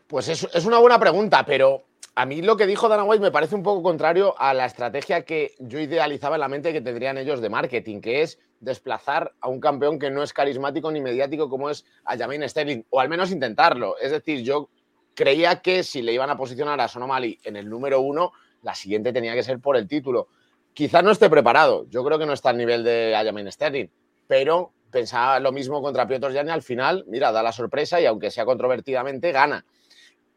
Pues 0.07 0.29
es, 0.29 0.47
es 0.53 0.65
una 0.65 0.77
buena 0.77 0.97
pregunta, 0.97 1.45
pero 1.45 1.83
a 2.15 2.25
mí 2.25 2.41
lo 2.41 2.57
que 2.57 2.67
dijo 2.67 2.89
Dana 2.89 3.03
White 3.03 3.21
me 3.21 3.31
parece 3.31 3.55
un 3.55 3.63
poco 3.63 3.81
contrario 3.81 4.35
a 4.37 4.53
la 4.53 4.65
estrategia 4.65 5.23
que 5.23 5.53
yo 5.59 5.79
idealizaba 5.79 6.35
en 6.35 6.41
la 6.41 6.49
mente 6.49 6.73
que 6.73 6.81
tendrían 6.81 7.17
ellos 7.17 7.39
de 7.41 7.49
marketing, 7.49 8.01
que 8.01 8.21
es 8.21 8.37
desplazar 8.59 9.33
a 9.39 9.47
un 9.47 9.61
campeón 9.61 9.97
que 9.97 10.11
no 10.11 10.21
es 10.21 10.33
carismático 10.33 10.91
ni 10.91 10.99
mediático 11.01 11.49
como 11.49 11.69
es 11.69 11.85
a 12.03 12.15
Sterling, 12.15 12.83
o 12.89 12.99
al 12.99 13.09
menos 13.09 13.31
intentarlo. 13.31 13.97
Es 13.97 14.11
decir, 14.11 14.43
yo 14.43 14.69
creía 15.15 15.61
que 15.61 15.83
si 15.83 16.01
le 16.01 16.13
iban 16.13 16.29
a 16.29 16.37
posicionar 16.37 16.79
a 16.81 16.87
Sonomali 16.87 17.39
en 17.43 17.55
el 17.55 17.69
número 17.69 18.01
uno, 18.01 18.33
la 18.61 18.75
siguiente 18.75 19.13
tenía 19.13 19.33
que 19.33 19.43
ser 19.43 19.59
por 19.59 19.77
el 19.77 19.87
título. 19.87 20.27
Quizás 20.73 21.03
no 21.03 21.11
esté 21.11 21.29
preparado, 21.29 21.85
yo 21.89 22.03
creo 22.03 22.19
que 22.19 22.25
no 22.25 22.33
está 22.33 22.49
al 22.49 22.57
nivel 22.57 22.83
de 22.83 23.15
Aljamain 23.15 23.51
Sterling, 23.51 23.87
pero 24.27 24.73
pensaba 24.91 25.39
lo 25.39 25.51
mismo 25.51 25.81
contra 25.81 26.07
Piotr 26.07 26.33
Jan 26.33 26.49
al 26.49 26.61
final, 26.61 27.05
mira, 27.07 27.31
da 27.31 27.41
la 27.41 27.51
sorpresa 27.53 27.99
y 28.01 28.05
aunque 28.05 28.31
sea 28.31 28.45
controvertidamente, 28.45 29.31
gana. 29.31 29.65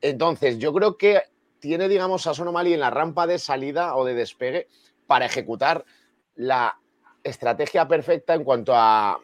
Entonces, 0.00 0.58
yo 0.58 0.72
creo 0.72 0.96
que 0.96 1.22
tiene, 1.64 1.88
digamos, 1.88 2.26
a 2.26 2.34
Sonomali 2.34 2.74
en 2.74 2.80
la 2.80 2.90
rampa 2.90 3.26
de 3.26 3.38
salida 3.38 3.96
o 3.96 4.04
de 4.04 4.12
despegue 4.12 4.68
para 5.06 5.24
ejecutar 5.24 5.86
la 6.34 6.78
estrategia 7.22 7.88
perfecta 7.88 8.34
en 8.34 8.44
cuanto 8.44 8.74
a, 8.76 9.18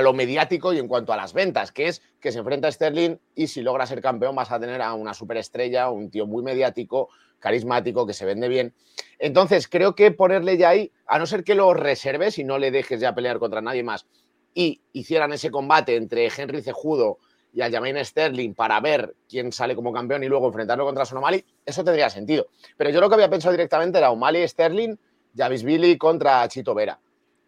lo 0.00 0.12
mediático 0.12 0.72
y 0.72 0.78
en 0.78 0.86
cuanto 0.86 1.12
a 1.12 1.16
las 1.16 1.32
ventas, 1.32 1.72
que 1.72 1.88
es 1.88 2.00
que 2.20 2.30
se 2.30 2.38
enfrenta 2.38 2.68
a 2.68 2.72
Sterling 2.72 3.16
y 3.34 3.48
si 3.48 3.62
logra 3.62 3.84
ser 3.84 4.00
campeón 4.00 4.36
vas 4.36 4.52
a 4.52 4.60
tener 4.60 4.80
a 4.80 4.94
una 4.94 5.12
superestrella, 5.12 5.90
un 5.90 6.08
tío 6.08 6.24
muy 6.24 6.44
mediático, 6.44 7.08
carismático, 7.40 8.06
que 8.06 8.12
se 8.12 8.26
vende 8.26 8.46
bien. 8.46 8.72
Entonces, 9.18 9.66
creo 9.66 9.96
que 9.96 10.12
ponerle 10.12 10.56
ya 10.58 10.68
ahí, 10.68 10.92
a 11.08 11.18
no 11.18 11.26
ser 11.26 11.42
que 11.42 11.56
lo 11.56 11.74
reserves 11.74 12.38
y 12.38 12.44
no 12.44 12.58
le 12.58 12.70
dejes 12.70 13.00
ya 13.00 13.12
pelear 13.12 13.40
contra 13.40 13.60
nadie 13.60 13.82
más, 13.82 14.06
y 14.54 14.82
hicieran 14.92 15.32
ese 15.32 15.50
combate 15.50 15.96
entre 15.96 16.28
Henry 16.28 16.62
Cejudo 16.62 17.18
y 17.52 17.60
a 17.60 17.70
Jermaine 17.70 18.04
Sterling 18.04 18.54
para 18.54 18.80
ver 18.80 19.14
quién 19.28 19.52
sale 19.52 19.74
como 19.74 19.92
campeón 19.92 20.24
y 20.24 20.28
luego 20.28 20.46
enfrentarlo 20.46 20.84
contra 20.84 21.04
Sonomali, 21.04 21.44
eso 21.64 21.84
tendría 21.84 22.08
sentido. 22.08 22.46
Pero 22.76 22.90
yo 22.90 23.00
lo 23.00 23.08
que 23.08 23.14
había 23.14 23.30
pensado 23.30 23.52
directamente 23.52 23.98
era 23.98 24.10
O'Malley 24.10 24.48
Sterling, 24.48 24.96
Javis 25.36 25.62
Billy 25.62 25.98
contra 25.98 26.46
Chito 26.48 26.74
Vera. 26.74 26.98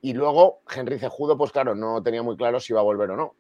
Y 0.03 0.13
luego 0.13 0.61
Henry 0.75 0.99
Cejudo, 0.99 1.39
pues 1.39 1.51
claro, 1.53 1.75
no 1.75 2.03
tenía 2.03 2.23
muy 2.23 2.37
claro 2.37 2.61
si 2.61 2.73
iba 2.73 2.81
a 2.81 2.85
volver 2.85 3.11
o 3.11 3.17
no. 3.17 3.35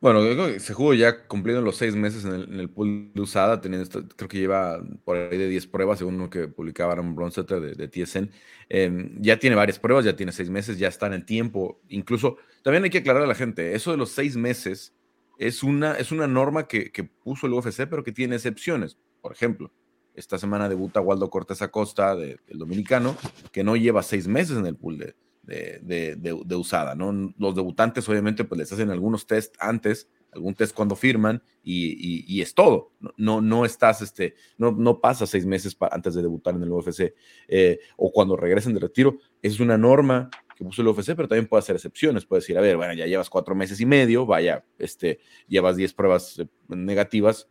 Bueno, 0.00 0.20
Cejudo 0.60 0.92
ya 0.92 1.26
cumplido 1.26 1.62
los 1.62 1.76
seis 1.76 1.96
meses 1.96 2.26
en 2.26 2.60
el, 2.60 2.68
pool 2.68 3.10
de 3.14 3.22
usada, 3.22 3.60
teniendo 3.60 3.88
creo 4.14 4.28
que 4.28 4.38
lleva 4.38 4.78
por 5.02 5.16
ahí 5.16 5.38
de 5.38 5.48
10 5.48 5.66
pruebas, 5.68 5.98
según 5.98 6.18
lo 6.18 6.28
que 6.28 6.46
publicaba 6.46 6.92
Aaron 6.92 7.16
Bronstetter 7.16 7.58
de, 7.58 7.74
de 7.74 7.88
TSN. 7.88 8.30
Em, 8.68 9.16
ya 9.20 9.38
tiene 9.38 9.56
varias 9.56 9.78
pruebas, 9.78 10.04
ya 10.04 10.14
tiene 10.14 10.30
seis 10.30 10.50
meses, 10.50 10.78
ya 10.78 10.88
está 10.88 11.06
en 11.06 11.14
el 11.14 11.24
tiempo. 11.24 11.80
Incluso, 11.88 12.36
también 12.62 12.84
hay 12.84 12.90
que 12.90 12.98
aclarar 12.98 13.22
a 13.22 13.26
la 13.26 13.34
gente, 13.34 13.74
eso 13.74 13.92
de 13.92 13.96
los 13.96 14.10
seis 14.10 14.36
meses 14.36 14.92
es 15.38 15.62
una, 15.62 15.94
es 15.94 16.12
una 16.12 16.26
norma 16.26 16.66
que, 16.66 16.90
puso 17.22 17.46
el 17.46 17.52
UFC, 17.54 17.86
pero 17.88 18.04
que 18.04 18.12
tiene 18.12 18.36
excepciones. 18.36 18.98
Por 19.20 19.32
ejemplo, 19.32 19.72
esta 20.14 20.38
semana 20.38 20.68
debuta 20.68 21.00
Waldo 21.00 21.30
Cortés 21.30 21.62
Acosta, 21.62 22.14
del 22.14 22.38
dominicano, 22.48 23.16
que 23.52 23.64
no 23.64 23.76
lleva 23.76 24.02
seis 24.02 24.28
meses 24.28 24.56
en 24.56 24.66
el 24.66 24.76
pool 24.76 24.98
de, 24.98 25.14
de, 25.46 26.56
usada, 26.56 26.94
¿no? 26.94 27.32
Los 27.38 27.54
debutantes, 27.54 28.08
obviamente, 28.08 28.44
pues 28.44 28.58
les 28.58 28.72
hacen 28.72 28.90
algunos 28.90 29.26
test 29.26 29.56
antes, 29.58 30.08
algún 30.32 30.54
test 30.54 30.74
cuando 30.74 30.96
firman, 30.96 31.42
y, 31.62 32.40
es 32.40 32.54
todo. 32.54 32.92
No, 33.16 33.40
no 33.40 33.64
estás, 33.64 34.02
este, 34.02 34.34
no, 34.56 34.72
no 34.72 35.00
pasa 35.00 35.26
seis 35.26 35.46
meses 35.46 35.76
antes 35.90 36.14
de 36.14 36.22
debutar 36.22 36.54
en 36.54 36.62
el 36.62 36.70
UFC, 36.70 37.14
eh, 37.48 37.80
o 37.96 38.12
cuando 38.12 38.36
regresen 38.36 38.74
de 38.74 38.80
retiro. 38.80 39.18
Es 39.42 39.60
una 39.60 39.76
norma 39.76 40.30
que 40.54 40.64
puso 40.64 40.82
el 40.82 40.88
UFC, 40.88 41.14
pero 41.14 41.28
también 41.28 41.46
puede 41.46 41.60
hacer 41.60 41.76
excepciones. 41.76 42.24
Puede 42.24 42.40
decir, 42.40 42.56
a 42.58 42.60
ver, 42.60 42.76
bueno, 42.76 42.94
ya 42.94 43.06
llevas 43.06 43.30
cuatro 43.30 43.54
meses 43.54 43.80
y 43.80 43.86
medio, 43.86 44.26
vaya, 44.26 44.64
este, 44.78 45.20
llevas 45.48 45.76
diez 45.76 45.92
pruebas 45.92 46.38
eh, 46.38 46.46
negativas, 46.68 47.48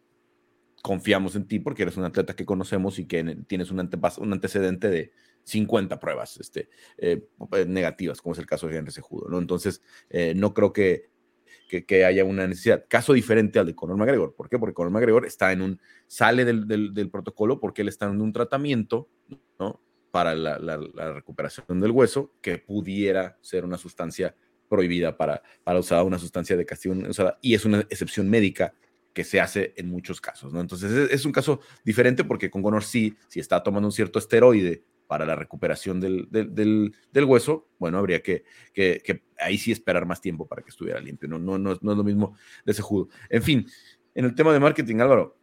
confiamos 0.81 1.35
en 1.35 1.47
ti 1.47 1.59
porque 1.59 1.83
eres 1.83 1.97
un 1.97 2.03
atleta 2.03 2.35
que 2.35 2.45
conocemos 2.45 2.99
y 2.99 3.05
que 3.05 3.37
tienes 3.47 3.71
un, 3.71 3.79
un 3.79 4.33
antecedente 4.33 4.89
de 4.89 5.11
50 5.43 5.99
pruebas 5.99 6.37
este, 6.37 6.69
eh, 6.97 7.27
eh, 7.53 7.65
negativas, 7.65 8.21
como 8.21 8.33
es 8.33 8.39
el 8.39 8.45
caso 8.45 8.67
de 8.67 8.77
Henry 8.77 8.91
Sejudo, 8.91 9.29
¿no? 9.29 9.39
Entonces, 9.39 9.81
no 10.35 10.53
creo 10.53 10.73
que, 10.73 11.09
que, 11.69 12.05
haya 12.05 12.23
una 12.23 12.47
necesidad. 12.47 12.85
Caso 12.87 13.13
diferente 13.13 13.59
al 13.59 13.65
de 13.65 13.75
Conor 13.75 13.97
McGregor. 13.97 14.35
¿Por 14.35 14.49
qué? 14.49 14.59
Porque 14.59 14.73
Conor 14.73 14.91
McGregor 14.91 15.25
está 15.25 15.51
en 15.51 15.61
un, 15.61 15.81
sale 16.07 16.45
del, 16.45 16.67
del, 16.67 16.93
del 16.93 17.09
protocolo 17.09 17.59
porque 17.59 17.81
él 17.81 17.87
está 17.87 18.05
en 18.05 18.21
un 18.21 18.31
tratamiento, 18.31 19.09
¿no? 19.59 19.81
Para 20.13 20.35
la, 20.35 20.77
recuperación 21.11 21.81
del 21.81 21.89
hueso 21.89 22.35
que 22.39 22.59
pudiera 22.59 23.39
ser 23.41 23.65
una 23.65 23.79
sustancia 23.79 24.35
prohibida 24.69 25.17
para, 25.17 25.41
para 25.63 25.79
usar 25.79 26.03
una 26.03 26.19
sustancia 26.19 26.55
de 26.55 26.67
castigo 26.67 26.93
usada, 27.09 27.39
y 27.41 27.55
es 27.55 27.65
una 27.65 27.79
excepción 27.79 28.29
médica 28.29 28.75
que 29.11 29.23
se 29.23 29.41
hace 29.41 29.73
en 29.75 29.89
muchos 29.89 30.21
casos, 30.21 30.53
¿no? 30.53 30.61
Entonces 30.61 31.09
es, 31.09 31.25
un 31.25 31.31
caso 31.31 31.61
diferente 31.83 32.23
porque 32.23 32.51
con 32.51 32.61
Conor 32.61 32.83
sí, 32.83 33.17
si 33.27 33.39
está 33.39 33.63
tomando 33.63 33.87
un 33.87 33.91
cierto 33.91 34.19
esteroide 34.19 34.83
para 35.07 35.25
la 35.25 35.35
recuperación 35.35 35.99
del, 35.99 36.27
del, 36.29 37.25
hueso, 37.25 37.67
bueno, 37.79 37.97
habría 37.97 38.21
que, 38.21 38.43
que, 38.71 39.23
ahí 39.39 39.57
sí 39.57 39.71
esperar 39.71 40.05
más 40.05 40.21
tiempo 40.21 40.47
para 40.47 40.61
que 40.61 40.69
estuviera 40.69 40.99
limpio. 40.99 41.27
No, 41.27 41.39
no, 41.39 41.57
no, 41.57 41.71
es 41.71 41.81
lo 41.81 42.03
mismo 42.03 42.37
de 42.63 42.71
ese 42.71 42.83
judo. 42.83 43.09
En 43.31 43.41
fin, 43.41 43.65
en 44.13 44.25
el 44.25 44.35
tema 44.35 44.53
de 44.53 44.59
marketing, 44.59 44.97
Álvaro, 44.97 45.35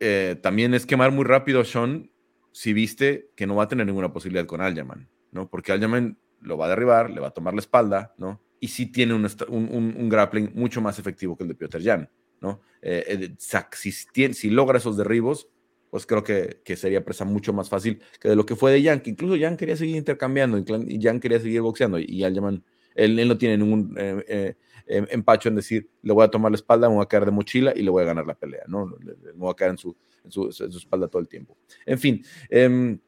eh, 0.00 0.36
también 0.40 0.72
es 0.72 0.86
quemar 0.86 1.12
muy 1.12 1.26
rápido 1.26 1.62
Sean 1.64 2.10
si 2.54 2.72
viste 2.72 3.30
que 3.34 3.48
no 3.48 3.56
va 3.56 3.64
a 3.64 3.68
tener 3.68 3.84
ninguna 3.84 4.12
posibilidad 4.12 4.46
con 4.46 4.60
Aljaman, 4.60 5.08
¿no? 5.32 5.50
Porque 5.50 5.72
Aljaman 5.72 6.16
lo 6.40 6.56
va 6.56 6.66
a 6.66 6.68
derribar, 6.68 7.10
le 7.10 7.20
va 7.20 7.26
a 7.26 7.30
tomar 7.32 7.52
la 7.52 7.58
espalda, 7.58 8.14
¿no? 8.16 8.40
Y 8.60 8.68
sí 8.68 8.86
tiene 8.86 9.12
un, 9.12 9.26
un, 9.48 10.08
grappling 10.08 10.52
mucho 10.54 10.80
más 10.80 11.00
efectivo 11.00 11.36
que 11.36 11.42
el 11.42 11.48
de 11.48 11.56
Piotr 11.56 11.82
Jan, 11.82 12.08
¿no? 12.40 12.60
Eh, 12.80 13.34
eh, 13.36 14.32
si, 14.32 14.50
logra 14.50 14.78
esos 14.78 14.96
derribos, 14.96 15.48
pues 15.90 16.06
creo 16.06 16.22
que, 16.22 16.60
que, 16.64 16.76
sería 16.76 17.04
presa 17.04 17.24
mucho 17.24 17.52
más 17.52 17.68
fácil 17.68 18.00
que 18.20 18.28
de 18.28 18.36
lo 18.36 18.46
que 18.46 18.54
fue 18.54 18.70
de 18.70 18.84
Jan, 18.84 19.00
que 19.00 19.10
incluso 19.10 19.36
Jan 19.36 19.56
quería 19.56 19.76
seguir 19.76 19.96
intercambiando 19.96 20.56
y 20.56 21.02
Jan 21.02 21.18
quería 21.18 21.40
seguir 21.40 21.60
boxeando 21.60 21.98
y, 21.98 22.04
y 22.04 22.22
Aljaman, 22.22 22.62
él, 22.94 23.26
no 23.26 23.36
tiene 23.36 23.58
ningún 23.58 23.96
eh, 23.98 24.54
empacho 24.86 25.48
en 25.48 25.56
decir, 25.56 25.88
le 26.02 26.12
voy 26.12 26.24
a 26.24 26.28
tomar 26.28 26.52
la 26.52 26.56
espalda, 26.56 26.88
me 26.88 26.94
voy 26.94 27.02
a 27.02 27.08
caer 27.08 27.24
de 27.24 27.32
mochila 27.32 27.72
y 27.74 27.82
le 27.82 27.90
voy 27.90 28.04
a 28.04 28.06
ganar 28.06 28.28
la 28.28 28.34
pelea, 28.34 28.62
¿no? 28.68 28.86
Me 28.86 29.32
voy 29.32 29.50
a 29.50 29.54
caer 29.54 29.72
en 29.72 29.78
su, 29.78 29.96
en 30.24 30.30
su, 30.30 30.48
espalda 30.48 31.08
todo 31.08 31.20
el 31.20 31.28
tiempo. 31.28 31.56
En 31.86 31.98
fin, 31.98 32.24
em, 32.48 32.98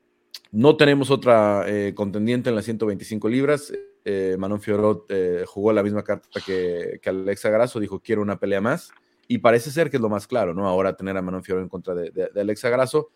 no 0.53 0.77
tenemos 0.77 1.11
otra 1.11 1.65
eh, 1.67 1.95
contendiente 1.95 2.51
en 2.51 2.57
las 2.57 2.65
125 2.65 3.29
libras. 3.29 3.73
Eh, 4.05 4.37
Manon 4.39 4.61
Fiorot 4.61 5.07
eh, 5.09 5.45
jugó 5.47 5.73
la 5.73 5.83
misma 5.83 6.05
carta 6.05 6.41
que, 6.45 7.01
que, 7.03 7.11
Alexa 7.11 7.51
Grasso, 7.51 7.81
dijo 7.81 8.01
quiero 8.01 8.23
una 8.23 8.39
pelea 8.39 8.61
más. 8.61 8.91
Y 9.29 9.39
parece 9.39 9.71
ser 9.71 9.91
que 9.91 9.97
es 9.97 10.01
lo 10.01 10.09
más 10.09 10.27
claro, 10.29 10.55
¿no? 10.55 10.69
Ahora 10.69 10.97
tener 10.97 11.17
a 11.17 11.23
Manon 11.23 11.43
Fiorot 11.43 11.65
en 11.65 11.69
contra 11.69 11.95
de, 11.95 12.11
de, 12.11 12.41
Alexa 12.41 12.71
Grasso, 12.71 13.09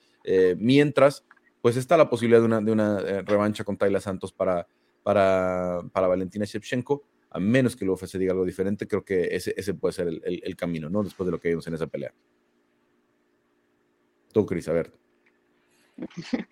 mientras 0.56 1.24
pues 1.60 1.76
está 1.76 1.96
la 1.96 2.10
posibilidad 2.10 2.40
de 2.40 2.46
una, 2.46 2.60
de 2.60 2.72
una 2.72 3.22
revancha 3.22 3.62
con 3.62 3.76
Tayla 3.76 4.00
Santos 4.00 4.32
para, 4.32 4.66
para, 5.04 5.80
para 5.92 6.08
Valentina 6.08 6.44
Shevchenko 6.44 7.04
a 7.30 7.38
menos 7.38 7.76
que 7.76 7.84
el 7.84 7.90
UFC 7.90 8.18
diga 8.18 8.32
algo 8.32 8.44
diferente, 8.44 8.88
creo 8.88 9.04
que 9.04 9.28
ese, 9.34 9.54
ese 9.56 9.74
puede 9.74 9.92
ser 9.92 10.08
el, 10.08 10.20
el, 10.24 10.56
camino, 10.56 10.90
¿no? 10.90 11.02
Después 11.02 11.26
de 11.26 11.30
lo 11.30 11.40
que 11.40 11.48
vimos 11.48 11.66
en 11.68 11.74
esa 11.74 11.86
pelea. 11.86 12.12
Tú, 14.32 14.46
Cris, 14.46 14.68
a 14.68 14.72
ver. 14.72 14.92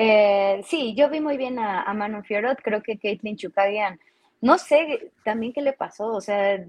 Eh, 0.00 0.62
sí, 0.64 0.94
yo 0.94 1.10
vi 1.10 1.20
muy 1.20 1.36
bien 1.36 1.58
a, 1.58 1.82
a 1.82 1.92
Manon 1.92 2.22
Fiorot, 2.22 2.62
creo 2.62 2.84
que 2.84 2.98
Caitlin 2.98 3.36
Chukagian, 3.36 3.98
no 4.40 4.56
sé 4.56 5.10
también 5.24 5.52
qué 5.52 5.60
le 5.60 5.72
pasó, 5.72 6.12
o 6.12 6.20
sea, 6.20 6.64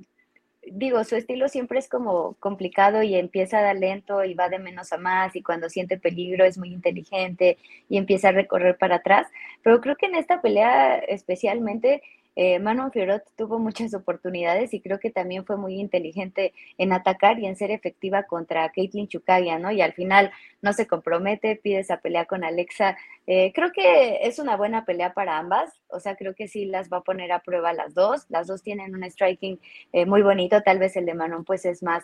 digo, 0.65 1.03
su 1.03 1.15
estilo 1.15 1.47
siempre 1.47 1.79
es 1.79 1.87
como 1.87 2.33
complicado 2.39 3.03
y 3.03 3.15
empieza 3.15 3.59
a 3.59 3.61
dar 3.61 3.75
lento 3.75 4.23
y 4.23 4.33
va 4.33 4.49
de 4.49 4.59
menos 4.59 4.91
a 4.93 4.97
más 4.97 5.35
y 5.35 5.43
cuando 5.43 5.69
siente 5.69 5.97
peligro 5.97 6.45
es 6.45 6.57
muy 6.57 6.73
inteligente 6.73 7.57
y 7.87 7.97
empieza 7.97 8.29
a 8.29 8.33
recorrer 8.33 8.77
para 8.77 8.97
atrás, 8.97 9.27
pero 9.63 9.81
creo 9.81 9.95
que 9.95 10.07
en 10.07 10.15
esta 10.15 10.41
pelea 10.41 10.97
especialmente 10.97 12.01
eh, 12.35 12.59
Manon 12.59 12.91
Fiorot 12.91 13.23
tuvo 13.35 13.59
muchas 13.59 13.93
oportunidades 13.93 14.73
y 14.73 14.81
creo 14.81 14.99
que 14.99 15.09
también 15.09 15.45
fue 15.45 15.57
muy 15.57 15.79
inteligente 15.79 16.53
en 16.77 16.93
atacar 16.93 17.39
y 17.39 17.47
en 17.47 17.55
ser 17.55 17.71
efectiva 17.71 18.23
contra 18.23 18.69
Caitlin 18.69 19.07
Chukagia, 19.07 19.59
¿no? 19.59 19.71
Y 19.71 19.81
al 19.81 19.93
final 19.93 20.31
no 20.61 20.73
se 20.73 20.87
compromete, 20.87 21.55
pide 21.55 21.79
esa 21.79 21.97
pelea 21.97 22.25
con 22.25 22.43
Alexa. 22.43 22.97
Eh, 23.27 23.51
creo 23.53 23.71
que 23.71 24.19
es 24.27 24.39
una 24.39 24.55
buena 24.57 24.85
pelea 24.85 25.13
para 25.13 25.37
ambas, 25.37 25.81
o 25.87 25.99
sea, 25.99 26.15
creo 26.15 26.33
que 26.33 26.47
sí 26.47 26.65
las 26.65 26.89
va 26.89 26.97
a 26.97 27.03
poner 27.03 27.31
a 27.31 27.39
prueba 27.39 27.73
las 27.73 27.93
dos. 27.93 28.25
Las 28.29 28.47
dos 28.47 28.61
tienen 28.63 28.95
un 28.95 29.03
striking 29.03 29.59
eh, 29.91 30.05
muy 30.05 30.21
bonito, 30.21 30.61
tal 30.61 30.79
vez 30.79 30.95
el 30.97 31.05
de 31.05 31.13
Manon 31.13 31.43
pues 31.43 31.65
es 31.65 31.83
más, 31.83 32.03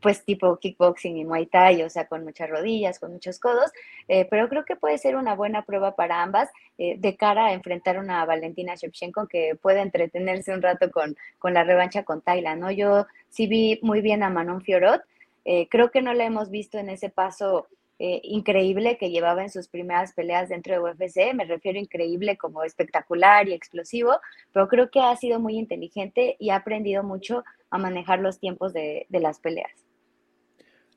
pues 0.00 0.24
tipo 0.24 0.58
kickboxing 0.58 1.16
y 1.16 1.24
muay 1.24 1.46
thai, 1.46 1.82
o 1.82 1.90
sea, 1.90 2.06
con 2.06 2.22
muchas 2.22 2.48
rodillas, 2.48 3.00
con 3.00 3.12
muchos 3.12 3.40
codos, 3.40 3.72
pero 4.06 4.48
creo 4.48 4.64
que 4.64 4.76
puede 4.76 4.96
ser 4.96 5.16
una 5.16 5.34
buena 5.34 5.64
prueba 5.64 5.96
para 5.96 6.22
ambas 6.22 6.48
de 6.78 7.16
cara 7.16 7.46
a 7.46 7.52
enfrentar 7.52 7.98
una 7.98 8.24
Valentina 8.24 8.76
Shevchenko 8.76 9.26
que 9.30 9.54
puede 9.54 9.80
entretenerse 9.80 10.52
un 10.52 10.60
rato 10.60 10.90
con, 10.90 11.16
con 11.38 11.54
la 11.54 11.64
revancha 11.64 12.04
con 12.04 12.20
Tayla, 12.20 12.56
¿no? 12.56 12.70
Yo 12.70 13.06
sí 13.28 13.46
vi 13.46 13.78
muy 13.82 14.02
bien 14.02 14.22
a 14.22 14.30
Manon 14.30 14.60
Fiorot, 14.60 15.02
eh, 15.44 15.68
creo 15.70 15.90
que 15.90 16.02
no 16.02 16.12
la 16.12 16.24
hemos 16.24 16.50
visto 16.50 16.76
en 16.76 16.90
ese 16.90 17.08
paso 17.08 17.66
eh, 17.98 18.20
increíble 18.24 18.98
que 18.98 19.10
llevaba 19.10 19.42
en 19.42 19.50
sus 19.50 19.68
primeras 19.68 20.12
peleas 20.12 20.48
dentro 20.48 20.74
de 20.74 20.80
UFC, 20.80 21.34
me 21.34 21.44
refiero 21.44 21.78
increíble 21.78 22.36
como 22.36 22.62
espectacular 22.62 23.48
y 23.48 23.54
explosivo, 23.54 24.16
pero 24.52 24.68
creo 24.68 24.90
que 24.90 25.00
ha 25.00 25.16
sido 25.16 25.40
muy 25.40 25.58
inteligente 25.58 26.36
y 26.38 26.50
ha 26.50 26.56
aprendido 26.56 27.02
mucho 27.02 27.44
a 27.70 27.78
manejar 27.78 28.20
los 28.20 28.38
tiempos 28.38 28.72
de 28.72 29.06
las 29.10 29.38
peleas. 29.38 29.89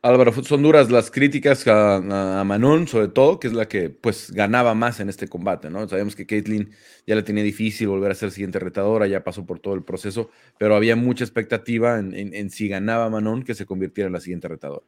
Álvaro, 0.05 0.33
son 0.43 0.61
duras 0.63 0.91
las 0.91 1.09
críticas 1.09 1.65
a, 1.65 2.43
Manon, 2.45 2.89
sobre 2.89 3.07
todo, 3.07 3.39
que 3.39 3.47
es 3.47 3.53
la 3.53 3.69
que 3.69 3.89
pues 3.89 4.31
ganaba 4.31 4.73
más 4.73 4.99
en 4.99 5.07
este 5.07 5.29
combate, 5.29 5.69
¿no? 5.69 5.87
Sabemos 5.87 6.13
que 6.13 6.27
Caitlyn 6.27 6.75
ya 7.07 7.15
la 7.15 7.23
tenía 7.23 7.41
difícil 7.41 7.87
volver 7.87 8.11
a 8.11 8.15
ser 8.15 8.29
siguiente 8.31 8.59
retadora, 8.59 9.07
ya 9.07 9.23
pasó 9.23 9.45
por 9.45 9.61
todo 9.61 9.75
el 9.75 9.83
proceso, 9.83 10.29
pero 10.57 10.75
había 10.75 10.97
mucha 10.97 11.23
expectativa 11.23 11.97
en, 11.99 12.49
si 12.49 12.67
ganaba 12.67 13.09
Manon 13.09 13.43
que 13.43 13.55
se 13.55 13.65
convirtiera 13.65 14.07
en 14.07 14.13
la 14.13 14.19
siguiente 14.19 14.49
retadora. 14.49 14.85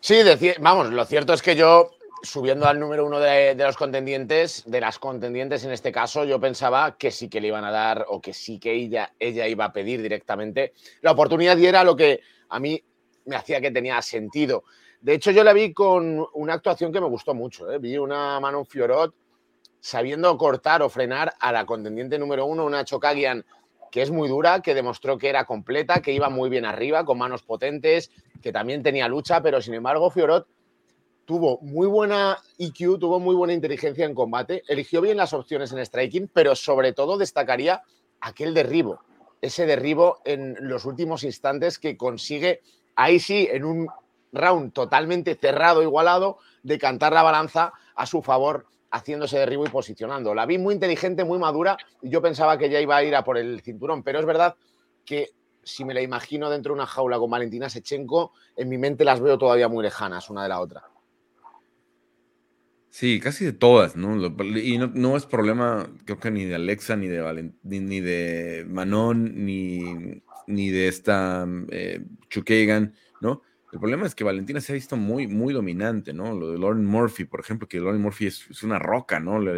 Sí, 0.00 0.16
vamos, 0.60 0.90
lo 0.90 1.04
cierto 1.04 1.32
es 1.32 1.40
que 1.40 1.54
yo, 1.54 1.92
subiendo 2.24 2.66
al 2.66 2.80
número 2.80 3.06
uno 3.06 3.20
de, 3.20 3.54
los 3.54 3.76
contendientes, 3.76 4.64
de 4.66 4.80
las 4.80 4.98
contendientes 4.98 5.62
en 5.62 5.70
este 5.70 5.92
caso, 5.92 6.24
yo 6.24 6.40
pensaba 6.40 6.98
que 6.98 7.12
sí 7.12 7.28
que 7.28 7.40
le 7.40 7.46
iban 7.46 7.64
a 7.64 7.70
dar 7.70 8.06
o 8.08 8.20
que 8.20 8.34
sí 8.34 8.58
que 8.58 8.72
ella, 8.72 9.12
ella 9.20 9.46
iba 9.46 9.66
a 9.66 9.72
pedir 9.72 10.02
directamente 10.02 10.72
la 11.00 11.12
oportunidad 11.12 11.56
y 11.58 11.66
era 11.66 11.84
lo 11.84 11.94
que 11.94 12.22
a 12.48 12.58
mí 12.58 12.82
me 13.28 13.36
hacía 13.36 13.60
que 13.60 13.70
tenía 13.70 14.02
sentido. 14.02 14.64
De 15.00 15.14
hecho, 15.14 15.30
yo 15.30 15.44
la 15.44 15.52
vi 15.52 15.72
con 15.72 16.26
una 16.34 16.54
actuación 16.54 16.92
que 16.92 17.00
me 17.00 17.06
gustó 17.06 17.34
mucho. 17.34 17.70
¿eh? 17.70 17.78
Vi 17.78 17.96
una 17.98 18.40
Manon 18.40 18.66
Fiorot 18.66 19.14
sabiendo 19.80 20.36
cortar 20.36 20.82
o 20.82 20.88
frenar 20.88 21.34
a 21.38 21.52
la 21.52 21.64
contendiente 21.64 22.18
número 22.18 22.46
uno, 22.46 22.64
una 22.64 22.84
Chokagian 22.84 23.44
que 23.90 24.02
es 24.02 24.10
muy 24.10 24.28
dura, 24.28 24.60
que 24.60 24.74
demostró 24.74 25.16
que 25.16 25.28
era 25.28 25.44
completa, 25.44 26.02
que 26.02 26.12
iba 26.12 26.28
muy 26.28 26.50
bien 26.50 26.64
arriba, 26.64 27.04
con 27.04 27.18
manos 27.18 27.42
potentes, 27.42 28.10
que 28.42 28.52
también 28.52 28.82
tenía 28.82 29.08
lucha, 29.08 29.40
pero 29.40 29.62
sin 29.62 29.74
embargo 29.74 30.10
Fiorot 30.10 30.46
tuvo 31.24 31.58
muy 31.60 31.86
buena 31.86 32.38
IQ, 32.58 32.98
tuvo 32.98 33.20
muy 33.20 33.34
buena 33.34 33.52
inteligencia 33.52 34.04
en 34.04 34.14
combate, 34.14 34.62
eligió 34.68 35.00
bien 35.00 35.16
las 35.16 35.32
opciones 35.32 35.72
en 35.72 35.84
striking, 35.84 36.28
pero 36.32 36.54
sobre 36.54 36.92
todo 36.92 37.18
destacaría 37.18 37.82
aquel 38.20 38.54
derribo, 38.54 39.00
ese 39.40 39.66
derribo 39.66 40.20
en 40.24 40.56
los 40.60 40.84
últimos 40.84 41.24
instantes 41.24 41.78
que 41.78 41.96
consigue 41.96 42.60
ahí 42.98 43.20
sí, 43.20 43.48
en 43.50 43.64
un 43.64 43.88
round 44.32 44.72
totalmente 44.72 45.36
cerrado, 45.36 45.82
igualado, 45.82 46.38
de 46.64 46.78
cantar 46.78 47.12
la 47.12 47.22
balanza 47.22 47.72
a 47.94 48.06
su 48.06 48.22
favor, 48.22 48.66
haciéndose 48.90 49.38
derribo 49.38 49.64
y 49.64 49.70
posicionando. 49.70 50.34
La 50.34 50.46
vi 50.46 50.58
muy 50.58 50.74
inteligente, 50.74 51.24
muy 51.24 51.38
madura, 51.38 51.78
y 52.02 52.10
yo 52.10 52.20
pensaba 52.20 52.58
que 52.58 52.68
ya 52.68 52.80
iba 52.80 52.96
a 52.96 53.04
ir 53.04 53.14
a 53.14 53.22
por 53.22 53.38
el 53.38 53.60
cinturón, 53.62 54.02
pero 54.02 54.18
es 54.18 54.26
verdad 54.26 54.56
que 55.04 55.30
si 55.62 55.84
me 55.84 55.94
la 55.94 56.02
imagino 56.02 56.50
dentro 56.50 56.74
de 56.74 56.80
una 56.80 56.86
jaula 56.86 57.18
con 57.18 57.30
Valentina 57.30 57.70
Sechenko, 57.70 58.32
en 58.56 58.68
mi 58.68 58.78
mente 58.78 59.04
las 59.04 59.20
veo 59.20 59.38
todavía 59.38 59.68
muy 59.68 59.84
lejanas 59.84 60.28
una 60.28 60.42
de 60.42 60.48
la 60.48 60.60
otra. 60.60 60.82
Sí, 62.90 63.20
casi 63.20 63.44
de 63.44 63.52
todas, 63.52 63.94
¿no? 63.94 64.16
Y 64.56 64.78
no, 64.78 65.16
es 65.16 65.24
problema, 65.24 65.88
creo 66.04 66.18
que 66.18 66.32
ni 66.32 66.46
de 66.46 66.56
Alexa, 66.56 66.96
ni 66.96 67.06
de, 67.06 67.52
ni 67.62 68.00
de 68.00 68.66
Manon, 68.68 69.44
ni, 69.46 70.20
ni 70.48 70.70
de 70.70 70.88
esta 70.88 71.46
eh, 71.70 72.04
¿no? 73.20 73.42
El 73.70 73.78
problema 73.78 74.06
es 74.06 74.14
que 74.14 74.24
Valentina 74.24 74.60
se 74.60 74.72
ha 74.72 74.74
visto 74.74 74.96
muy, 74.96 75.26
muy 75.26 75.52
dominante, 75.52 76.14
¿no? 76.14 76.34
Lo 76.34 76.52
de 76.52 76.58
Lauren 76.58 76.86
Murphy, 76.86 77.24
por 77.24 77.40
ejemplo, 77.40 77.68
que 77.68 77.78
Lauren 77.78 78.00
Murphy 78.00 78.26
es, 78.26 78.62
una 78.62 78.78
roca, 78.78 79.20
¿no? 79.20 79.38
Lo 79.38 79.52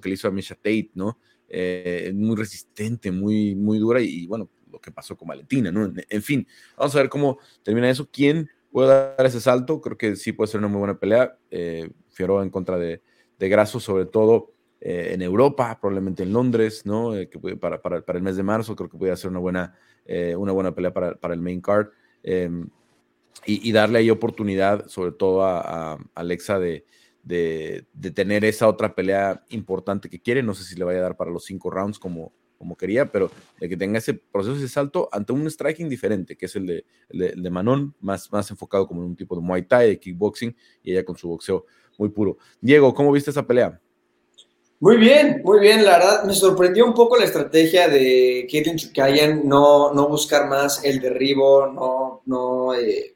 que 0.00 0.08
le 0.08 0.14
hizo 0.14 0.28
a 0.28 0.30
Misha 0.30 0.54
Tate, 0.54 0.90
¿no? 0.94 1.18
Eh, 1.48 2.12
muy 2.14 2.34
resistente, 2.34 3.12
muy, 3.12 3.54
muy 3.54 3.78
dura 3.78 4.00
y, 4.00 4.26
bueno, 4.26 4.48
lo 4.72 4.80
que 4.80 4.90
pasó 4.90 5.16
con 5.16 5.28
Valentina, 5.28 5.70
¿no? 5.70 5.92
En, 6.08 6.22
fin, 6.22 6.46
vamos 6.78 6.96
a 6.96 7.00
ver 7.00 7.10
cómo 7.10 7.38
termina 7.62 7.90
eso. 7.90 8.08
¿Quién 8.10 8.48
puede 8.70 8.88
dar 8.88 9.26
ese 9.26 9.40
salto? 9.40 9.82
Creo 9.82 9.98
que 9.98 10.16
sí 10.16 10.32
puede 10.32 10.50
ser 10.50 10.60
una 10.60 10.68
muy 10.68 10.78
buena 10.78 10.98
pelea. 10.98 11.38
Eh, 11.50 11.90
en 12.18 12.50
contra 12.50 12.78
de, 12.78 13.02
de 13.38 13.48
Grasso, 13.50 13.78
sobre 13.78 14.06
todo 14.06 14.54
eh, 14.80 15.14
en 15.14 15.22
Europa, 15.22 15.78
probablemente 15.80 16.22
en 16.22 16.32
Londres, 16.32 16.84
¿no? 16.84 17.16
Eh, 17.16 17.28
que 17.28 17.38
para, 17.56 17.80
para, 17.80 18.02
para, 18.02 18.18
el 18.18 18.22
mes 18.22 18.36
de 18.36 18.42
marzo 18.42 18.76
creo 18.76 18.90
que 18.90 18.98
puede 18.98 19.16
ser 19.16 19.30
una 19.30 19.40
buena, 19.40 19.74
una 20.36 20.52
buena 20.52 20.74
pelea 20.74 20.92
para, 20.92 21.14
para 21.16 21.34
el 21.34 21.40
main 21.40 21.60
card. 21.60 21.88
Em, 22.22 22.68
y, 23.44 23.70
darle 23.72 23.98
ahí 24.00 24.10
oportunidad, 24.10 24.88
sobre 24.88 25.12
todo 25.12 25.44
a, 25.44 25.98
Alexa, 26.14 26.58
de, 26.58 26.84
de, 27.22 27.84
tener 28.14 28.44
esa 28.44 28.66
otra 28.68 28.94
pelea 28.94 29.44
importante 29.50 30.08
que 30.08 30.20
quiere. 30.20 30.42
No 30.42 30.54
sé 30.54 30.64
si 30.64 30.76
le 30.76 30.84
vaya 30.84 30.98
a 30.98 31.02
dar 31.02 31.16
para 31.16 31.30
los 31.30 31.44
cinco 31.44 31.70
rounds 31.70 31.98
como, 31.98 32.32
como 32.58 32.76
quería, 32.76 33.10
pero 33.12 33.30
de 33.60 33.68
que 33.68 33.76
tenga 33.76 33.98
ese 33.98 34.14
proceso, 34.14 34.56
ese 34.56 34.68
salto 34.68 35.08
ante 35.12 35.32
un 35.32 35.48
striking 35.48 35.88
diferente, 35.88 36.36
que 36.36 36.46
es 36.46 36.56
el 36.56 36.66
de, 36.66 36.84
de, 37.10 37.50
Manon, 37.50 37.94
más, 38.00 38.32
más 38.32 38.50
enfocado 38.50 38.86
como 38.86 39.02
en 39.02 39.08
un 39.08 39.16
tipo 39.16 39.36
de 39.36 39.42
Muay 39.42 39.62
Thai, 39.62 39.90
de 39.90 40.00
kickboxing, 40.00 40.56
y 40.82 40.92
ella 40.92 41.04
con 41.04 41.16
su 41.16 41.28
boxeo 41.28 41.66
muy 41.98 42.08
puro. 42.08 42.38
Diego, 42.60 42.94
¿cómo 42.94 43.12
viste 43.12 43.30
esa 43.30 43.46
pelea? 43.46 43.80
Muy 44.78 44.98
bien, 44.98 45.40
muy 45.42 45.60
bien. 45.60 45.84
La 45.84 45.98
verdad, 45.98 46.24
me 46.24 46.34
sorprendió 46.34 46.84
un 46.84 46.92
poco 46.92 47.16
la 47.16 47.24
estrategia 47.24 47.88
de 47.88 48.46
Caitlin 48.50 48.76
Chukayan, 48.76 49.48
no, 49.48 49.92
no 49.94 50.08
buscar 50.08 50.48
más 50.48 50.84
el 50.84 51.00
derribo, 51.00 51.66
no, 51.66 52.20
no, 52.26 52.74
eh, 52.74 53.14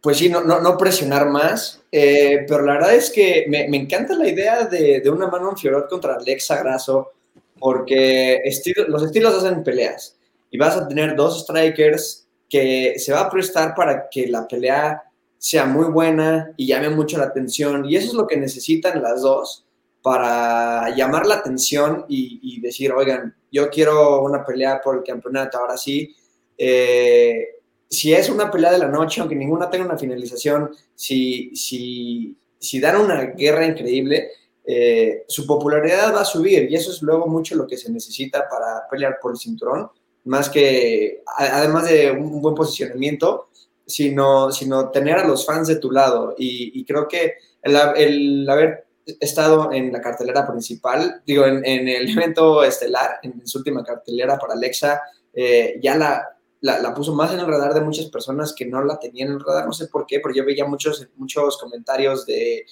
pues 0.00 0.18
sí, 0.18 0.28
no, 0.28 0.42
no, 0.42 0.78
presionar 0.78 1.28
más. 1.28 1.82
Eh, 1.90 2.44
pero 2.46 2.64
la 2.64 2.74
verdad 2.74 2.94
es 2.94 3.10
que 3.10 3.46
me, 3.48 3.64
encanta 3.76 4.14
la 4.14 4.28
idea 4.28 4.64
de, 4.66 5.00
de 5.00 5.10
una 5.10 5.26
Manon 5.26 5.56
Fiorot 5.56 5.88
contra 5.88 6.14
Alexa 6.14 6.62
Grasso, 6.62 7.12
porque 7.58 8.40
los 8.86 9.02
estilos 9.02 9.34
hacen 9.34 9.64
peleas 9.64 10.16
y 10.50 10.58
vas 10.58 10.76
a 10.76 10.86
tener 10.86 11.16
dos 11.16 11.40
strikers 11.42 12.28
que 12.48 12.94
se 12.98 13.12
va 13.12 13.22
a 13.22 13.30
prestar 13.30 13.74
para 13.74 14.08
que 14.08 14.28
la 14.28 14.46
pelea 14.46 15.02
sea 15.38 15.64
muy 15.66 15.86
buena 15.86 16.52
y 16.56 16.68
llame 16.68 16.90
mucho 16.90 17.18
la 17.18 17.24
atención. 17.24 17.84
Y 17.86 17.96
eso 17.96 18.08
es 18.08 18.14
lo 18.14 18.26
que 18.28 18.36
necesitan 18.36 19.02
las 19.02 19.22
dos 19.22 19.65
para 20.06 20.94
llamar 20.94 21.26
la 21.26 21.34
atención 21.34 22.04
y, 22.08 22.60
decir, 22.60 22.92
oigan, 22.92 23.34
yo 23.50 23.68
quiero 23.68 24.22
una 24.22 24.44
pelea 24.44 24.80
por 24.80 24.98
el 24.98 25.02
campeonato, 25.02 25.58
ahora 25.58 25.76
sí. 25.76 26.14
Eh, 26.56 27.44
si 27.90 28.14
es 28.14 28.30
una 28.30 28.48
pelea 28.48 28.70
de 28.70 28.78
la 28.78 28.86
noche, 28.86 29.20
aunque 29.20 29.34
ninguna 29.34 29.68
tenga 29.68 29.84
una 29.84 29.98
finalización, 29.98 30.70
si, 30.94 31.50
si, 31.56 32.38
si 32.56 32.78
dan 32.78 33.00
una 33.00 33.20
guerra 33.36 33.66
increíble, 33.66 34.28
eh, 34.64 35.24
su 35.26 35.44
popularidad 35.44 36.14
va 36.14 36.20
a 36.20 36.24
subir 36.24 36.70
y 36.70 36.76
eso 36.76 36.92
es 36.92 37.02
luego 37.02 37.26
mucho 37.26 37.56
lo 37.56 37.66
que 37.66 37.76
se 37.76 37.90
necesita 37.90 38.48
para 38.48 38.88
pelear 38.88 39.18
por 39.20 39.32
el 39.32 39.38
cinturón, 39.38 39.90
más 40.22 40.48
que, 40.48 41.24
además 41.36 41.90
de 41.90 42.12
un 42.12 42.40
buen 42.40 42.54
posicionamiento, 42.54 43.48
sino, 43.84 44.52
sino 44.52 44.88
tener 44.90 45.16
a 45.18 45.26
los 45.26 45.44
fans 45.44 45.66
de 45.66 45.80
tu 45.80 45.90
lado. 45.90 46.36
Y, 46.38 46.84
creo 46.84 47.08
que 47.08 47.38
el, 47.60 47.76
el, 47.96 48.48
haber 48.48 48.85
estado 49.20 49.72
en 49.72 49.92
la 49.92 50.00
cartelera 50.00 50.46
principal, 50.46 51.22
digo, 51.24 51.46
en, 51.46 51.64
el 51.64 52.10
evento 52.10 52.64
estelar, 52.64 53.20
en 53.22 53.46
su 53.46 53.58
última 53.58 53.84
cartelera 53.84 54.38
para 54.38 54.54
Alexa, 54.54 55.00
eh, 55.32 55.78
ya 55.82 55.96
la, 55.96 56.36
la, 56.60 56.94
puso 56.94 57.14
más 57.14 57.32
en 57.32 57.40
el 57.40 57.46
radar 57.46 57.74
de 57.74 57.80
muchas 57.80 58.06
personas 58.06 58.54
que 58.54 58.66
no 58.66 58.82
la 58.82 58.98
tenían 58.98 59.28
en 59.28 59.34
el 59.34 59.44
radar, 59.44 59.66
no 59.66 59.72
sé 59.72 59.86
por 59.86 60.06
qué, 60.06 60.20
pero 60.20 60.34
yo 60.34 60.44
veía 60.44 60.66
muchos, 60.66 61.06
muchos 61.16 61.56
comentarios 61.58 62.26
de, 62.26 62.66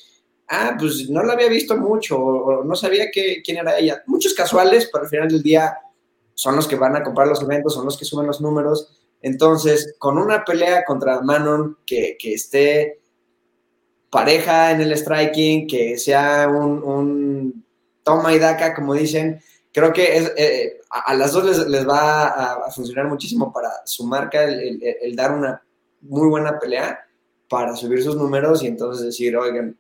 ah, 0.49 0.77
pues 0.79 1.09
no 1.09 1.23
la 1.23 1.35
había 1.35 1.49
visto 1.49 1.77
mucho, 1.77 2.19
o, 2.19 2.65
no 2.65 2.75
sabía 2.75 3.11
que, 3.13 3.43
quién 3.45 3.59
era 3.59 3.79
ella. 3.79 4.03
Muchos 4.07 4.35
casuales, 4.35 4.89
pero 4.93 5.05
al 5.05 5.11
final 5.11 5.29
del 5.29 5.43
día 5.43 5.77
son 6.35 6.57
los 6.57 6.67
que 6.67 6.77
van 6.77 6.97
a 6.97 7.03
comprar 7.03 7.29
los 7.29 7.43
eventos, 7.43 7.75
son 7.75 7.85
los 7.85 7.97
que 7.97 8.05
suben 8.05 8.27
los 8.27 8.41
números. 8.41 8.99
Entonces, 9.23 9.95
con 9.99 10.19
una 10.19 10.45
pelea 10.45 10.85
contra 10.85 11.23
Manon 11.23 11.79
que, 11.87 12.17
que 12.19 12.35
esté 12.35 13.04
pareja 14.15 14.71
en 14.71 14.81
el 14.81 14.97
striking, 14.97 15.67
que 15.67 15.99
sea 15.99 16.47
un, 16.49 16.85
un 16.85 17.67
toma 18.05 18.33
y 18.33 18.39
daca, 18.39 18.73
como 18.73 18.95
dicen, 18.95 19.43
creo 19.73 19.93
que 19.93 20.33
eh, 20.37 20.81
a, 20.89 21.15
las 21.15 21.33
dos 21.33 21.67
les, 21.69 21.89
va 21.89 22.29
a, 22.29 22.71
funcionar 22.71 23.09
muchísimo 23.09 23.53
para 23.53 23.71
su 23.85 24.07
marca 24.07 24.45
el, 24.45 25.17
dar 25.17 25.33
una 25.33 25.61
muy 26.03 26.29
buena 26.29 26.61
pelea 26.61 27.05
para 27.49 27.75
subir 27.75 28.05
sus 28.05 28.15
números 28.15 28.63
y 28.63 28.69
entonces 28.69 29.05
decir, 29.05 29.37
oigan, 29.37 29.77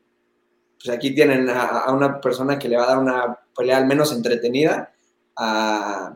pues 0.82 0.96
aquí 0.96 1.14
tienen 1.14 1.48
a, 1.48 1.92
una 1.92 2.20
persona 2.20 2.58
que 2.58 2.68
le 2.68 2.76
va 2.76 2.84
a 2.84 2.88
dar 2.88 2.98
una 2.98 3.38
pelea 3.56 3.76
al 3.76 3.86
menos 3.86 4.10
entretenida 4.12 4.92
a, 5.36 6.12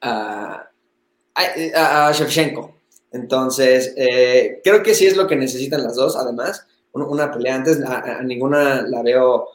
a, 0.00 0.70
a 1.34 2.12
Shevchenko. 2.12 2.76
Entonces, 3.10 3.94
eh, 3.96 4.60
creo 4.62 4.84
que 4.84 4.94
sí 4.94 5.06
es 5.06 5.16
lo 5.16 5.26
que 5.26 5.34
necesitan 5.34 5.82
las 5.82 5.96
dos, 5.96 6.14
además, 6.14 6.68
una 6.92 7.30
pelea 7.30 7.56
antes, 7.56 7.82
a 7.82 8.22
ninguna 8.22 8.82
la 8.82 9.02
veo 9.02 9.48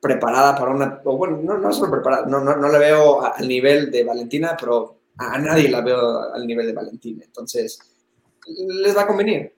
preparada 0.00 0.56
para 0.56 0.70
una, 0.70 1.00
bueno, 1.04 1.40
no, 1.42 1.72
solo 1.72 1.90
preparada, 1.90 2.26
no, 2.26 2.40
no, 2.40 2.56
no 2.56 2.68
la 2.68 2.78
veo 2.78 3.22
al 3.22 3.48
nivel 3.48 3.90
de 3.90 4.04
Valentina, 4.04 4.56
pero 4.58 5.00
a 5.16 5.38
nadie 5.38 5.68
la 5.68 5.80
veo 5.80 6.32
al 6.32 6.46
nivel 6.46 6.66
de 6.66 6.72
Valentina. 6.72 7.24
Entonces, 7.24 7.78
les 8.46 8.96
va 8.96 9.02
a 9.02 9.06
convenir. 9.06 9.52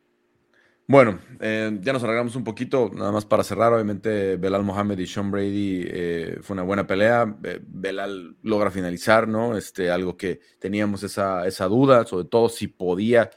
Bueno, 0.87 1.21
eh, 1.39 1.79
ya 1.83 1.93
nos 1.93 2.03
alargamos 2.03 2.35
un 2.35 2.43
poquito, 2.43 2.91
nada 2.93 3.13
más 3.13 3.25
para 3.25 3.45
cerrar. 3.45 3.73
Obviamente, 3.73 4.37
Belal 4.37 4.65
Mohamed 4.65 4.99
y 4.99 5.07
Sean 5.07 5.31
Brady 5.31 5.85
eh, 5.87 6.39
fue 6.43 6.55
una 6.55 6.65
buena 6.65 6.85
pelea. 6.85 7.33
Eh, 7.45 7.61
Belal 7.63 8.35
logra 8.43 8.73
finalizar, 8.73 9.29
¿no? 9.29 9.57
Este, 9.57 9.89
algo 9.89 10.17
que 10.17 10.41
teníamos 10.59 11.05
esa, 11.05 11.47
esa 11.47 11.67
duda, 11.67 12.05
sobre 12.07 12.27
todo 12.27 12.49
si 12.49 12.67
podía 12.67 13.31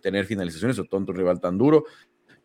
tener 0.00 0.24
finalizaciones, 0.24 0.78
o 0.78 0.84
tonto 0.84 1.12
un 1.12 1.18
rival 1.18 1.38
tan 1.38 1.58
duro. 1.58 1.84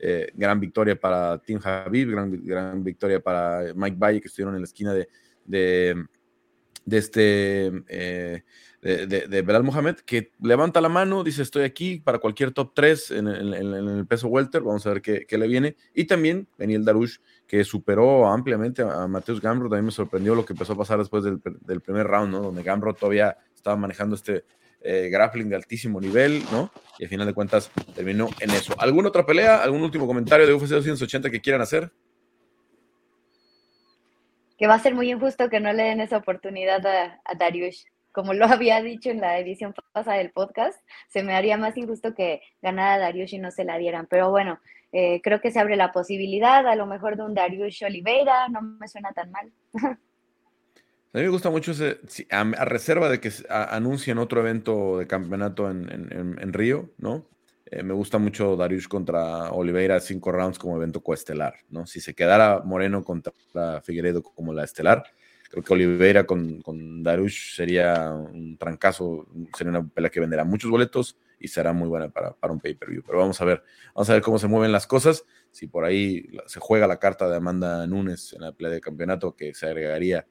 Eh, 0.04 0.32
gran 0.34 0.60
victoria 0.60 1.00
para 1.00 1.38
Tim 1.38 1.60
Habib, 1.64 2.10
gran, 2.10 2.44
gran, 2.44 2.84
victoria 2.84 3.20
para 3.20 3.72
Mike 3.76 3.98
Valle, 4.00 4.20
que 4.20 4.30
estuvieron 4.30 4.56
en 4.56 4.62
la 4.62 4.66
esquina 4.66 4.96
de, 4.96 5.08
de, 5.46 6.98
este 6.98 7.72
eh, 7.88 8.42
de, 8.82 9.42
Belal 9.44 9.64
Mohamed, 9.64 9.98
que 9.98 10.32
levanta 10.42 10.82
la 10.82 10.90
mano, 10.90 11.24
dice 11.24 11.44
estoy 11.44 11.66
aquí 11.66 12.00
para 12.00 12.18
cualquier 12.18 12.52
top 12.52 12.72
3 12.74 13.12
en, 13.12 13.28
el 13.28 14.08
peso 14.08 14.28
welter, 14.28 14.64
vamos 14.64 14.88
a 14.88 14.94
ver 14.94 15.04
qué, 15.04 15.38
le 15.38 15.48
viene. 15.48 15.76
Y 15.94 16.06
también 16.06 16.48
Daniel 16.58 16.84
Darush, 16.84 17.18
que 17.46 17.64
superó 17.64 18.26
ampliamente 18.26 18.82
a, 18.82 19.06
Mateus 19.06 19.40
Gambro, 19.40 19.70
también 19.70 19.86
me 19.86 19.92
sorprendió 19.92 20.34
lo 20.34 20.44
que 20.44 20.54
empezó 20.54 20.74
a 20.74 20.78
pasar 20.78 20.98
después 20.98 21.24
del, 21.24 21.82
primer 21.82 22.08
round, 22.08 22.32
¿no? 22.32 22.42
donde 22.42 22.64
Gambro 22.64 22.96
todavía 22.96 23.38
estaba 23.54 23.76
manejando 23.76 24.16
este 24.16 24.46
eh, 24.84 25.10
grappling 25.12 25.50
de 25.50 25.56
altísimo 25.56 26.02
nivel, 26.02 26.44
¿no? 26.52 26.72
Y 26.98 27.04
al 27.04 27.10
final 27.10 27.28
de 27.28 27.34
cuentas 27.34 27.72
terminó 27.96 28.30
en 28.40 28.50
eso. 28.52 28.74
¿Alguna 28.80 29.10
otra 29.10 29.26
pelea? 29.26 29.62
¿Algún 29.62 29.84
último 29.84 30.08
comentario 30.08 30.48
de 30.48 30.54
UFC 30.54 30.70
280 30.70 31.30
que 31.30 31.42
quieran 31.42 31.62
hacer? 31.62 31.92
Que 34.58 34.68
va 34.68 34.76
a 34.76 34.80
ser 34.80 34.96
muy 34.96 35.12
injusto 35.12 35.50
que 35.50 35.60
no 35.60 35.72
le 35.74 35.84
den 35.84 36.02
esa 36.02 36.18
oportunidad 36.18 36.86
a, 36.86 37.36
Darius. 37.38 37.86
Como 38.12 38.34
lo 38.34 38.46
había 38.48 38.82
dicho 38.82 39.10
en 39.10 39.22
la 39.22 39.38
edición 39.40 39.74
pasada 39.94 40.18
del 40.18 40.32
podcast, 40.32 40.80
se 41.10 41.24
me 41.24 41.36
haría 41.36 41.58
más 41.58 41.78
injusto 41.78 42.14
que 42.16 42.42
ganara 42.62 42.98
Darius 42.98 43.34
y 43.34 43.38
no 43.38 43.52
se 43.52 43.66
la 43.66 43.78
dieran. 43.78 44.08
Pero 44.10 44.32
bueno, 44.32 44.60
eh, 44.92 45.22
creo 45.22 45.42
que 45.42 45.52
se 45.52 45.60
abre 45.60 45.76
la 45.76 45.92
posibilidad 45.92 46.68
a 46.68 46.76
lo 46.76 46.86
mejor 46.88 47.18
de 47.18 47.24
un 47.24 47.34
Darius 47.34 47.82
Oliveira, 47.84 48.50
no 48.50 48.62
me 48.62 48.88
suena 48.88 49.12
tan 49.14 49.32
mal. 49.32 49.52
A 51.14 51.18
mí 51.18 51.24
me 51.26 51.30
gusta 51.30 51.50
mucho 51.50 51.72
ese, 51.72 52.00
a, 52.30 52.66
reserva 52.66 53.10
de 53.10 53.20
que 53.20 53.32
anuncien 53.50 54.18
otro 54.18 54.40
evento 54.40 54.98
de 54.98 55.08
campeonato 55.08 55.70
en, 55.70 56.54
Río, 56.54 56.90
¿no? 56.98 57.28
Eh, 57.66 57.84
me 57.84 57.94
gusta 57.94 58.18
mucho 58.18 58.56
Darius 58.56 58.88
contra 58.88 59.52
Oliveira, 59.52 60.00
cinco 60.00 60.32
rounds 60.32 60.58
como 60.58 60.78
evento 60.78 61.02
coestelar, 61.02 61.56
¿no? 61.70 61.86
Si 61.86 62.00
se 62.00 62.14
quedara 62.14 62.62
Moreno 62.64 63.04
contra 63.04 63.82
Figueredo 63.82 64.24
como 64.24 64.54
la 64.54 64.64
estelar, 64.64 65.04
creo 65.50 65.64
que 65.64 65.74
Oliveira 65.74 66.26
con, 66.26 66.62
con 66.62 67.04
sería 67.30 68.10
un 68.12 68.58
trancazo, 68.58 69.28
sería 69.58 69.72
una 69.72 69.88
pelea 69.88 70.10
que 70.10 70.22
venderá 70.22 70.46
muchos 70.46 70.72
boletos 70.72 71.18
y 71.40 71.50
será 71.50 71.74
muy 71.74 71.90
buena 71.90 72.08
para, 72.08 72.32
para 72.32 72.54
un 72.54 72.62
pay-per-view. 72.62 73.04
Pero 73.06 73.20
vamos 73.20 73.42
a 73.42 73.46
ver, 73.46 73.64
vamos 73.94 74.10
a 74.10 74.14
ver 74.14 74.22
cómo 74.22 74.40
se 74.40 74.48
mueven 74.48 74.72
las 74.72 74.88
cosas. 74.88 75.26
Si 75.52 75.68
por 75.68 75.84
ahí 75.84 76.30
se 76.46 76.62
juega 76.62 76.88
la 76.88 77.00
carta 77.00 77.30
de 77.30 77.36
Amanda 77.36 77.86
Nunes 77.86 78.32
en 78.32 78.42
la 78.42 78.54
pelea 78.54 78.72
de 78.72 78.80
campeonato 78.80 79.36
que 79.36 79.54
se 79.54 79.66
agregaría 79.66 80.26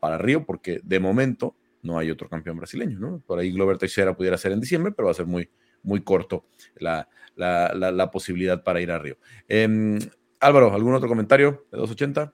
para, 0.00 0.18
Río, 0.18 0.44
porque 0.44 0.80
de 0.82 1.00
momento 1.00 1.54
no 1.82 1.98
hay 1.98 2.10
otro 2.10 2.28
campeón 2.28 2.56
brasileño, 2.56 2.98
¿no? 2.98 3.22
Por 3.26 3.38
ahí 3.38 3.52
Glover 3.52 3.78
Teixeira 3.78 4.16
pudiera 4.16 4.38
ser 4.38 4.52
en 4.52 4.60
diciembre, 4.60 4.92
pero 4.92 5.06
va 5.06 5.12
a 5.12 5.14
ser 5.14 5.26
muy, 5.26 5.50
muy 5.82 6.02
corto 6.02 6.46
la, 6.76 7.08
la, 7.36 8.10
posibilidad 8.10 8.62
para 8.62 8.80
ir 8.80 8.90
a 8.90 8.98
Río. 8.98 9.16
Em, 9.48 9.98
Álvaro, 10.40 10.72
¿algún 10.72 10.94
otro 10.94 11.08
comentario 11.08 11.66
de 11.70 11.78
280? 11.78 12.32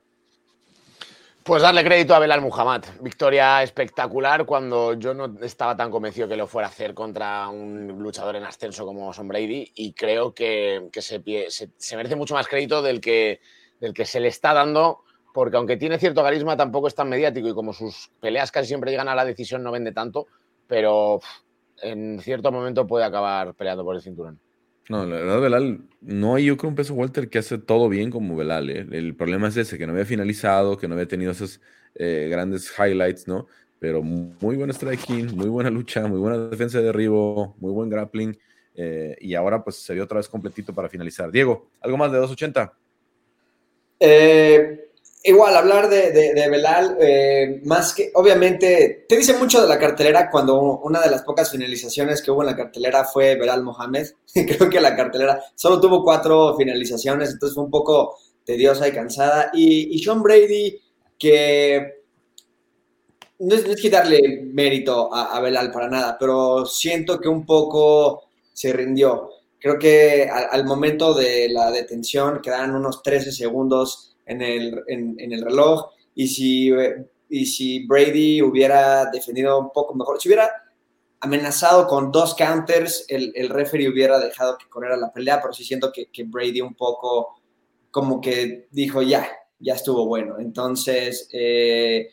Pues 1.43 1.63
darle 1.63 1.85
crédito 1.85 2.15
a 2.15 2.19
Belal 2.19 2.41
Muhammad. 2.41 2.85
Victoria 3.01 3.63
espectacular 3.63 4.45
cuando 4.47 4.95
yo 4.95 5.15
no 5.15 5.37
estaba 5.43 5.77
tan 5.77 5.93
convencido 5.93 6.29
que 6.29 6.37
lo 6.37 6.49
fuera 6.49 6.67
a 6.67 6.71
hacer 6.71 6.93
contra 6.93 7.49
un 7.49 7.87
luchador 8.01 8.35
en 8.35 8.45
ascenso 8.45 8.85
como 8.85 9.13
Son 9.13 9.29
Brady 9.29 9.73
y 9.77 9.93
creo 9.93 10.35
que, 10.35 10.89
se, 10.93 11.23
se, 11.49 11.97
merece 11.97 12.17
mucho 12.17 12.35
más 12.35 12.49
crédito 12.49 12.83
del 12.83 13.01
que, 13.01 13.41
del 13.81 13.95
que 13.95 14.05
se 14.05 14.19
le 14.19 14.27
está 14.27 14.55
dando 14.55 15.05
porque 15.37 15.59
aunque 15.59 15.77
tiene 15.77 15.99
cierto 15.99 16.23
carisma, 16.23 16.57
tampoco 16.57 16.89
es 16.89 16.95
tan 16.95 17.11
mediático 17.11 17.47
y 17.47 17.53
como 17.53 17.75
sus 17.75 18.11
peleas 18.23 18.51
casi 18.51 18.69
siempre 18.69 18.91
llegan 18.91 19.09
a 19.09 19.15
la 19.15 19.23
decisión, 19.23 19.63
no 19.63 19.71
vende 19.71 19.93
tanto, 19.93 20.29
pero 20.67 21.21
en 21.83 22.19
cierto 22.21 22.51
momento 22.51 22.87
puede 22.87 23.05
acabar 23.05 23.53
peleando 23.53 23.85
por 23.85 23.97
el 23.97 24.01
cinturón. 24.01 24.41
No, 24.89 25.05
la 25.05 25.17
verdad, 25.17 25.41
Belal, 25.43 25.81
no 26.01 26.37
hay 26.37 26.47
yo 26.47 26.57
creo 26.57 26.71
un 26.71 26.75
peso 26.75 26.95
Walter 26.95 27.29
que 27.29 27.37
hace 27.37 27.59
todo 27.59 27.91
bien 27.91 28.11
como 28.11 28.35
Belal. 28.35 28.71
¿eh? 28.71 28.87
El 28.91 29.15
problema 29.15 29.49
es 29.49 29.59
ese, 29.59 29.77
que 29.77 29.87
no 29.87 29.93
había 29.93 30.07
finalizado, 30.07 30.79
que 30.79 30.89
no 30.89 30.95
había 30.95 31.07
tenido 31.07 31.33
esos 31.33 31.61
eh, 31.97 32.29
grandes 32.31 32.73
highlights, 32.79 33.29
¿no? 33.29 33.47
Pero 33.79 34.03
muy 34.03 34.57
buen 34.57 34.73
striking, 34.73 35.37
muy 35.37 35.51
buena 35.51 35.69
lucha, 35.69 36.07
muy 36.07 36.19
buena 36.19 36.39
defensa 36.49 36.79
de 36.79 36.85
derribo, 36.85 37.55
muy 37.59 37.73
buen 37.73 37.91
grappling. 37.91 38.39
Eh, 38.75 39.19
y 39.21 39.35
ahora 39.35 39.63
pues 39.63 39.77
se 39.77 39.93
vio 39.93 40.05
otra 40.05 40.17
vez 40.17 40.31
completito 40.31 40.73
para 40.73 40.89
finalizar. 40.89 41.31
Diego, 41.31 41.69
¿algo 41.83 41.99
más 41.99 42.11
de 42.11 42.17
280? 42.17 42.73
Eh, 44.01 44.86
Igual, 45.29 45.57
hablar 45.57 45.89
de, 45.89 46.13
de, 46.13 46.49
Belal, 46.49 46.97
eh, 47.01 47.61
más 47.65 47.93
que, 47.93 48.13
obviamente, 48.15 49.07
te 49.09 49.17
dice 49.17 49.37
mucho 49.37 49.61
de 49.61 49.69
la 49.69 49.79
cartelera 49.79 50.31
cuando 50.31 50.79
una 50.79 51.01
de 51.01 51.11
las 51.11 51.23
pocas 51.23 51.51
finalizaciones 51.51 52.23
que 52.23 52.31
hubo 52.31 52.43
en 52.43 52.47
la 52.47 52.57
cartelera 52.57 53.05
fue 53.05 53.35
Belal 53.35 53.65
Mohamed. 53.65 54.07
Creo 54.33 54.71
que 54.71 54.81
la 54.81 54.95
cartelera 54.95 55.43
solo 55.57 55.81
tuvo 55.81 56.05
cuatro 56.05 56.57
finalizaciones, 56.57 57.33
entonces 57.33 57.57
fue 57.57 57.65
un 57.65 57.71
poco 57.71 58.17
tediosa 58.45 58.87
y 58.87 58.93
cansada. 58.93 59.51
Y, 59.53 59.99
Sean 59.99 60.23
Brady, 60.23 60.81
que 61.19 62.05
no 63.41 63.55
es, 63.55 63.65
quitarle 63.81 64.43
mérito 64.45 65.13
a, 65.13 65.37
a 65.37 65.41
Belal 65.41 65.73
para 65.73 65.89
nada, 65.89 66.17
pero 66.21 66.65
siento 66.67 67.21
que 67.21 67.29
un 67.29 67.45
poco 67.45 68.29
se 68.53 68.73
rindió. 68.73 69.31
Creo 69.59 69.79
que 69.79 70.29
al, 70.31 70.65
momento 70.65 71.13
de 71.15 71.49
la 71.49 71.73
detención 71.73 72.41
quedaban 72.41 72.75
unos 72.75 73.03
13 73.03 73.33
segundos 73.33 74.16
en 74.27 74.43
el, 74.43 74.83
en, 74.89 75.33
el 75.33 75.43
reloj 75.43 75.91
y 76.15 76.29
si, 76.29 76.71
y 77.31 77.47
si 77.47 77.87
Brady 77.87 78.43
hubiera 78.43 79.07
defendido 79.07 79.59
un 79.59 79.71
poco 79.73 79.95
mejor, 79.95 80.21
si 80.21 80.29
hubiera 80.29 80.51
amenazado 81.21 81.87
con 81.87 82.13
dos 82.13 82.35
counters, 82.35 83.07
el, 83.09 83.33
el 83.35 83.49
referee 83.49 83.89
hubiera 83.89 84.19
dejado 84.19 84.59
que 84.59 84.69
corriera 84.69 84.97
la 84.97 85.13
pelea, 85.13 85.41
pero 85.41 85.55
sí 85.55 85.65
siento 85.65 85.91
que, 85.93 86.07
que 86.07 86.25
Brady 86.25 86.61
un 86.61 86.75
poco 86.75 87.41
como 87.91 88.21
que 88.21 88.69
dijo, 88.71 89.01
ya, 89.01 89.27
ya 89.59 89.75
estuvo 89.75 90.07
bueno. 90.07 90.39
Entonces, 90.39 91.31
eh, 91.33 92.11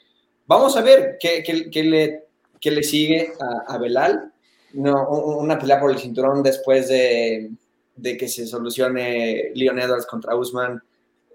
vamos 0.48 0.78
a 0.78 0.82
ver 0.82 1.18
qué, 1.20 1.44
qué, 1.44 1.84
le, 1.84 2.24
qué 2.62 2.72
le, 2.72 2.84
sigue 2.84 3.34
a, 3.40 3.74
a, 3.74 3.78
Belal. 3.78 4.32
No, 4.74 5.10
una 5.10 5.60
pelea 5.60 5.82
por 5.82 5.92
el 5.92 6.00
cinturón 6.00 6.42
después 6.42 6.88
de, 6.88 7.52
de 7.98 8.18
que 8.18 8.28
se 8.28 8.48
solucione 8.48 9.52
Leon 9.56 9.78
Edwards 9.78 10.06
contra 10.06 10.36
Usman. 10.36 10.82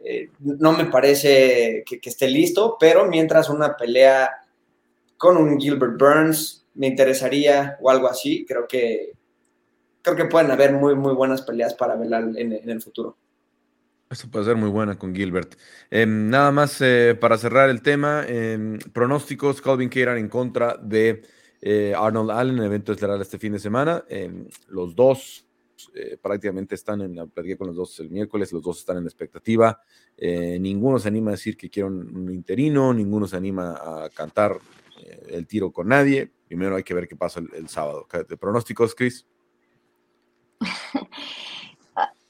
Eh, 0.04 0.30
no 0.38 0.72
me 0.72 0.86
parece 0.86 1.82
que, 1.84 2.00
esté 2.02 2.28
listo, 2.28 2.76
pero 2.78 3.06
mientras 3.06 3.48
una 3.48 3.76
pelea 3.76 4.30
con 5.16 5.36
un 5.36 5.58
Gilbert 5.60 5.98
Burns 5.98 6.66
me 6.74 6.86
interesaría 6.86 7.76
o 7.80 7.90
algo 7.90 8.08
así, 8.08 8.44
creo 8.46 8.66
que 8.68 9.12
creo 10.02 10.16
que 10.16 10.24
pueden 10.26 10.50
haber 10.50 10.72
muy, 10.72 10.94
muy 10.94 11.12
buenas 11.14 11.42
peleas 11.42 11.74
para 11.74 11.96
Belal 11.96 12.36
en, 12.38 12.52
el 12.52 12.80
futuro. 12.80 13.18
Eso 14.08 14.30
puede 14.30 14.46
ser 14.46 14.56
muy 14.56 14.70
buena 14.70 14.96
con 14.96 15.14
Gilbert. 15.14 15.56
Em, 15.90 16.30
nada 16.30 16.50
más 16.50 16.80
eh, 16.80 17.16
para 17.20 17.36
cerrar 17.36 17.68
el 17.68 17.82
tema, 17.82 18.24
em, 18.26 18.78
pronósticos, 18.92 19.60
Calvin 19.60 19.90
Keiran 19.90 20.16
en 20.16 20.28
contra 20.28 20.76
de 20.80 21.22
eh, 21.60 21.92
Arnold 21.94 22.30
Allen, 22.30 22.54
en 22.54 22.60
el 22.60 22.66
evento 22.66 22.92
estelar 22.92 23.20
este 23.20 23.38
fin 23.38 23.52
de 23.52 23.58
semana. 23.58 24.04
Em, 24.08 24.46
los 24.68 24.94
dos 24.94 25.47
eh, 25.94 26.18
prácticamente 26.20 26.74
están 26.74 27.00
en 27.02 27.16
la 27.16 27.26
platiqué 27.26 27.56
con 27.56 27.68
los 27.68 27.76
dos 27.76 27.98
el 28.00 28.10
miércoles, 28.10 28.52
los 28.52 28.62
dos 28.62 28.78
están 28.78 28.98
en 28.98 29.04
expectativa. 29.04 29.80
ninguno 30.18 30.98
se 30.98 31.08
anima 31.08 31.30
a 31.30 31.32
decir 31.32 31.56
que 31.56 31.70
quiere 31.70 31.88
un, 31.88 32.32
interino, 32.32 32.92
ninguno 32.92 33.26
se 33.26 33.36
anima 33.36 33.72
a 33.72 34.10
cantar 34.10 34.58
el 35.28 35.46
tiro 35.46 35.70
con 35.70 35.88
nadie. 35.88 36.30
Primero 36.46 36.76
hay 36.76 36.82
que 36.82 36.94
ver 36.94 37.06
qué 37.06 37.16
pasa 37.16 37.40
el, 37.40 37.48
el 37.54 37.68
sábado. 37.68 38.06
¿De 38.28 38.36
pronósticos, 38.36 38.94
Chris? 38.94 39.26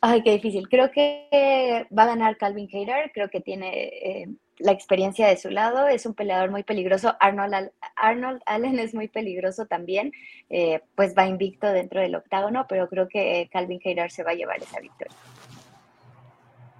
Ay, 0.00 0.22
qué 0.22 0.30
difícil. 0.32 0.68
Creo 0.68 0.90
que 0.92 1.86
va 1.96 2.04
a 2.04 2.06
ganar 2.06 2.36
Calvin 2.36 2.68
Cater. 2.68 3.10
Creo 3.12 3.28
que 3.30 3.40
tiene 3.40 3.86
eh, 3.86 4.28
la 4.58 4.70
experiencia 4.70 5.26
de 5.26 5.36
su 5.36 5.50
lado. 5.50 5.88
Es 5.88 6.06
un 6.06 6.14
peleador 6.14 6.52
muy 6.52 6.62
peligroso. 6.62 7.16
Arnold, 7.18 7.72
Arnold 7.96 8.40
Allen 8.46 8.78
es 8.78 8.94
muy 8.94 9.08
peligroso 9.08 9.66
también. 9.66 10.12
Eh, 10.50 10.80
pues 10.94 11.14
va 11.18 11.26
invicto 11.26 11.66
dentro 11.66 12.00
del 12.00 12.14
octágono, 12.14 12.66
pero 12.68 12.88
creo 12.88 13.08
que 13.08 13.48
Calvin 13.52 13.80
Cater 13.80 14.10
se 14.12 14.22
va 14.22 14.30
a 14.30 14.34
llevar 14.34 14.62
esa 14.62 14.78
victoria. 14.78 15.14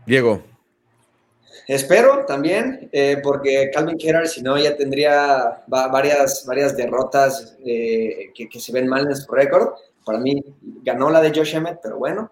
Diego. 0.06 0.42
Espero 1.66 2.24
también, 2.24 2.88
eh, 2.92 3.18
porque 3.22 3.70
Calvin 3.74 3.98
Cater, 3.98 4.28
si 4.28 4.42
no, 4.42 4.56
ya 4.56 4.76
tendría 4.76 5.64
varias, 5.66 6.46
varias 6.46 6.76
derrotas 6.76 7.58
que, 7.62 8.32
que, 8.34 8.60
se 8.60 8.72
ven 8.72 8.86
mal 8.86 9.06
en 9.06 9.16
su 9.16 9.30
récord. 9.30 9.74
Para 10.04 10.18
mí 10.18 10.42
ganó 10.82 11.10
la 11.10 11.20
de 11.20 11.30
Josh 11.30 11.56
Emmett, 11.56 11.80
pero 11.82 11.98
bueno. 11.98 12.30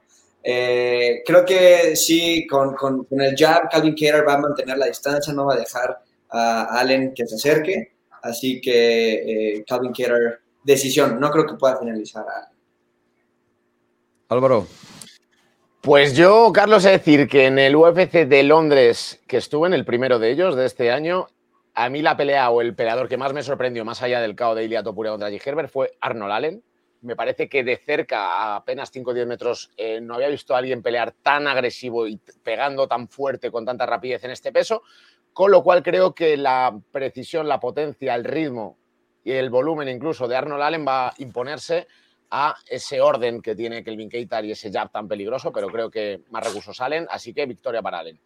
Eh, 0.48 1.24
creo 1.26 1.44
que 1.44 1.96
sí, 1.96 2.46
con, 2.46 2.76
con, 2.76 3.04
el 3.20 3.34
jab, 3.36 3.68
Calvin 3.68 3.96
Cater 3.96 4.24
va 4.26 4.34
a 4.34 4.38
mantener 4.38 4.78
la 4.78 4.86
distancia, 4.86 5.32
no 5.32 5.46
va 5.46 5.54
a 5.54 5.58
dejar 5.58 6.00
a 6.30 6.78
Allen 6.78 7.12
que 7.14 7.26
se 7.26 7.34
acerque. 7.34 7.94
Así 8.22 8.60
que 8.60 9.56
eh, 9.56 9.64
Calvin 9.66 9.90
Cater, 9.90 10.38
decisión, 10.62 11.18
no 11.18 11.32
creo 11.32 11.46
que 11.46 11.54
pueda 11.54 11.76
finalizar 11.78 12.24
a 12.28 12.52
Álvaro. 14.28 14.68
Pues 15.80 16.14
yo, 16.14 16.52
Carlos, 16.52 16.84
he 16.84 16.90
decir 16.90 17.28
que 17.28 17.46
en 17.46 17.58
el 17.58 17.74
UFC 17.74 18.12
de 18.24 18.44
Londres, 18.44 19.20
que 19.26 19.38
estuve 19.38 19.66
en 19.66 19.74
el 19.74 19.84
primero 19.84 20.20
de 20.20 20.30
ellos 20.30 20.54
de 20.54 20.66
este 20.66 20.92
año, 20.92 21.26
a 21.74 21.88
mí 21.88 22.02
la 22.02 22.16
pelea 22.16 22.50
o 22.50 22.60
el 22.60 22.76
peleador 22.76 23.08
que 23.08 23.16
más 23.16 23.32
me 23.32 23.42
sorprendió, 23.42 23.84
más 23.84 24.00
allá 24.00 24.20
del 24.20 24.36
caos 24.36 24.54
de 24.54 24.62
Ilia 24.62 24.84
Topuria 24.84 25.10
contra 25.10 25.28
G. 25.28 25.40
Herbert, 25.44 25.72
fue 25.72 25.90
Arnold 26.00 26.32
Allen 26.32 26.62
me 27.06 27.14
parece 27.14 27.48
que 27.48 27.62
de 27.62 27.76
cerca, 27.76 28.18
a 28.18 28.56
apenas 28.56 28.90
5 28.90 29.10
o 29.10 29.14
10 29.14 29.26
metros, 29.28 29.70
eh, 29.76 30.00
no 30.00 30.14
había 30.14 30.26
visto 30.28 30.54
a 30.54 30.58
alguien 30.58 30.82
pelear 30.82 31.12
tan 31.12 31.46
agresivo 31.46 32.08
y 32.08 32.18
pegando 32.42 32.88
tan 32.88 33.08
fuerte 33.08 33.52
con 33.52 33.64
tanta 33.64 33.86
rapidez 33.86 34.24
en 34.24 34.32
este 34.32 34.50
peso, 34.50 34.82
con 35.32 35.52
lo 35.52 35.62
cual 35.62 35.84
creo 35.84 36.14
que 36.14 36.36
la 36.36 36.76
precisión, 36.90 37.46
la 37.46 37.60
potencia, 37.60 38.12
el 38.16 38.24
ritmo 38.24 38.76
y 39.22 39.30
el 39.30 39.50
volumen 39.50 39.88
incluso 39.88 40.26
de 40.26 40.34
Arnold 40.34 40.62
Allen 40.62 40.84
va 40.86 41.08
a 41.08 41.14
imponerse 41.18 41.86
a 42.28 42.56
ese 42.68 43.00
orden 43.00 43.40
que 43.40 43.54
tiene 43.54 43.84
Kelvin 43.84 44.08
Keitar 44.08 44.44
y 44.44 44.50
ese 44.50 44.72
jab 44.72 44.90
tan 44.90 45.06
peligroso, 45.06 45.52
pero 45.52 45.68
creo 45.68 45.88
que 45.88 46.22
más 46.30 46.44
recursos 46.44 46.76
salen, 46.76 47.06
así 47.08 47.32
que 47.32 47.46
victoria 47.46 47.82
para 47.82 48.00
Allen. 48.00 48.18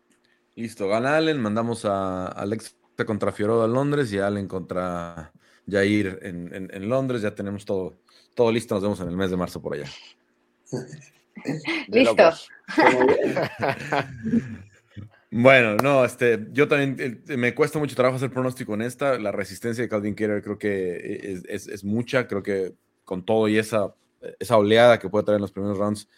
Listo, 0.55 0.89
gana 0.89 1.18
Allen, 1.18 1.39
mandamos 1.39 1.85
a 1.85 2.28
Alex 2.28 2.76
contra 3.07 3.31
Fioroda 3.31 3.66
en 3.66 3.74
Londres 3.74 4.11
y 4.12 4.18
Allen 4.18 4.49
contra 4.49 5.33
Jair 5.68 6.18
en 6.22 6.89
Londres, 6.89 7.22
ya 7.22 7.35
tenemos 7.35 7.64
todo, 7.64 7.99
todo 8.35 8.53
listo, 8.53 8.74
nos 8.74 8.83
vemos 8.83 9.01
en 9.01 9.09
el 9.09 9.16
mes 9.16 9.31
de 9.31 9.37
marzo 9.37 9.61
por 9.61 9.74
allá. 9.74 9.87
Listo. 11.89 12.31
bueno, 15.31 15.76
no, 15.76 16.05
este, 16.05 16.47
yo 16.53 16.68
también 16.68 17.22
eh, 17.28 17.37
me 17.37 17.55
cuesta 17.55 17.78
mucho 17.78 17.97
trabajo 17.97 18.16
hacer 18.16 18.31
pronóstico 18.31 18.74
en 18.74 18.83
esta. 18.83 19.18
La 19.18 19.33
resistencia 19.33 19.83
de 19.83 19.89
Calvin 19.89 20.14
Keller 20.14 20.43
creo 20.43 20.59
que 20.59 21.41
es, 21.49 21.85
mucha. 21.85 22.26
Creo 22.26 22.43
que 22.43 22.74
con 23.05 23.24
todo 23.24 23.49
y 23.49 23.59
esa, 23.59 23.95
esa 24.39 24.57
oleada 24.57 24.99
que 24.99 25.09
puede 25.09 25.24
traer 25.24 25.37
en 25.37 25.43
los 25.43 25.53
primeros 25.53 25.78
rounds, 25.78 26.09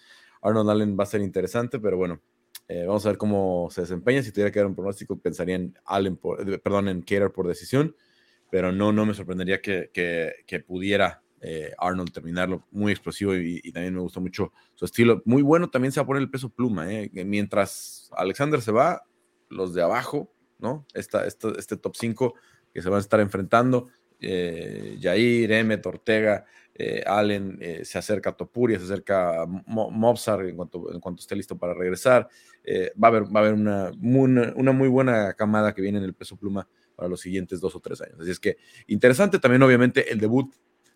Arnold 0.42 0.70
Allen 0.70 0.96
va 0.98 1.04
a 1.04 1.06
ser 1.06 1.20
interesante, 1.20 1.78
pero 1.78 1.96
bueno, 1.96 2.20
eh, 2.68 2.84
vamos 2.86 3.04
a 3.06 3.10
ver 3.10 3.18
cómo 3.18 3.68
se 3.70 3.82
desempeña. 3.82 4.22
Si 4.22 4.32
tuviera 4.32 4.50
que 4.50 4.58
dar 4.58 4.66
un 4.66 4.74
pronóstico, 4.74 5.18
pensaría 5.18 5.56
en 5.56 5.78
Allen, 5.84 6.16
por, 6.16 6.48
eh, 6.48 6.58
perdón, 6.58 6.88
en 6.88 7.02
Keller 7.02 7.32
por 7.32 7.46
decisión, 7.46 7.94
pero 8.50 8.72
no, 8.72 8.92
no 8.92 9.06
me 9.06 9.14
sorprendería 9.14 9.62
que, 9.62 9.90
que 9.92 10.60
pudiera 10.60 11.21
eh, 11.44 11.72
Arnold 11.76 12.12
terminarlo 12.12 12.64
muy 12.70 12.92
explosivo 12.92 13.34
y, 13.34 13.60
también 13.72 13.94
me 13.94 14.00
gustó 14.00 14.20
mucho 14.20 14.52
su 14.74 14.84
estilo. 14.84 15.22
Muy 15.24 15.42
bueno 15.42 15.68
también 15.70 15.90
se 15.90 15.98
va 15.98 16.04
a 16.04 16.06
poner 16.06 16.22
el 16.22 16.30
peso 16.30 16.48
pluma, 16.48 16.90
eh, 16.92 17.10
mientras 17.24 18.10
Alexander 18.12 18.62
se 18.62 18.70
va, 18.70 19.02
los 19.48 19.74
de 19.74 19.82
abajo, 19.82 20.32
¿no? 20.60 20.86
Esta, 20.94 21.26
este 21.26 21.76
top 21.76 21.96
5 21.96 22.34
que 22.72 22.80
se 22.80 22.88
van 22.88 22.98
a 22.98 23.00
estar 23.00 23.18
enfrentando, 23.18 23.88
eh, 24.20 24.96
Jair, 25.02 25.50
Emmet, 25.50 25.84
Ortega, 25.84 26.44
Allen, 27.06 27.60
se 27.84 27.98
acerca 27.98 28.32
Topuria, 28.32 28.78
se 28.78 28.86
acerca 28.86 29.42
a 29.42 29.46
Mobsar 29.46 30.46
en 30.46 30.56
cuanto, 30.56 30.92
en 30.92 31.00
cuanto 31.00 31.20
esté 31.20 31.36
listo 31.36 31.56
para 31.58 31.74
regresar. 31.74 32.28
va 33.02 33.08
a 33.08 33.10
haber, 33.10 33.24
va 33.24 33.40
a 33.40 33.42
haber 33.42 33.54
una, 33.54 33.90
una, 34.00 34.52
una 34.56 34.72
muy 34.72 34.88
buena 34.88 35.34
camada 35.34 35.74
que 35.74 35.82
viene 35.82 35.98
en 35.98 36.04
el 36.04 36.14
peso 36.14 36.36
pluma 36.36 36.66
para 36.96 37.08
los 37.08 37.20
siguientes 37.20 37.60
dos 37.60 37.76
o 37.76 37.80
tres 37.80 38.00
años. 38.00 38.18
Así 38.20 38.30
es 38.30 38.40
que 38.40 38.56
interesante 38.86 39.38
también, 39.38 39.62
obviamente, 39.62 40.10
el 40.10 40.18
debut 40.18 40.52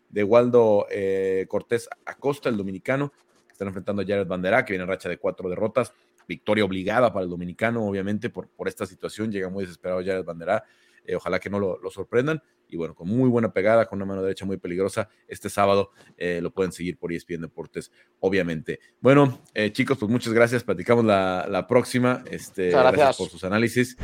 de 0.09 0.25
Waldo 0.25 0.87
eh, 0.91 1.47
Cortés 1.49 1.89
Acosta, 2.05 2.49
el 2.49 2.57
dominicano, 2.57 3.13
que 3.47 3.53
están 3.53 3.69
enfrentando 3.69 4.03
a 4.03 4.05
Jared 4.05 4.27
Bandera, 4.27 4.65
que 4.65 4.73
viene 4.73 4.85
en 4.85 4.89
racha 4.89 5.09
de 5.09 5.19
cuatro 5.19 5.49
derrotas. 5.49 5.93
Victoria 6.29 6.65
obligada 6.65 7.13
para 7.13 7.25
el 7.25 7.31
dominicano, 7.31 7.87
obviamente, 7.87 8.31
por, 8.31 8.49
por 8.49 8.69
esta 8.69 8.85
situación. 8.87 9.31
Llega 9.31 9.49
muy 9.49 9.65
desesperado 9.65 10.01
Jared 10.05 10.25
Bandera. 10.25 10.65
Eh, 11.05 11.15
ojalá 11.15 11.39
que 11.39 11.49
no 11.49 11.61
lo, 11.61 11.91
sorprendan. 11.91 12.43
Y 12.69 12.77
bueno, 12.77 12.97
con 12.97 13.07
muy 13.09 13.29
buena 13.29 13.53
pegada, 13.53 13.87
con 13.87 13.99
una 13.99 14.07
mano 14.07 14.23
derecha 14.23 14.45
muy 14.45 14.57
peligrosa. 14.57 15.09
Este 15.29 15.49
sábado 15.49 15.93
eh, 16.17 16.41
lo 16.43 16.51
pueden 16.51 16.73
seguir 16.73 16.99
por 16.99 17.13
ESPN 17.13 17.43
Deportes, 17.43 17.93
obviamente. 18.19 18.81
Bueno, 19.01 19.41
chicos, 19.71 19.99
pues 19.99 20.11
muchas 20.11 20.33
gracias. 20.33 20.65
Platicamos 20.65 21.05
la, 21.05 21.67
próxima. 21.69 22.25
Este, 22.29 22.71
gracias 22.71 23.17
por 23.17 23.29
sus 23.29 23.45
análisis. 23.45 23.97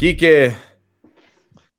Quique, 0.00 0.56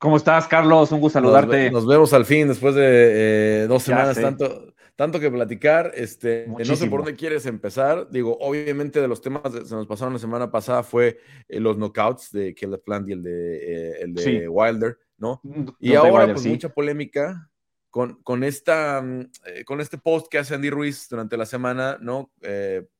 ¿Cómo 0.02 0.16
estás, 0.16 0.48
Carlos? 0.48 0.90
Un 0.90 0.98
gusto 0.98 1.20
saludarte. 1.20 1.70
Nos, 1.70 1.86
vemos 1.86 2.12
al 2.12 2.24
fin 2.24 2.48
después 2.48 2.74
de 2.74 3.62
eh, 3.62 3.66
dos 3.68 3.84
semanas, 3.84 4.20
tanto, 4.20 4.74
tanto 4.96 5.20
que 5.20 5.30
platicar. 5.30 5.92
Este, 5.94 6.48
no 6.48 6.74
sé 6.74 6.88
por 6.88 7.04
dónde 7.04 7.14
quieres 7.14 7.46
empezar. 7.46 8.10
Digo, 8.10 8.36
obviamente 8.40 9.00
de 9.00 9.06
los 9.06 9.20
temas 9.20 9.42
que 9.44 9.64
se 9.64 9.76
nos 9.76 9.86
pasaron 9.86 10.12
la 10.12 10.18
semana 10.18 10.50
pasada 10.50 10.82
fue 10.82 11.20
eh, 11.48 11.60
los 11.60 11.76
knockouts 11.76 12.32
de 12.32 12.52
Caleb 12.52 12.82
Plant 12.82 13.10
y 13.10 13.12
el 13.12 13.22
de, 13.22 13.56
eh, 13.58 13.98
el 14.00 14.14
de 14.14 14.48
Wilder, 14.48 14.98
¿no? 15.18 15.40
Mm, 15.44 15.68
y 15.78 15.94
ahora, 15.94 16.34
pues 16.34 16.46
mucha 16.46 16.68
polémica 16.68 17.48
con, 17.92 18.22
con, 18.22 18.42
esta, 18.42 19.02
mm, 19.02 19.28
con 19.66 19.82
este 19.82 19.98
post 19.98 20.28
que 20.28 20.38
hace 20.38 20.54
Andy 20.54 20.70
Ruiz 20.70 21.08
durante 21.10 21.36
la 21.36 21.44
semana, 21.44 21.98
¿no? 22.00 22.30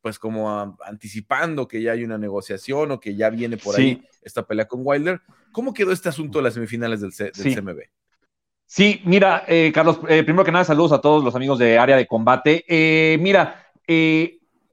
pues 0.03 0.18
como 0.18 0.76
anticipando 0.84 1.66
que 1.66 1.80
ya 1.82 1.93
hay 1.93 2.05
una 2.05 2.18
negociación 2.18 2.90
o 2.93 3.01
que 3.01 3.16
ya 3.16 3.30
viene 3.30 3.57
por 3.57 3.74
ahí 3.74 4.03
esta 4.20 4.47
pelea 4.47 4.66
con 4.66 4.82
Wilder. 4.84 5.22
¿Cómo 5.51 5.72
quedó 5.72 5.93
este 5.93 6.11
asunto 6.11 6.38
de 6.38 6.45
las 6.45 6.55
semifinales 6.55 7.01
del, 7.01 7.12
CMB? 7.12 7.80
Sí, 8.66 9.01
mira, 9.05 9.45
eh, 9.49 9.72
Carlos, 9.74 9.99
eh, 10.09 10.22
primero 10.24 10.45
que 10.45 10.53
nada, 10.53 10.64
saludos 10.64 10.93
a 10.93 11.01
todos 11.01 11.24
los 11.24 11.34
amigos 11.34 11.59
de 11.59 11.78
área 11.78 11.97
de 11.97 12.07
combate. 12.07 12.64
Eh, 12.68 13.18
mira, 13.18 13.70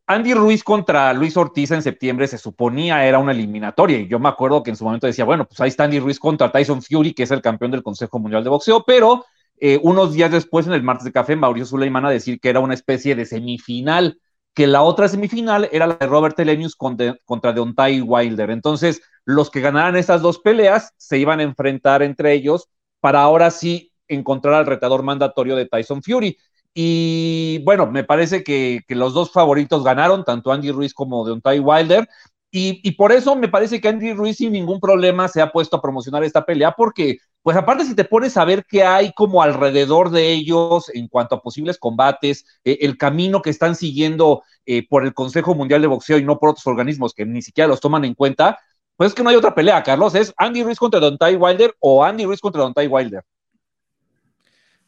Andy 0.06 0.34
Ruiz 0.34 0.64
contra 0.64 1.14
Luis 1.14 1.38
Ortiz 1.38 1.72
en 1.72 1.82
septiembre 1.82 2.28
se 2.28 2.38
suponía 2.38 3.06
era 3.06 3.20
una 3.20 3.32
eliminatoria 3.32 4.00
y 4.00 4.08
yo 4.08 4.20
me 4.20 4.28
acuerdo 4.28 4.64
que 4.64 4.72
en 4.72 4.76
su 4.76 4.84
momento 4.84 5.08
decía, 5.08 5.24
bueno, 5.24 5.46
pues 5.46 5.62
ahí 5.62 5.70
está 5.70 5.84
Andy 5.84 6.00
Ruiz 6.00 6.20
contra 6.20 6.52
Tyson 6.52 6.82
Fury, 6.82 7.14
que 7.14 7.24
es 7.24 7.32
el 7.32 7.42
campeón 7.42 7.72
del 7.72 7.84
Consejo 7.84 8.20
Mundial 8.20 8.44
de 8.44 8.50
Boxeo, 8.50 8.84
pero 8.86 9.26
eh, 9.62 9.80
unos 9.84 10.14
días 10.14 10.32
después, 10.32 10.68
en 10.68 10.74
el 10.74 10.84
martes 10.84 11.06
de 11.06 11.12
café, 11.12 11.36
Mauricio 11.36 11.66
Suleiman 11.66 12.06
a 12.06 12.10
decir 12.10 12.40
que 12.40 12.50
era 12.50 12.60
una 12.60 12.74
especie 12.74 13.16
de 13.16 13.26
semifinal, 13.26 14.20
que 14.54 14.68
la 14.68 14.82
otra 14.82 15.08
semifinal 15.08 15.70
era 15.72 15.88
la 15.88 15.96
de 15.96 16.08
Robert 16.08 16.40
Elenius 16.40 16.76
contra, 16.76 17.18
contra 17.26 17.54
Deontay 17.54 18.02
Wilder. 18.02 18.50
Entonces, 18.52 19.02
los 19.26 19.50
que 19.50 19.62
ganaran 19.62 19.96
esas 19.96 20.22
dos 20.22 20.40
peleas 20.40 20.94
se 20.98 21.18
iban 21.18 21.40
a 21.40 21.44
enfrentar 21.44 22.02
entre 22.04 22.34
ellos 22.34 22.68
para 23.00 23.22
ahora 23.22 23.52
sí 23.52 23.94
encontrar 24.08 24.56
al 24.56 24.66
retador 24.66 25.04
mandatorio 25.04 25.56
de 25.56 25.66
Tyson 25.66 26.02
Fury. 26.04 26.38
Y 26.74 27.62
bueno, 27.64 27.92
me 27.92 28.04
parece 28.04 28.44
que, 28.44 28.84
los 28.90 29.14
dos 29.14 29.32
favoritos 29.32 29.84
ganaron, 29.84 30.24
tanto 30.24 30.52
Andy 30.52 30.72
Ruiz 30.72 30.94
como 30.94 31.26
Deontay 31.26 31.60
Wilder. 31.60 32.08
Y, 32.52 32.92
por 32.94 33.12
eso 33.12 33.36
me 33.36 33.48
parece 33.48 33.80
que 33.80 33.90
Andy 33.90 34.14
Ruiz 34.14 34.38
sin 34.38 34.52
ningún 34.52 34.80
problema 34.80 35.28
se 35.28 35.42
ha 35.42 35.52
puesto 35.52 35.78
a 35.78 35.82
promocionar 35.82 36.24
esta 36.24 36.46
pelea, 36.46 36.72
porque, 36.72 37.18
pues 37.42 37.56
aparte 37.56 37.86
si 37.86 37.96
te 37.96 38.04
pones 38.04 38.36
a 38.38 38.46
ver 38.46 38.66
qué 38.66 38.84
hay 38.84 39.14
como 39.14 39.42
alrededor 39.42 40.10
de 40.10 40.32
ellos 40.32 40.92
en 40.94 41.08
cuanto 41.08 41.36
a 41.36 41.42
posibles 41.42 41.78
combates, 41.78 42.46
eh, 42.64 42.80
el 42.82 42.98
camino 42.98 43.42
que 43.42 43.50
están 43.50 43.76
siguiendo 43.76 44.44
eh, 44.66 44.88
por 44.88 45.06
el 45.06 45.14
Consejo 45.14 45.56
Mundial 45.56 45.82
de 45.82 45.88
Boxeo 45.88 46.18
y 46.18 46.24
no 46.24 46.38
por 46.38 46.50
otros 46.50 46.68
organismos 46.68 47.14
que 47.14 47.26
ni 47.26 47.42
siquiera 47.42 47.68
los 47.68 47.80
toman 47.80 48.06
en 48.06 48.14
cuenta, 48.14 48.60
pues 48.98 49.10
es 49.10 49.16
que 49.16 49.24
no 49.24 49.30
hay 49.30 49.38
otra 49.38 49.56
pelea, 49.56 49.82
Carlos, 49.82 50.14
es 50.16 50.34
Andy 50.38 50.64
Ruiz 50.64 50.78
contra 50.78 51.00
Deontay 51.00 51.38
Wilder 51.38 51.74
o 51.80 52.04
Andy 52.04 52.26
Ruiz 52.26 52.42
contra 52.42 52.62
Deontay 52.62 52.88
Wilder. 52.88 53.24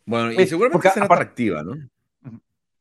Bueno, 0.05 0.31
y 0.33 0.45
seguramente 0.45 0.89
será 0.89 1.05
atractiva, 1.05 1.63
¿no? 1.63 1.75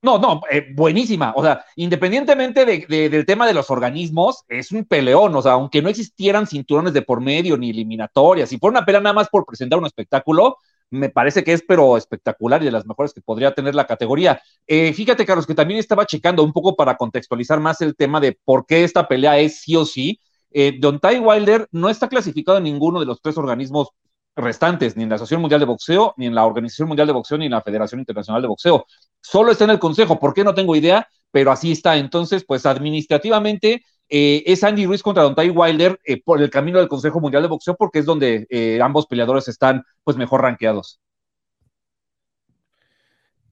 No, 0.02 0.18
no, 0.18 0.40
eh, 0.50 0.68
buenísima. 0.74 1.34
O 1.36 1.42
sea, 1.42 1.62
independientemente 1.76 2.64
del 2.64 3.26
tema 3.26 3.46
de 3.46 3.52
los 3.52 3.70
organismos, 3.70 4.44
es 4.48 4.72
un 4.72 4.84
peleón. 4.84 5.34
O 5.34 5.42
sea, 5.42 5.52
aunque 5.52 5.82
no 5.82 5.90
existieran 5.90 6.46
cinturones 6.46 6.94
de 6.94 7.02
por 7.02 7.20
medio 7.20 7.58
ni 7.58 7.70
eliminatorias, 7.70 8.48
si 8.48 8.58
fuera 8.58 8.78
una 8.78 8.86
pelea 8.86 9.02
nada 9.02 9.12
más 9.12 9.28
por 9.28 9.44
presentar 9.44 9.78
un 9.78 9.84
espectáculo, 9.84 10.56
me 10.88 11.10
parece 11.10 11.44
que 11.44 11.52
es 11.52 11.62
pero 11.66 11.96
espectacular 11.98 12.62
y 12.62 12.64
de 12.64 12.72
las 12.72 12.86
mejores 12.86 13.12
que 13.12 13.20
podría 13.20 13.54
tener 13.54 13.74
la 13.74 13.86
categoría. 13.86 14.40
Eh, 14.66 14.92
fíjate, 14.94 15.26
Carlos, 15.26 15.46
que 15.46 15.54
también 15.54 15.78
estaba 15.78 16.06
checando 16.06 16.42
un 16.42 16.52
poco 16.52 16.74
para 16.76 16.96
contextualizar 16.96 17.60
más 17.60 17.80
el 17.82 17.94
tema 17.94 18.20
de 18.20 18.38
por 18.44 18.66
qué 18.66 18.84
esta 18.84 19.06
pelea 19.06 19.38
es 19.38 19.60
sí 19.60 19.76
o 19.76 19.84
sí. 19.84 20.18
Eh, 20.50 20.78
Don 20.80 20.98
Ty 20.98 21.18
Wilder 21.18 21.68
no 21.72 21.90
está 21.90 22.08
clasificado 22.08 22.58
en 22.58 22.64
ninguno 22.64 23.00
de 23.00 23.06
los 23.06 23.20
tres 23.20 23.36
organismos 23.36 23.90
restantes, 24.36 24.96
ni 24.96 25.02
en 25.02 25.08
la 25.08 25.16
Asociación 25.16 25.40
Mundial 25.40 25.60
de 25.60 25.66
Boxeo, 25.66 26.14
ni 26.16 26.26
en 26.26 26.34
la 26.34 26.46
Organización 26.46 26.88
Mundial 26.88 27.06
de 27.06 27.12
Boxeo, 27.12 27.38
ni 27.38 27.46
en 27.46 27.52
la 27.52 27.62
Federación 27.62 28.00
Internacional 28.00 28.42
de 28.42 28.48
Boxeo. 28.48 28.86
Solo 29.20 29.52
está 29.52 29.64
en 29.64 29.70
el 29.70 29.78
Consejo, 29.78 30.18
¿por 30.18 30.34
qué 30.34 30.44
no 30.44 30.54
tengo 30.54 30.76
idea? 30.76 31.06
Pero 31.30 31.52
así 31.52 31.72
está. 31.72 31.96
Entonces, 31.96 32.44
pues 32.44 32.66
administrativamente 32.66 33.82
eh, 34.08 34.42
es 34.46 34.64
Andy 34.64 34.86
Ruiz 34.86 35.02
contra 35.02 35.22
Don 35.22 35.34
Ty 35.34 35.50
Wilder 35.50 36.00
eh, 36.04 36.20
por 36.22 36.42
el 36.42 36.50
camino 36.50 36.78
del 36.78 36.88
Consejo 36.88 37.20
Mundial 37.20 37.42
de 37.42 37.48
Boxeo, 37.48 37.76
porque 37.76 38.00
es 38.00 38.04
donde 38.04 38.46
eh, 38.50 38.80
ambos 38.82 39.06
peleadores 39.06 39.46
están 39.48 39.84
pues 40.02 40.16
mejor 40.16 40.42
rankeados. 40.42 41.00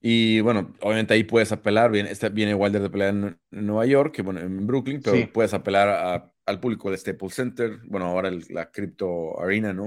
Y 0.01 0.39
bueno, 0.41 0.73
obviamente 0.81 1.13
ahí 1.13 1.23
puedes 1.23 1.51
apelar, 1.51 1.91
viene, 1.91 2.11
viene 2.31 2.55
Wilder 2.55 2.81
de 2.81 2.89
pelear 2.89 3.09
en, 3.09 3.39
Nueva 3.51 3.85
York, 3.85 4.13
que 4.13 4.21
bueno, 4.21 4.39
en 4.39 4.65
Brooklyn, 4.65 5.01
pero 5.03 5.29
puedes 5.33 5.53
apelar 5.53 6.31
al 6.49 6.59
público 6.59 6.89
del 6.89 6.97
Staples 6.97 7.35
Center, 7.35 7.79
bueno, 7.85 8.07
ahora 8.07 8.31
la 8.49 8.71
Crypto 8.71 9.39
Arena, 9.39 9.71
¿no? 9.71 9.85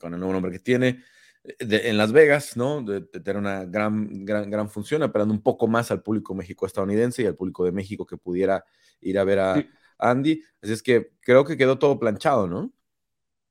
con 0.00 0.14
el 0.14 0.18
nuevo 0.18 0.32
nombre 0.32 0.50
que 0.50 0.58
tiene, 0.58 1.02
en 1.44 1.98
Las 1.98 2.12
Vegas, 2.12 2.56
¿no? 2.56 2.80
De, 2.80 3.02
tener 3.02 3.36
una 3.36 3.66
gran, 3.66 4.24
gran, 4.24 4.50
gran 4.50 4.70
función, 4.70 5.02
apelando 5.02 5.34
un 5.34 5.42
poco 5.42 5.66
más 5.66 5.90
al 5.90 6.02
público 6.02 6.34
México-estadounidense 6.34 7.22
y 7.22 7.26
al 7.26 7.36
público 7.36 7.66
de 7.66 7.72
México 7.72 8.06
que 8.06 8.16
pudiera 8.16 8.64
ir 9.02 9.18
a 9.18 9.24
ver 9.24 9.38
a 9.38 9.62
Andy. 9.98 10.42
Así 10.62 10.72
es 10.72 10.82
que 10.82 11.10
creo 11.20 11.44
que 11.44 11.58
quedó 11.58 11.78
todo 11.78 11.98
planchado, 11.98 12.46
¿no? 12.46 12.72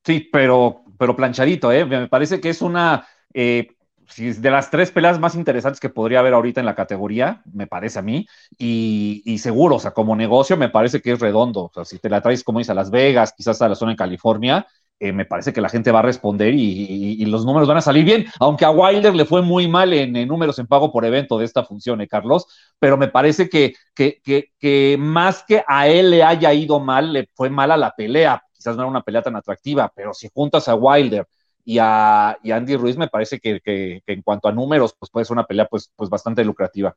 Sí, 0.04 0.28
pero, 0.32 0.82
pero 0.98 1.14
planchadito, 1.14 1.70
¿eh? 1.70 1.84
Me 1.84 2.08
parece 2.08 2.40
que 2.40 2.50
es 2.50 2.60
una... 2.60 3.06
Eh, 3.32 3.68
de 4.16 4.50
las 4.50 4.70
tres 4.70 4.90
peleas 4.90 5.18
más 5.18 5.34
interesantes 5.34 5.80
que 5.80 5.88
podría 5.88 6.20
haber 6.20 6.34
ahorita 6.34 6.60
en 6.60 6.66
la 6.66 6.74
categoría, 6.74 7.42
me 7.52 7.66
parece 7.66 7.98
a 7.98 8.02
mí, 8.02 8.26
y, 8.58 9.38
seguro, 9.38 9.76
o 9.76 9.78
sea, 9.78 9.92
como 9.92 10.16
negocio 10.16 10.56
me 10.56 10.68
parece 10.68 11.00
que 11.00 11.12
es 11.12 11.20
redondo, 11.20 11.64
o 11.64 11.70
sea, 11.72 11.84
si 11.84 11.98
te 11.98 12.08
la 12.08 12.20
traes, 12.20 12.44
como 12.44 12.58
dice, 12.58 12.72
a 12.72 12.74
Las 12.74 12.90
Vegas, 12.90 13.34
quizás 13.36 13.60
a 13.62 13.68
la 13.68 13.74
zona 13.74 13.92
de 13.92 13.96
California, 13.96 14.66
eh, 15.00 15.12
me 15.12 15.24
parece 15.24 15.52
que 15.52 15.60
la 15.60 15.68
gente 15.68 15.90
va 15.90 15.98
a 15.98 16.02
responder 16.02 16.54
y, 16.54 17.24
los 17.26 17.44
números 17.44 17.66
van 17.66 17.78
a 17.78 17.82
salir 17.82 18.04
bien, 18.04 18.26
aunque 18.38 18.64
a 18.64 18.70
Wilder 18.70 19.14
le 19.14 19.24
fue 19.24 19.42
muy 19.42 19.66
mal 19.66 19.92
en, 19.92 20.12
números 20.28 20.58
en 20.58 20.66
pago 20.66 20.92
por 20.92 21.04
evento 21.04 21.38
de 21.38 21.44
esta 21.44 21.64
función, 21.64 22.00
¿eh, 22.00 22.08
Carlos? 22.08 22.46
Pero 22.78 22.96
me 22.96 23.08
parece 23.08 23.48
que, 23.48 23.74
que, 23.94 24.20
que, 24.22 24.96
más 24.98 25.42
que 25.42 25.64
a 25.66 25.88
él 25.88 26.10
le 26.10 26.22
haya 26.22 26.52
ido 26.52 26.78
mal, 26.78 27.12
le 27.12 27.28
fue 27.34 27.50
mal 27.50 27.72
a 27.72 27.76
la 27.76 27.90
pelea, 27.90 28.42
quizás 28.52 28.76
no 28.76 28.82
era 28.82 28.90
una 28.90 29.02
pelea 29.02 29.22
tan 29.22 29.36
atractiva, 29.36 29.92
pero 29.94 30.14
si 30.14 30.28
juntas 30.32 30.68
a 30.68 30.74
Wilder, 30.74 31.26
y 31.64 31.78
a, 31.78 32.38
Andy 32.44 32.76
Ruiz 32.76 32.96
me 32.96 33.08
parece 33.08 33.40
que, 33.40 34.02
en 34.06 34.22
cuanto 34.22 34.48
a 34.48 34.52
números, 34.52 34.94
pues 34.98 35.10
puede 35.10 35.24
ser 35.24 35.34
una 35.34 35.46
pelea 35.46 35.66
pues, 35.66 35.90
pues 35.96 36.10
bastante 36.10 36.44
lucrativa. 36.44 36.94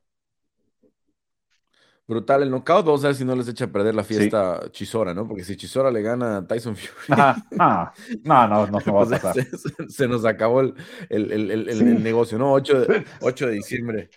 Brutal 2.08 2.44
el 2.44 2.50
knockout, 2.50 2.86
vamos 2.86 3.04
a 3.04 3.08
ver 3.08 3.16
si 3.18 3.26
no 3.26 3.36
les 3.36 3.50
echa 3.50 3.66
a 3.66 3.68
perder 3.68 3.94
la 3.94 4.04
fiesta 4.04 4.62
Chisora, 4.72 5.14
¿no? 5.14 5.28
Porque 5.28 5.44
si 5.44 5.58
Chisora 5.58 5.92
le 5.92 6.02
gana 6.02 6.38
a 6.38 6.48
Tyson 6.48 6.78
Fury. 6.78 7.20
no, 7.52 7.92
no, 8.28 8.48
no, 8.48 8.68
no, 8.68 8.94
va 8.94 9.04
a 9.04 9.10
pasar. 9.10 9.36
Se, 9.90 10.08
nos 10.08 10.24
acabó 10.24 10.62
el, 10.62 10.74
el, 11.10 12.02
negocio, 12.02 12.38
¿no? 12.38 12.54
8 12.54 12.80
de, 12.80 13.06
8 13.22 13.48
de 13.48 13.54
diciembre. 13.54 14.10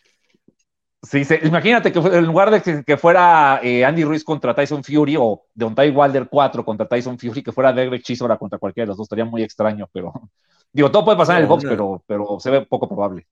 Sí, 1.03 1.23
imagínate 1.45 1.93
que 1.93 1.99
en 1.99 2.27
lugar 2.27 2.51
de 2.51 2.85
que, 2.85 2.97
fuera 2.99 3.61
eh, 3.63 3.87
Andy 3.87 4.05
Ruiz 4.05 4.23
contra 4.23 4.55
Tyson 4.55 4.85
Fury 4.85 5.17
o 5.17 5.47
Deontay 5.55 5.91
Wilder 5.91 6.29
4 6.29 6.63
contra 6.63 6.87
Tyson 6.87 7.19
Fury, 7.19 7.43
que 7.43 7.53
fuera 7.53 7.73
Derek 7.73 8.03
Chisora 8.03 8.37
contra 8.37 8.59
cualquiera 8.59 8.85
de 8.85 8.89
los 8.89 8.99
dos, 8.99 9.07
estaría 9.07 9.25
muy 9.25 9.43
extraño, 9.43 9.89
pero 9.93 10.13
digo, 10.73 10.91
todo 10.91 11.07
puede 11.07 11.17
pasar 11.17 11.37
en 11.37 11.43
el 11.43 11.49
box, 11.49 11.65
pero, 11.65 12.05
pero 12.07 12.39
se 12.39 12.51
ve 12.51 12.67
poco 12.67 12.87
probable. 12.87 13.27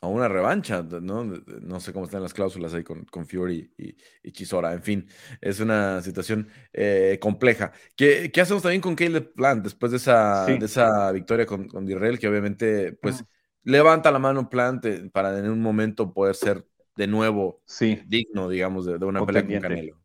O 0.00 0.08
una 0.08 0.28
revancha, 0.28 0.82
¿no? 0.82 1.24
No 1.24 1.80
sé 1.80 1.92
cómo 1.92 2.04
están 2.06 2.22
las 2.22 2.32
cláusulas 2.32 2.72
ahí 2.72 2.84
con, 2.84 3.04
con 3.06 3.26
Fury 3.26 3.72
y, 3.76 4.32
Chisora. 4.32 4.72
En 4.72 4.82
fin, 4.82 5.08
es 5.40 5.60
una 5.60 6.02
situación 6.02 6.48
eh, 6.72 7.18
compleja. 7.20 7.72
¿Qué, 7.94 8.30
¿Qué, 8.32 8.40
hacemos 8.42 8.62
también 8.62 8.82
con 8.82 8.94
Caleb 8.94 9.32
Plant 9.34 9.64
después 9.64 9.92
de 9.92 9.96
esa, 9.98 10.44
de 10.46 10.64
esa 10.64 11.12
victoria 11.12 11.46
con, 11.46 11.66
con 11.66 11.86
Dirrell, 11.86 12.18
que 12.18 12.28
obviamente, 12.28 12.92
pues, 12.92 13.24
levanta 13.64 14.10
la 14.10 14.18
mano 14.18 14.50
Plant 14.50 14.84
eh, 14.84 15.10
para 15.10 15.38
en 15.38 15.50
un 15.50 15.60
momento 15.60 16.12
poder 16.12 16.34
ser 16.34 16.66
de 16.96 17.06
nuevo 17.06 17.60
sí. 17.64 18.00
digno, 18.06 18.48
digamos, 18.48 18.86
de, 18.86 18.96
una 19.04 19.24
pelea 19.24 19.46
con 19.46 19.60
Canelo. 19.60 19.96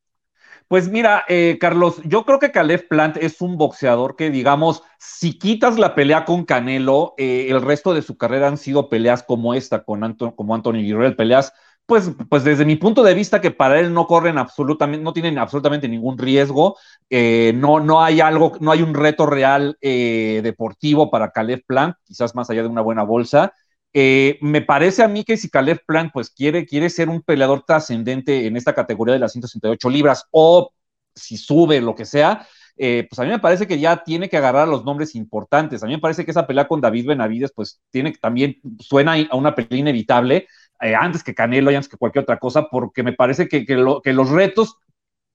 Pues 0.71 0.87
mira, 0.89 1.25
eh, 1.27 1.57
Carlos, 1.59 2.01
yo 2.05 2.23
creo 2.23 2.39
que 2.39 2.51
Caleb 2.51 2.87
Plant 2.87 3.17
es 3.17 3.41
un 3.41 3.57
boxeador 3.57 4.15
que, 4.15 4.29
digamos, 4.29 4.83
si 4.97 5.37
quitas 5.37 5.77
la 5.77 5.95
pelea 5.95 6.23
con 6.23 6.45
Canelo, 6.45 7.13
eh, 7.17 7.47
el 7.49 7.61
resto 7.61 7.93
de 7.93 8.01
su 8.01 8.17
carrera 8.17 8.47
han 8.47 8.57
sido 8.57 8.87
peleas 8.87 9.21
como 9.21 9.53
esta, 9.53 9.83
con 9.83 10.01
Anton, 10.01 10.31
como 10.31 10.55
Anthony 10.55 10.83
Guerrero, 10.83 11.17
peleas, 11.17 11.51
pues, 11.85 12.11
pues 12.29 12.45
desde 12.45 12.63
mi 12.63 12.77
punto 12.77 13.03
de 13.03 13.13
vista, 13.13 13.41
que 13.41 13.51
para 13.51 13.81
él 13.81 13.93
no 13.93 14.07
corren 14.07 14.37
absolutamente, 14.37 15.03
no 15.03 15.11
tienen 15.11 15.37
absolutamente 15.39 15.89
ningún 15.89 16.17
riesgo, 16.17 16.77
eh, 17.09 17.51
no, 17.53 17.81
no 17.81 18.01
hay 18.01 18.21
algo, 18.21 18.53
no 18.61 18.71
hay 18.71 18.81
un 18.81 18.93
reto 18.93 19.25
real 19.25 19.77
deportivo 19.81 21.11
para 21.11 21.31
Caleb 21.31 21.65
Plant, 21.67 21.97
quizás 22.05 22.33
más 22.33 22.49
allá 22.49 22.61
de 22.61 22.69
una 22.69 22.81
buena 22.81 23.03
bolsa. 23.03 23.53
Eh, 23.93 24.37
me 24.41 24.61
parece 24.61 25.03
a 25.03 25.07
mí 25.07 25.23
que 25.23 25.35
si 25.35 25.49
Caleb 25.49 25.81
Plant 25.85 26.13
pues 26.13 26.29
quiere, 26.29 26.65
quiere 26.65 26.89
ser 26.89 27.09
un 27.09 27.21
peleador 27.21 27.63
trascendente 27.65 28.47
en 28.47 28.55
esta 28.55 28.73
categoría 28.73 29.13
de 29.13 29.19
las 29.19 29.33
168 29.33 29.89
libras 29.89 30.25
o 30.31 30.71
si 31.13 31.35
sube 31.35 31.81
lo 31.81 31.93
que 31.93 32.05
sea, 32.05 32.47
eh, 32.77 33.05
pues 33.09 33.19
a 33.19 33.23
mí 33.23 33.29
me 33.29 33.39
parece 33.39 33.67
que 33.67 33.79
ya 33.79 34.03
tiene 34.03 34.29
que 34.29 34.37
agarrar 34.37 34.67
los 34.67 34.85
nombres 34.85 35.13
importantes. 35.15 35.83
A 35.83 35.87
mí 35.87 35.93
me 35.93 35.99
parece 35.99 36.23
que 36.23 36.31
esa 36.31 36.47
pelea 36.47 36.67
con 36.67 36.79
David 36.79 37.07
Benavides 37.07 37.51
pues 37.53 37.81
tiene 37.89 38.13
también 38.13 38.59
suena 38.79 39.15
a 39.29 39.35
una 39.35 39.53
pelea 39.53 39.79
inevitable 39.79 40.47
eh, 40.79 40.95
antes 40.95 41.23
que 41.23 41.35
Canelo 41.35 41.71
y 41.71 41.75
antes 41.75 41.89
que 41.89 41.97
cualquier 41.97 42.23
otra 42.23 42.39
cosa 42.39 42.69
porque 42.69 43.03
me 43.03 43.13
parece 43.13 43.47
que, 43.47 43.65
que, 43.65 43.75
los 43.75 44.29
retos 44.29 44.77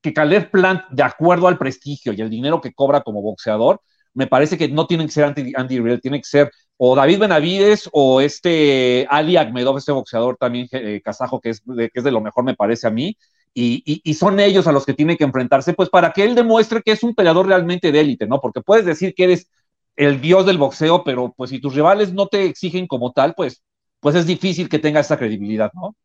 que 0.00 0.14
Caleb 0.14 0.50
Plant 0.50 0.84
de 0.90 1.02
acuerdo 1.02 1.46
al 1.46 1.59
prestigio 1.59 2.12
y 2.12 2.20
el 2.20 2.30
dinero 2.30 2.61
que 2.61 2.72
cobra 2.72 3.02
como 3.02 3.22
boxeador 3.22 3.80
me 4.17 4.27
parece 4.27 4.57
que 4.59 4.69
no 4.69 4.87
tienen 4.87 5.07
que 5.07 5.12
ser 5.12 5.25
Andy, 5.25 5.79
Real, 5.79 6.01
tiene 6.01 6.19
que 6.19 6.27
ser 6.27 6.51
o 6.79 6.97
David 6.97 7.21
Benavides 7.21 7.89
o 7.93 8.21
este 8.21 9.07
Ali 9.09 9.37
Akhmedov, 9.37 9.79
este 9.79 9.93
boxeador 9.93 10.37
también 10.37 10.69
eh, 10.73 11.01
kazajo, 11.05 11.41
que 11.41 11.51
es, 11.51 11.62
de, 11.64 11.91
que 11.91 12.01
es 12.01 12.05
de 12.05 12.11
lo 12.11 12.21
mejor, 12.21 12.45
me 12.45 12.55
parece 12.55 12.87
a 12.87 12.91
mí, 12.91 13.17
y, 13.55 13.83
y, 14.05 14.14
son 14.14 14.39
ellos 14.39 14.67
a 14.67 14.73
los 14.73 14.85
que 14.85 14.93
tiene 14.93 15.17
que 15.17 15.25
enfrentarse, 15.25 15.73
pues 15.73 15.89
para 15.89 16.12
que 16.12 16.25
él 16.25 16.35
demuestre 16.35 16.83
que 16.83 16.93
es 16.93 17.03
un 17.03 17.14
peleador 17.14 17.47
realmente 17.47 17.91
de 17.91 18.01
élite, 18.01 18.27
¿no? 18.27 18.39
Porque 18.39 18.61
puedes 18.61 18.85
decir 18.85 19.14
que 19.14 19.25
eres 19.25 19.49
el 19.97 20.21
dios 20.21 20.45
del 20.45 20.59
boxeo, 20.59 21.05
pero 21.05 21.33
pues 21.35 21.51
si 21.51 21.59
tus 21.59 21.75
rivales 21.75 22.12
no 22.12 22.27
te 22.27 22.45
exigen 22.45 22.87
como 22.87 23.12
tal, 23.12 23.35
pues, 23.35 23.62
pues 24.01 24.14
es 24.14 24.27
difícil 24.27 24.69
que 24.69 24.79
tenga 24.79 25.01
esa 25.01 25.17
credibilidad, 25.17 25.73
¿no? 25.73 25.97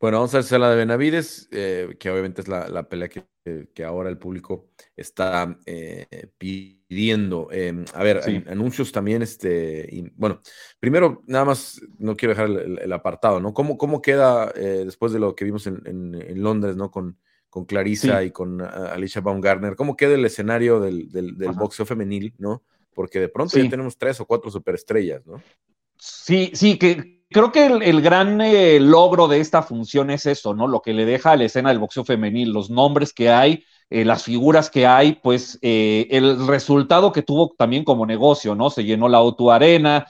Bueno, 0.00 0.18
vamos 0.18 0.34
a 0.34 0.38
hacer 0.38 0.60
la 0.60 0.70
de 0.70 0.76
Benavides, 0.76 1.48
eh, 1.50 1.96
que 1.98 2.10
obviamente 2.10 2.42
es 2.42 2.48
la, 2.48 2.88
pelea 2.88 3.08
que, 3.08 3.24
ahora 3.84 4.08
el 4.08 4.18
público 4.18 4.70
está 4.96 5.58
eh, 5.66 6.06
pidiendo. 6.38 7.48
Em, 7.50 7.84
a 7.94 8.02
ver, 8.02 8.44
anuncios 8.48 8.92
también, 8.92 9.22
este, 9.22 10.12
bueno, 10.16 10.40
primero, 10.80 11.22
nada 11.26 11.44
más, 11.44 11.80
no 11.98 12.16
quiero 12.16 12.34
dejar 12.34 12.50
el, 12.50 12.92
apartado, 12.92 13.40
¿no? 13.40 13.52
¿Cómo, 13.52 13.76
cómo 13.76 14.00
queda 14.00 14.52
eh, 14.54 14.82
después 14.84 15.12
de 15.12 15.18
lo 15.18 15.34
que 15.34 15.44
vimos 15.44 15.66
en, 15.66 16.42
Londres, 16.42 16.76
¿no? 16.76 16.90
Con, 16.90 17.18
con 17.50 17.64
Clarissa 17.64 18.24
y 18.24 18.30
con 18.30 18.60
Alicia 18.60 19.20
Baumgartner, 19.20 19.76
¿cómo 19.76 19.96
queda 19.96 20.14
el 20.14 20.24
escenario 20.24 20.80
del, 20.80 21.10
del, 21.10 21.52
boxeo 21.52 21.86
femenil, 21.86 22.34
¿no? 22.38 22.62
Porque 22.94 23.20
de 23.20 23.28
pronto 23.28 23.58
ya 23.58 23.68
tenemos 23.68 23.98
tres 23.98 24.20
o 24.20 24.26
cuatro 24.26 24.50
superestrellas, 24.50 25.26
¿no? 25.26 25.42
Sí, 25.96 26.50
sí, 26.54 26.78
que 26.78 27.13
creo 27.30 27.52
que 27.52 27.66
el, 27.66 28.02
gran 28.02 28.40
eh, 28.40 28.78
logro 28.80 29.28
de 29.28 29.40
esta 29.40 29.62
función 29.62 30.10
es 30.10 30.26
eso, 30.26 30.54
¿no? 30.54 30.68
Lo 30.68 30.80
que 30.80 30.92
le 30.92 31.04
deja 31.04 31.32
a 31.32 31.36
la 31.36 31.44
escena 31.44 31.70
del 31.70 31.78
boxeo 31.78 32.04
femenil, 32.04 32.52
los 32.52 32.70
nombres 32.70 33.12
que 33.12 33.30
hay, 33.30 33.64
eh, 33.90 34.04
las 34.04 34.24
figuras 34.24 34.70
que 34.70 34.86
hay, 34.86 35.14
pues 35.14 35.58
eh, 35.62 36.06
el 36.10 36.46
resultado 36.46 37.12
que 37.12 37.22
tuvo 37.22 37.54
también 37.56 37.84
como 37.84 38.06
negocio, 38.06 38.54
¿no? 38.54 38.70
Se 38.70 38.84
llenó 38.84 39.08
la 39.08 39.18
Auto 39.18 39.50
Arena, 39.52 40.06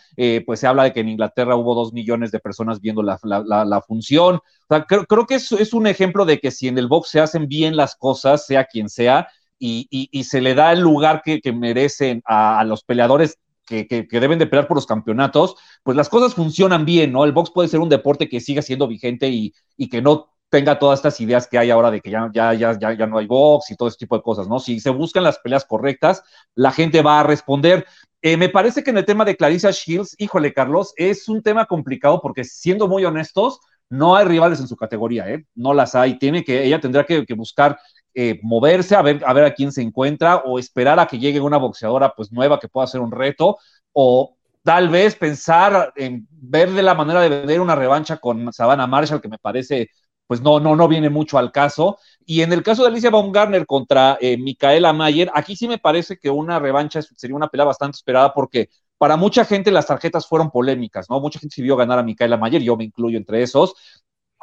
pues 0.47 0.61
se 0.61 0.67
habla 0.67 0.85
de 0.85 0.93
que 0.93 1.01
en 1.01 1.09
Inglaterra 1.09 1.57
hubo 1.57 1.75
dos 1.75 1.93
millones 1.93 2.31
de 2.31 2.41
personas 2.41 2.81
viendo 2.81 3.03
la, 3.03 3.83
función. 3.87 4.37
O 4.37 4.41
sea, 4.69 4.85
creo, 4.85 5.27
que 5.27 5.35
es, 5.35 5.75
un 5.75 5.87
ejemplo 5.87 6.25
de 6.25 6.39
que 6.39 6.51
si 6.51 6.69
en 6.69 6.79
el 6.79 6.89
box 6.89 7.11
se 7.11 7.21
hacen 7.21 7.49
bien 7.49 7.77
las 7.77 7.97
cosas, 7.97 8.47
sea 8.47 8.65
quien 8.65 8.89
sea, 8.89 9.29
y, 9.59 10.25
se 10.25 10.41
le 10.41 10.55
da 10.55 10.73
el 10.73 10.81
lugar 10.81 11.23
que, 11.25 11.41
merecen 11.53 12.23
a, 12.27 12.65
los 12.65 12.85
peleadores 12.85 13.39
que, 13.65 13.87
que, 13.87 14.21
deben 14.21 14.39
de 14.39 14.47
pelear 14.47 14.67
por 14.67 14.77
los 14.77 14.87
campeonatos, 14.87 15.57
pues 15.83 15.97
las 15.97 16.09
cosas 16.09 16.35
funcionan 16.35 16.85
bien, 16.85 17.12
¿no? 17.12 17.25
El 17.25 17.33
box 17.33 17.51
puede 17.51 17.69
ser 17.69 17.81
un 17.81 17.89
deporte 17.89 18.29
que 18.29 18.41
siga 18.41 18.62
siendo 18.62 18.89
vigente 18.89 19.29
y, 19.29 19.55
y 19.77 19.89
que 19.89 20.03
no 20.03 20.35
tenga 20.55 20.79
todas 20.79 21.01
estas 21.01 21.21
ideas 21.21 21.49
que 21.49 21.59
hay 21.59 21.71
ahora 21.71 21.91
de 21.91 22.01
que 22.01 22.11
ya, 22.11 22.31
ya, 22.33 22.55
ya, 22.55 22.79
ya, 22.79 22.93
ya 22.93 23.07
no 23.07 23.19
hay 23.19 23.27
box 23.27 23.71
y 23.71 23.77
todo 23.77 23.89
ese 23.89 23.99
tipo 23.99 24.17
de 24.17 24.23
cosas, 24.23 24.47
¿no? 24.47 24.61
Si 24.61 24.79
se 24.79 24.91
buscan 24.91 25.25
las 25.25 25.39
peleas 25.39 25.65
correctas, 25.65 26.23
la 26.55 26.71
gente 26.71 27.03
va 27.03 27.21
a 27.21 27.23
responder. 27.25 27.87
Eh, 28.23 28.37
me 28.37 28.49
parece 28.49 28.85
que 28.85 28.91
en 28.91 28.99
el 28.99 29.05
tema 29.05 29.25
de 29.25 29.37
Clarissa 29.37 29.71
Shields, 29.71 30.15
híjole, 30.19 30.55
Carlos, 30.55 30.93
es 30.97 31.29
un 31.29 31.43
tema 31.43 31.67
complicado 31.67 32.21
porque 32.23 32.45
siendo 32.45 32.87
muy 32.87 33.05
honestos, 33.05 33.59
no 33.91 34.17
hay 34.17 34.27
rivales 34.27 34.61
en 34.61 34.69
su 34.69 34.77
categoría, 34.77 35.29
¿eh? 35.29 35.45
No 35.55 35.75
las 35.75 35.95
hay. 35.95 36.19
Tiene 36.19 36.45
que, 36.45 36.65
ella 36.65 36.81
tendrá 36.81 37.05
que, 37.05 37.25
buscar 37.35 37.79
eh, 38.15 38.39
moverse, 38.43 38.95
a 38.95 39.03
ver, 39.03 39.23
a 39.27 39.33
ver 39.33 39.45
a 39.45 39.55
quién 39.55 39.73
se 39.73 39.83
encuentra, 39.83 40.37
o 40.39 40.59
esperar 40.59 40.99
a 41.01 41.07
que 41.07 41.19
llegue 41.19 41.41
una 41.41 41.57
boxeadora 41.59 42.15
pues 42.15 42.33
nueva 42.33 42.59
que 42.61 42.69
pueda 42.69 42.85
hacer 42.85 43.01
un 43.01 43.12
reto, 43.12 43.59
o 43.93 44.37
tal 44.62 44.89
vez 44.89 45.15
pensar 45.17 45.93
en 45.97 46.27
ver 46.31 46.71
de 46.71 46.83
la 46.83 46.95
manera 46.95 47.21
de 47.21 47.29
vender 47.29 47.61
una 47.61 47.75
revancha 47.75 48.17
con 48.19 48.53
Savannah 48.53 48.87
Marshall, 48.87 49.21
que 49.21 49.29
me 49.29 49.39
parece 49.39 49.91
pues 50.27 50.41
no, 50.41 50.59
no, 50.61 50.75
no 50.77 50.89
viene 50.89 51.11
mucho 51.11 51.39
al 51.39 51.53
caso. 51.53 51.99
Y 52.25 52.43
en 52.43 52.53
el 52.53 52.62
caso 52.62 52.83
de 52.83 52.89
Alicia 52.89 53.11
Baumgartner 53.11 53.67
contra 53.67 54.17
eh, 54.21 54.37
Micaela 54.39 54.93
Mayer, 54.93 55.31
aquí 55.35 55.57
sí 55.57 55.69
me 55.69 55.79
parece 55.79 56.17
que 56.19 56.31
una 56.31 56.59
revancha 56.59 57.03
sería 57.03 57.37
una 57.37 57.49
pelea 57.49 57.67
bastante 57.67 57.97
esperada 57.97 58.33
porque 58.33 58.71
para 58.97 59.17
mucha 59.17 59.45
gente 59.45 59.71
las 59.71 59.87
tarjetas 59.87 60.27
fueron 60.27 60.51
polémicas, 60.51 61.11
¿no? 61.11 61.21
Mucha 61.21 61.39
gente 61.39 61.55
se 61.55 61.62
vio 61.62 61.77
ganar 61.77 61.99
a 61.99 62.03
Micaela 62.03 62.37
Mayer, 62.37 62.62
yo 62.62 62.77
me 62.77 62.85
incluyo 62.85 63.19
entre 63.19 63.43
esos. 63.43 63.75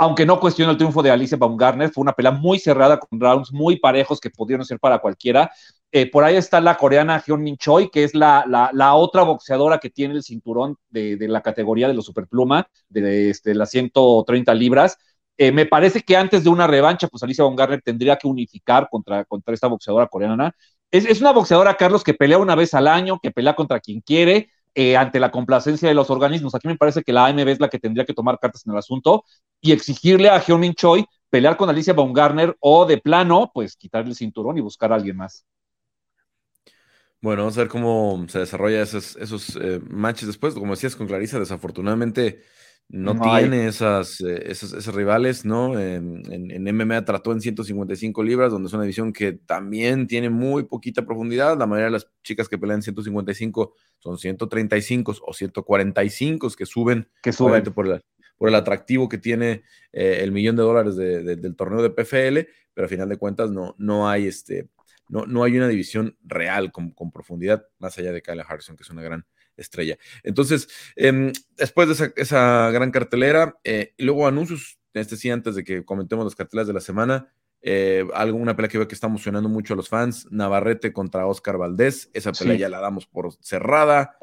Aunque 0.01 0.25
no 0.25 0.39
cuestiono 0.39 0.71
el 0.71 0.77
triunfo 0.77 1.03
de 1.03 1.11
Alicia 1.11 1.37
Baumgartner, 1.37 1.91
fue 1.91 2.01
una 2.01 2.13
pelea 2.13 2.31
muy 2.31 2.57
cerrada 2.57 2.99
con 2.99 3.19
rounds 3.19 3.53
muy 3.53 3.77
parejos 3.77 4.19
que 4.19 4.31
pudieron 4.31 4.65
ser 4.65 4.79
para 4.79 4.97
cualquiera. 4.97 5.51
Eh, 5.91 6.09
por 6.09 6.23
ahí 6.23 6.35
está 6.37 6.59
la 6.59 6.75
coreana 6.75 7.23
Hyun 7.25 7.43
Min 7.43 7.57
Choi, 7.57 7.89
que 7.89 8.03
es 8.03 8.15
la, 8.15 8.43
la, 8.47 8.95
otra 8.95 9.21
boxeadora 9.21 9.77
que 9.77 9.91
tiene 9.91 10.15
el 10.15 10.23
cinturón 10.23 10.77
de, 10.89 11.17
de 11.17 11.27
la 11.27 11.41
categoría 11.41 11.87
de 11.87 11.93
los 11.93 12.05
superpluma, 12.05 12.67
de, 12.89 13.29
este, 13.29 13.53
las 13.53 13.69
130 13.69 14.53
libras 14.55 14.97
eh, 15.37 15.51
me 15.51 15.65
parece 15.65 16.01
que 16.01 16.15
antes 16.15 16.43
de 16.43 16.49
una 16.49 16.67
revancha, 16.67 17.07
pues 17.07 17.23
Alicia 17.23 17.43
Von 17.43 17.55
Garner 17.55 17.81
tendría 17.81 18.15
que 18.15 18.27
unificar 18.27 18.87
contra, 18.91 19.25
contra 19.25 19.53
esta 19.53 19.67
boxeadora 19.67 20.07
coreana. 20.07 20.53
Es, 20.91 21.05
es, 21.05 21.21
una 21.21 21.31
boxeadora, 21.31 21.75
Carlos, 21.77 22.03
que 22.03 22.13
pelea 22.13 22.37
una 22.37 22.53
vez 22.55 22.73
al 22.75 22.87
año, 22.87 23.19
que 23.21 23.31
pelea 23.31 23.55
contra 23.55 23.79
quien 23.79 24.01
quiere, 24.01 24.49
eh, 24.75 24.95
ante 24.97 25.19
la 25.19 25.31
complacencia 25.31 25.89
de 25.89 25.95
los 25.95 26.09
organismos. 26.09 26.55
Aquí 26.55 26.67
me 26.67 26.77
parece 26.77 27.03
que 27.03 27.11
la 27.11 27.25
AMB 27.25 27.47
es 27.47 27.59
la 27.59 27.69
que 27.69 27.79
tendría 27.79 28.05
que 28.05 28.13
tomar 28.13 28.39
cartas 28.39 28.65
en 28.65 28.71
el 28.73 28.77
asunto 28.77 29.23
y 29.61 29.71
exigirle 29.71 30.29
a 30.29 30.39
Hyun 30.39 30.73
Choi 30.73 31.05
pelear 31.29 31.55
con 31.55 31.69
Alicia 31.69 31.93
Baumgartner 31.93 32.55
o 32.59 32.85
de 32.85 32.97
plano, 32.97 33.51
pues 33.53 33.75
quitarle 33.75 34.09
el 34.09 34.15
cinturón 34.15 34.57
y 34.57 34.61
buscar 34.61 34.91
a 34.91 34.95
alguien 34.95 35.15
más. 35.17 35.45
Bueno, 37.21 37.43
vamos 37.43 37.57
a 37.57 37.61
ver 37.61 37.69
cómo 37.69 38.25
se 38.27 38.39
desarrolla 38.39 38.81
esos, 38.81 39.15
esos 39.15 39.55
eh, 39.55 39.79
matches 39.87 40.27
después. 40.27 40.55
Como 40.55 40.73
decías 40.73 40.95
con 40.95 41.07
Clarisa, 41.07 41.39
desafortunadamente 41.39 42.41
no, 42.89 43.17
tiene 43.21 43.67
esas, 43.67 44.19
eh, 44.21 44.43
esos, 44.47 44.93
rivales, 44.93 45.45
¿no? 45.45 45.79
En, 45.79 46.23
MMA 46.75 47.05
trató 47.05 47.31
en 47.31 47.39
155 47.39 48.23
libras, 48.23 48.51
donde 48.51 48.67
es 48.67 48.73
una 48.73 48.83
división 48.83 49.13
que 49.13 49.33
también 49.33 50.07
tiene 50.07 50.29
muy 50.29 50.63
poquita 50.63 51.05
profundidad. 51.05 51.57
La 51.57 51.67
mayoría 51.67 51.85
de 51.85 51.91
las 51.91 52.07
chicas 52.23 52.49
que 52.49 52.57
pelean 52.57 52.79
en 52.79 52.83
155 52.83 53.75
son 53.99 54.17
135 54.17 55.15
o 55.25 55.33
145 55.33 56.49
que 56.49 56.65
suben, 56.65 57.07
que 57.21 57.31
suben. 57.31 57.63
Por, 57.63 57.87
el, 57.87 58.03
por 58.41 58.49
el 58.49 58.55
atractivo 58.55 59.07
que 59.07 59.19
tiene 59.19 59.61
eh, 59.93 60.21
el 60.21 60.31
millón 60.31 60.55
de 60.55 60.63
dólares 60.63 60.95
del 60.95 61.55
torneo 61.55 61.83
de 61.83 61.91
PFL, 61.91 62.49
pero 62.73 62.85
a 62.85 62.89
final 62.89 63.07
de 63.07 63.17
cuentas 63.17 63.51
no, 63.51 63.75
no 63.77 64.09
hay 64.09 64.25
este. 64.25 64.67
No, 65.09 65.27
no 65.27 65.43
hay 65.43 65.55
una 65.57 65.67
división 65.67 66.17
real 66.23 66.71
con, 66.71 66.89
con 66.89 67.11
profundidad, 67.11 67.67
más 67.77 67.99
allá 67.99 68.11
de 68.11 68.23
Kyle 68.23 68.41
Harrison, 68.41 68.75
que 68.75 68.81
es 68.81 68.89
una 68.89 69.03
gran, 69.03 69.27
estrella. 69.57 69.99
Entonces, 70.23 70.69
em, 70.95 71.31
después 71.55 71.99
de 71.99 72.13
esa, 72.15 72.71
gran 72.71 72.89
cartelera, 72.89 73.59
eh, 73.63 73.93
y 73.95 74.05
luego 74.05 74.25
anuncios, 74.25 74.79
este 74.95 75.17
sí, 75.17 75.29
antes 75.29 75.53
de 75.53 75.63
que 75.63 75.85
comentemos 75.85 76.25
las 76.25 76.33
cartelas 76.33 76.65
de 76.65 76.73
la 76.73 76.79
semana, 76.79 77.31
eh, 77.61 78.07
alguna 78.15 78.55
pelea 78.55 78.69
que 78.69 78.79
veo 78.79 78.87
que 78.87 78.95
está 78.95 79.05
emocionando 79.05 79.49
mucho 79.49 79.75
a 79.75 79.77
los 79.77 79.87
fans, 79.87 80.27
Navarrete 80.31 80.91
contra 80.93 81.27
Oscar 81.27 81.59
Valdés, 81.59 82.09
esa 82.13 82.31
pelea 82.31 82.57
ya 82.57 82.69
la 82.69 82.79
damos 82.79 83.05
por 83.05 83.33
cerrada, 83.39 84.17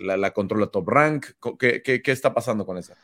la, 0.00 0.30
controla 0.30 0.68
Top 0.68 0.88
Rank, 0.88 1.26
¿Qué, 1.58 1.82
¿Qué, 1.82 2.12
está 2.12 2.32
pasando 2.32 2.64
con 2.64 2.78
esa? 2.78 2.94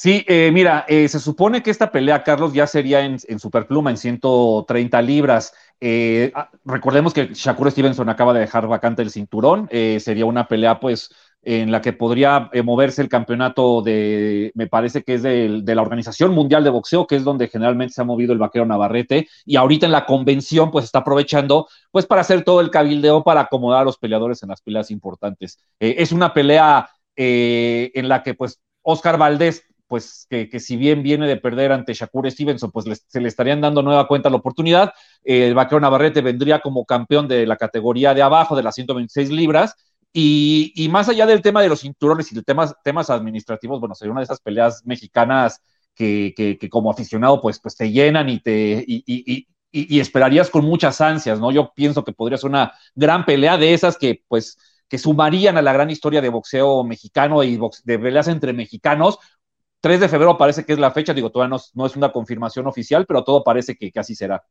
Sí, 0.00 0.24
eh, 0.28 0.50
mira, 0.52 0.86
se 0.86 1.18
supone 1.18 1.60
que 1.60 1.72
esta 1.72 1.90
pelea, 1.90 2.22
Carlos, 2.22 2.52
ya 2.52 2.68
sería 2.68 3.04
en, 3.04 3.18
Superpluma, 3.18 3.90
en 3.90 3.96
130 3.96 5.02
libras. 5.02 5.52
Eh, 5.80 6.30
ah, 6.36 6.48
recordemos 6.64 7.12
que 7.12 7.30
Shakur 7.34 7.68
Stevenson 7.72 8.08
acaba 8.08 8.32
de 8.32 8.38
dejar 8.38 8.68
vacante 8.68 9.02
el 9.02 9.10
cinturón. 9.10 9.66
Eh, 9.72 9.98
sería 9.98 10.24
una 10.24 10.46
pelea, 10.46 10.78
pues, 10.78 11.10
en 11.42 11.72
la 11.72 11.80
que 11.80 11.92
podría 11.92 12.48
eh, 12.52 12.62
moverse 12.62 13.02
el 13.02 13.08
campeonato 13.08 13.82
de, 13.82 14.52
me 14.54 14.68
parece 14.68 15.02
que 15.02 15.14
es 15.14 15.24
de, 15.24 15.62
la 15.64 15.82
Organización 15.82 16.30
Mundial 16.32 16.62
de 16.62 16.70
Boxeo, 16.70 17.08
que 17.08 17.16
es 17.16 17.24
donde 17.24 17.48
generalmente 17.48 17.94
se 17.94 18.00
ha 18.00 18.04
movido 18.04 18.32
el 18.32 18.38
vaquero 18.38 18.66
Navarrete. 18.66 19.26
Y 19.44 19.56
ahorita 19.56 19.86
en 19.86 19.92
la 19.92 20.06
convención, 20.06 20.70
pues, 20.70 20.84
está 20.84 21.00
aprovechando, 21.00 21.66
pues, 21.90 22.06
para 22.06 22.20
hacer 22.20 22.44
todo 22.44 22.60
el 22.60 22.70
cabildeo 22.70 23.24
para 23.24 23.40
acomodar 23.40 23.82
a 23.82 23.84
los 23.84 23.98
peleadores 23.98 24.44
en 24.44 24.50
las 24.50 24.62
peleas 24.62 24.92
importantes. 24.92 25.58
es 25.80 26.12
una 26.12 26.32
pelea 26.32 26.88
en 27.16 28.08
la 28.08 28.22
que, 28.22 28.34
pues, 28.34 28.60
Oscar 28.82 29.18
Valdés 29.18 29.67
pues 29.88 30.26
que, 30.28 30.60
si 30.60 30.76
bien 30.76 31.02
viene 31.02 31.26
de 31.26 31.38
perder 31.38 31.72
ante 31.72 31.94
Shakur 31.94 32.30
Stevenson, 32.30 32.70
pues 32.70 33.04
se 33.08 33.20
le 33.20 33.28
estarían 33.28 33.60
dando 33.60 33.82
nueva 33.82 34.06
cuenta 34.06 34.30
la 34.30 34.36
oportunidad. 34.36 34.92
el 35.24 35.54
vaquero 35.54 35.80
Navarrete 35.80 36.20
vendría 36.20 36.60
como 36.60 36.84
campeón 36.84 37.26
de 37.26 37.46
la 37.46 37.56
categoría 37.56 38.14
de 38.14 38.22
abajo, 38.22 38.54
de 38.54 38.62
las 38.62 38.74
126 38.74 39.30
libras. 39.30 39.74
Y, 40.12 40.88
más 40.90 41.08
allá 41.08 41.26
del 41.26 41.42
tema 41.42 41.62
de 41.62 41.68
los 41.68 41.80
cinturones 41.80 42.30
y 42.32 42.34
de 42.34 42.42
temas, 42.42 42.74
temas 42.84 43.10
administrativos, 43.10 43.80
bueno, 43.80 43.94
sería 43.94 44.12
una 44.12 44.20
de 44.20 44.24
esas 44.24 44.40
peleas 44.40 44.82
mexicanas 44.84 45.62
que, 45.94 46.58
como 46.70 46.90
aficionado, 46.90 47.40
pues, 47.40 47.58
pues 47.60 47.76
te 47.76 47.90
llenan 47.90 48.28
y 48.28 48.40
te 48.40 48.84
y, 48.86 49.46
y, 49.72 50.00
esperarías 50.00 50.50
con 50.50 50.64
muchas 50.64 51.00
ansias, 51.00 51.40
¿no? 51.40 51.50
Yo 51.50 51.72
pienso 51.74 52.04
que 52.04 52.12
podría 52.12 52.38
ser 52.38 52.50
una 52.50 52.72
gran 52.94 53.24
pelea 53.24 53.56
de 53.58 53.74
esas 53.74 53.96
que, 53.96 54.22
pues, 54.28 54.58
que 54.88 54.98
sumarían 54.98 55.56
a 55.58 55.62
la 55.62 55.72
gran 55.72 55.90
historia 55.90 56.20
de 56.20 56.30
boxeo 56.30 56.82
mexicano 56.84 57.44
y 57.44 57.58
de 57.84 57.98
peleas 57.98 58.28
entre 58.28 58.52
mexicanos, 58.52 59.18
3 59.80 60.00
de 60.00 60.08
febrero 60.08 60.36
parece 60.36 60.64
que 60.64 60.72
es 60.72 60.78
la 60.78 60.90
fecha, 60.90 61.14
digo, 61.14 61.30
todavía 61.30 61.56
no, 61.74 61.86
es 61.86 61.96
una 61.96 62.10
confirmación 62.10 62.66
oficial, 62.66 63.06
pero 63.06 63.22
todo 63.22 63.44
parece 63.44 63.76
que, 63.76 63.92
así 63.96 64.14
será. 64.14 64.42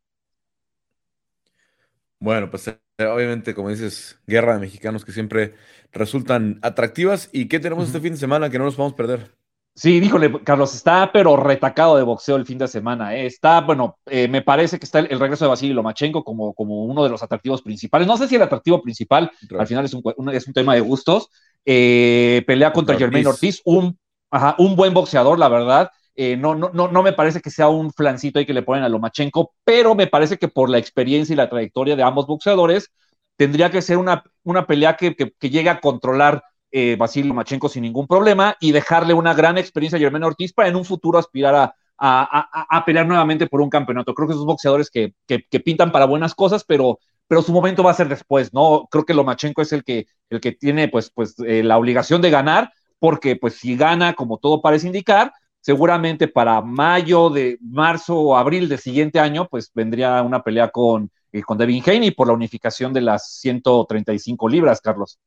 Bueno, 2.19 2.49
pues 2.49 2.67
eh, 2.67 3.05
obviamente, 3.05 3.53
como 3.53 3.69
dices, 3.69 4.19
guerra 4.25 4.53
de 4.53 4.61
mexicanos 4.61 5.05
que 5.05 5.11
siempre 5.11 5.53
resultan 5.91 6.59
atractivas. 6.63 7.29
¿Y 7.31 7.47
qué 7.47 7.59
tenemos 7.59 7.87
este 7.87 7.99
fin 7.99 8.13
de 8.13 8.19
semana 8.19 8.49
que 8.49 8.57
no 8.57 8.65
nos 8.65 8.75
podemos 8.75 8.95
perder? 8.95 9.35
Sí, 9.75 9.99
díjole, 9.99 10.41
Carlos, 10.43 10.73
está 10.73 11.11
pero 11.13 11.37
retacado 11.37 11.97
de 11.97 12.03
boxeo 12.03 12.35
el 12.37 12.47
fin 12.47 12.57
de 12.57 12.67
semana. 12.67 13.15
¿eh? 13.15 13.27
Está, 13.27 13.61
bueno, 13.61 13.99
eh, 14.07 14.27
me 14.27 14.41
parece 14.41 14.79
que 14.79 14.85
está 14.85 14.97
el, 14.97 15.19
regreso 15.19 15.45
de 15.45 15.49
Vasily 15.49 15.73
Lomachenko 15.73 16.23
como, 16.23 16.55
como 16.55 16.85
uno 16.85 17.03
de 17.03 17.11
los 17.11 17.21
atractivos 17.21 17.61
principales. 17.61 18.07
No 18.07 18.17
sé 18.17 18.27
si 18.27 18.35
el 18.35 18.41
atractivo 18.41 18.81
principal, 18.81 19.29
al 19.59 19.67
final 19.67 19.85
es 19.85 19.93
un, 19.93 20.01
es 20.33 20.47
un 20.47 20.53
tema 20.53 20.73
de 20.73 20.79
gustos. 20.79 21.29
pelea 21.63 22.73
contra, 22.73 22.97
Germain 22.97 23.27
Ortiz, 23.27 23.61
un 23.65 23.95
Ajá, 24.31 24.55
un 24.57 24.75
buen 24.75 24.93
boxeador, 24.93 25.39
la 25.39 25.49
verdad. 25.49 25.89
Eh, 26.15 26.35
no, 26.35 26.55
no, 26.55 26.71
no, 26.73 26.87
no 26.87 27.03
me 27.03 27.13
parece 27.13 27.41
que 27.41 27.51
sea 27.51 27.69
un 27.69 27.91
flancito 27.93 28.39
ahí 28.39 28.45
que 28.45 28.53
le 28.53 28.63
ponen 28.63 28.83
a 28.83 28.89
Lomachenko, 28.89 29.53
pero 29.63 29.93
me 29.95 30.07
parece 30.07 30.37
que 30.37 30.47
por 30.47 30.69
la 30.69 30.79
experiencia 30.79 31.33
y 31.33 31.37
la 31.37 31.49
trayectoria 31.49 31.95
de 31.95 32.03
ambos 32.03 32.25
boxeadores, 32.25 32.91
tendría 33.37 33.69
que 33.69 33.81
ser 33.81 33.97
una, 33.97 34.23
una 34.43 34.65
pelea 34.65 34.97
que, 34.97 35.15
que, 35.15 35.49
llegue 35.49 35.69
a 35.69 35.79
controlar 35.79 36.43
eh, 36.71 36.95
Basil 36.97 37.27
Lomachenko 37.27 37.69
sin 37.69 37.83
ningún 37.83 38.07
problema 38.07 38.57
y 38.59 38.71
dejarle 38.71 39.13
una 39.13 39.33
gran 39.33 39.57
experiencia 39.57 39.97
a 39.97 39.99
Germán 39.99 40.23
Ortiz 40.23 40.53
para 40.53 40.69
en 40.69 40.75
un 40.75 40.85
futuro 40.85 41.19
aspirar 41.19 41.55
a, 41.55 41.75
a, 41.99 42.85
pelear 42.85 43.07
nuevamente 43.07 43.47
por 43.47 43.61
un 43.61 43.69
campeonato. 43.69 44.13
Creo 44.13 44.27
que 44.27 44.33
esos 44.33 44.45
boxeadores 44.45 44.89
que, 44.89 45.13
que, 45.27 45.59
pintan 45.59 45.91
para 45.91 46.05
buenas 46.05 46.35
cosas, 46.35 46.63
pero, 46.63 46.99
pero 47.27 47.41
su 47.41 47.51
momento 47.51 47.83
va 47.83 47.91
a 47.91 47.95
ser 47.95 48.09
después, 48.09 48.53
¿no? 48.53 48.87
Creo 48.91 49.05
que 49.05 49.13
Lomachenko 49.13 49.61
es 49.61 49.71
el 49.73 49.83
que, 49.83 50.07
el 50.29 50.39
que 50.39 50.51
tiene 50.51 50.89
pues, 50.89 51.11
pues 51.13 51.35
eh, 51.39 51.63
la 51.63 51.77
obligación 51.77 52.21
de 52.21 52.29
ganar 52.29 52.71
porque 52.99 53.35
pues 53.35 53.55
si 53.55 53.75
gana, 53.75 54.13
como 54.13 54.37
todo 54.37 54.61
parece 54.61 54.87
indicar, 54.87 55.31
seguramente 55.59 56.27
para 56.27 56.61
mayo 56.61 57.29
de 57.29 57.57
marzo 57.61 58.17
o 58.17 58.37
abril 58.37 58.69
del 58.69 58.79
siguiente 58.79 59.19
año, 59.19 59.47
pues 59.49 59.71
vendría 59.73 60.21
una 60.21 60.41
pelea 60.41 60.69
con, 60.69 61.11
eh, 61.31 61.41
con 61.41 61.57
Devin 61.57 61.83
Haney 61.85 62.11
por 62.11 62.27
la 62.27 62.33
unificación 62.33 62.93
de 62.93 63.01
las 63.01 63.39
135 63.39 64.47
libras, 64.49 64.81
Carlos. 64.81 65.19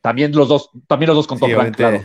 también 0.00 0.32
los 0.32 0.48
dos, 0.48 0.70
también 0.86 1.08
los 1.08 1.16
dos 1.16 1.26
con 1.26 1.38
claro. 1.38 2.04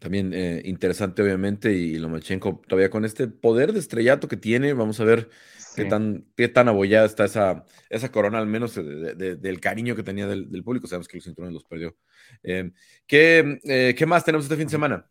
También 0.00 0.32
eh, 0.32 0.62
interesante, 0.64 1.22
obviamente, 1.22 1.72
y 1.74 1.98
Lomachenko 1.98 2.62
todavía 2.66 2.88
con 2.88 3.04
este 3.04 3.28
poder 3.28 3.74
de 3.74 3.80
estrellato 3.80 4.28
que 4.28 4.38
tiene, 4.38 4.72
vamos 4.72 4.98
a 4.98 5.04
ver 5.04 5.28
qué, 5.76 5.84
tan, 5.84 6.24
qué 6.36 6.48
tan 6.48 6.68
abollada 6.68 7.04
está 7.04 7.26
esa, 7.26 7.66
esa 7.90 8.10
corona, 8.10 8.38
al 8.38 8.46
menos 8.46 8.74
del 8.74 9.60
cariño 9.60 9.94
que 9.94 10.02
tenía 10.02 10.26
del, 10.26 10.64
público. 10.64 10.86
Sabemos 10.86 11.06
que 11.06 11.18
los 11.18 11.24
cinturones 11.24 11.52
los 11.52 11.64
perdió. 11.64 11.94
Em, 12.42 12.72
¿qué, 13.06 13.60
eh, 13.64 13.94
¿qué, 13.96 14.06
más 14.06 14.24
tenemos 14.24 14.46
este 14.46 14.56
fin 14.56 14.66
de 14.66 14.70
semana? 14.70 15.06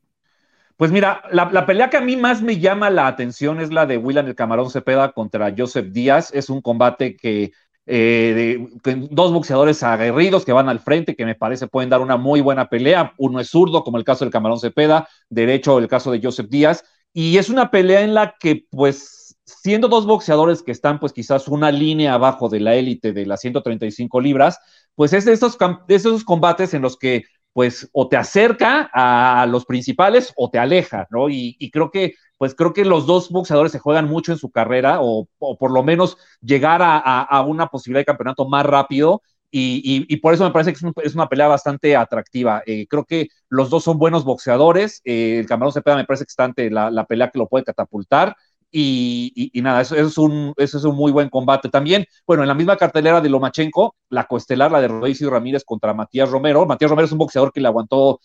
Pues 0.76 0.92
mira, 0.92 1.22
la, 1.32 1.66
pelea 1.68 1.92
que 1.92 1.98
a 1.98 2.02
mí 2.02 2.18
más 2.18 2.42
me 2.42 2.58
llama 2.58 2.90
la 2.90 3.06
atención 3.06 3.60
es 3.60 3.72
la 3.72 3.86
de 3.86 3.98
William 3.98 4.26
el 4.26 4.34
Camarón 4.34 4.72
Cepeda 4.72 5.12
contra 5.12 5.54
Joseph 5.56 5.92
Díaz. 5.92 6.32
Es 6.34 6.50
un 6.50 6.62
combate 6.62 7.16
que 7.16 7.52
eh, 7.92 8.68
dos 9.10 9.34
boxeadores 9.34 9.82
aguerridos 9.82 10.46
que 10.46 10.54
van 10.54 10.70
al 10.70 10.80
frente, 10.80 11.16
que 11.16 11.26
me 11.26 11.36
parece 11.36 11.68
pueden 11.68 11.90
dar 11.90 12.02
una 12.02 12.18
muy 12.18 12.42
buena 12.42 12.70
pelea. 12.70 13.14
Uno 13.18 13.40
es 13.40 13.50
zurdo, 13.50 13.84
como 13.84 13.98
el 13.98 14.04
caso 14.04 14.24
del 14.24 14.32
Camarón 14.32 14.60
Cepeda, 14.60 15.08
derecho, 15.30 15.80
el 15.80 15.88
caso 15.88 16.12
de 16.12 16.22
Joseph 16.22 16.50
Díaz. 16.50 16.84
Y 17.14 17.38
es 17.38 17.50
una 17.50 17.72
pelea 17.72 18.02
en 18.02 18.14
la 18.14 18.36
que, 18.40 18.68
pues, 18.70 19.36
siendo 19.44 19.88
dos 19.88 20.06
boxeadores 20.06 20.62
que 20.62 20.72
están, 20.72 21.00
pues, 21.00 21.14
quizás 21.14 21.48
una 21.48 21.72
línea 21.72 22.14
abajo 22.14 22.48
de 22.48 22.60
la 22.60 22.76
élite 22.76 23.12
de 23.12 23.26
las 23.26 23.42
135 23.42 24.22
libras, 24.22 24.60
pues 24.94 25.14
es 25.14 25.26
de 25.26 25.34
esos, 25.34 25.58
de 25.88 25.96
esos 25.96 26.24
combates 26.24 26.74
en 26.74 26.84
los 26.84 26.98
que 26.98 27.24
pues 27.54 27.90
o 27.94 28.08
te 28.08 28.16
acerca 28.16 28.90
a 28.94 29.46
los 29.48 29.66
principales 29.66 30.32
o 30.36 30.50
te 30.50 30.60
aleja, 30.60 31.08
¿no? 31.10 31.30
Y, 31.30 31.58
creo 31.72 31.92
que, 31.92 32.14
pues 32.40 32.56
creo 32.56 32.74
que 32.74 32.86
los 32.86 33.06
dos 33.06 33.30
boxeadores 33.30 33.72
se 33.72 33.80
juegan 33.80 34.08
mucho 34.08 34.32
en 34.32 34.38
su 34.40 34.50
carrera 34.50 35.00
o, 35.02 35.28
por 35.38 35.72
lo 35.72 35.84
menos 35.84 36.18
llegar 36.42 36.82
a, 36.82 37.44
una 37.46 37.68
posibilidad 37.68 38.02
de 38.02 38.06
campeonato 38.06 38.48
más 38.48 38.66
rápido. 38.66 39.22
Y, 39.52 40.16
por 40.18 40.34
eso 40.34 40.46
me 40.46 40.52
parece 40.52 40.74
que 40.74 40.80
es, 41.04 41.16
una 41.16 41.28
pelea 41.28 41.48
bastante 41.48 41.96
atractiva. 41.96 42.64
Eh, 42.66 42.88
creo 42.88 43.06
que 43.06 43.28
los 43.50 43.70
dos 43.70 43.84
son 43.84 43.98
buenos 44.00 44.24
boxeadores. 44.24 45.02
Eh, 45.04 45.40
el 45.40 45.48
Camarón 45.48 45.74
Cepeda 45.74 45.98
me 45.98 46.06
parece 46.06 46.24
que 46.24 46.30
está 46.30 46.46
ante 46.46 46.70
la 46.72 47.06
pelea 47.06 47.30
que 47.30 47.40
lo 47.40 47.48
puede 47.48 47.66
catapultar. 47.66 48.36
Y, 48.72 49.52
nada, 49.56 49.82
eso, 49.82 49.96
es 49.96 50.18
un, 50.18 50.54
eso 50.58 50.78
es 50.78 50.84
un 50.84 50.96
muy 50.96 51.12
buen 51.12 51.30
combate. 51.30 51.70
También, 51.70 52.06
bueno, 52.28 52.44
en 52.44 52.50
la 52.50 52.54
misma 52.54 52.78
cartelera 52.78 53.22
de 53.22 53.30
Lomachenko, 53.30 53.96
la 54.10 54.26
coestelar, 54.26 54.72
la 54.72 54.82
de 54.82 54.88
Rodríguez 54.88 55.22
y 55.22 55.26
Ramírez 55.28 55.64
contra 55.66 55.94
Matías 55.94 56.30
Romero. 56.30 56.66
Matías 56.66 56.90
Romero 56.90 57.06
es 57.06 57.12
un 57.12 57.18
boxeador 57.18 57.52
que 57.52 57.62
le 57.62 57.68
aguantó 57.68 58.20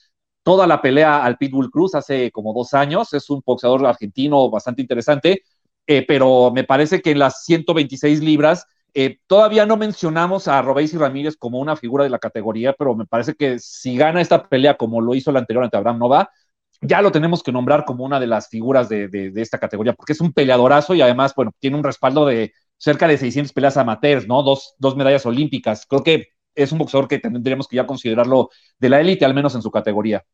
toda 0.45 0.67
la 0.69 0.81
pelea 0.81 1.25
al 1.25 1.37
Pitbull 1.37 1.71
Cruz 1.71 1.97
hace 1.97 2.31
como 2.31 2.53
dos 2.55 2.75
años. 2.75 3.13
Es 3.15 3.29
un 3.31 3.43
boxeador 3.45 3.85
argentino 3.85 4.49
bastante 4.51 4.83
interesante, 4.83 5.43
eh, 5.87 6.05
pero 6.07 6.53
me 6.55 6.63
parece 6.65 7.03
que 7.03 7.11
en 7.11 7.19
las 7.19 7.45
126 7.45 8.21
libras 8.21 8.67
eh, 8.95 9.19
todavía 9.27 9.67
no 9.67 9.77
mencionamos 9.77 10.47
a 10.47 10.63
Robéis 10.63 10.95
y 10.95 10.99
Ramírez 10.99 11.37
como 11.37 11.59
una 11.59 11.75
figura 11.75 12.05
de 12.05 12.11
la 12.11 12.21
categoría, 12.21 12.75
pero 12.75 12.95
me 12.95 13.07
parece 13.07 13.35
que 13.35 13.59
si 13.59 13.97
gana 13.97 14.21
esta 14.21 14.49
pelea 14.49 14.77
como 14.77 15.01
lo 15.01 15.17
hizo 15.17 15.33
la 15.33 15.41
anterior 15.41 15.65
ante 15.65 15.77
Abraham 15.77 15.99
Nova, 15.99 16.31
ya 16.81 17.03
lo 17.03 17.11
tenemos 17.11 17.43
que 17.43 17.53
nombrar 17.53 17.85
como 17.85 18.05
una 18.05 18.21
de 18.21 18.27
las 18.27 18.49
figuras 18.49 18.89
de, 18.89 19.33
esta 19.37 19.59
categoría, 19.59 19.95
porque 19.95 20.13
es 20.13 20.21
un 20.21 20.33
peleadorazo 20.33 20.95
y 20.95 21.01
además, 21.03 21.35
bueno, 21.35 21.53
tiene 21.59 21.77
un 21.77 21.85
respaldo 21.85 22.27
de 22.27 22.53
cerca 22.77 23.09
de 23.09 23.19
600 23.19 23.53
peleas 23.53 23.77
amateurs, 23.77 24.29
¿no? 24.29 24.43
Dos, 24.43 24.75
dos 24.79 24.97
medallas 24.97 25.27
olímpicas. 25.27 25.87
Creo 25.89 26.03
que 26.03 26.29
es 26.55 26.73
un 26.73 26.79
boxeador 26.79 27.09
que 27.09 27.19
tendríamos 27.19 27.69
que 27.69 27.77
ya 27.77 27.87
considerarlo 27.87 28.51
de 28.79 28.89
la 28.89 29.01
élite, 29.01 29.25
al 29.25 29.35
menos 29.35 29.55
en 29.55 29.63
su 29.63 29.71
categoría. 29.71 30.25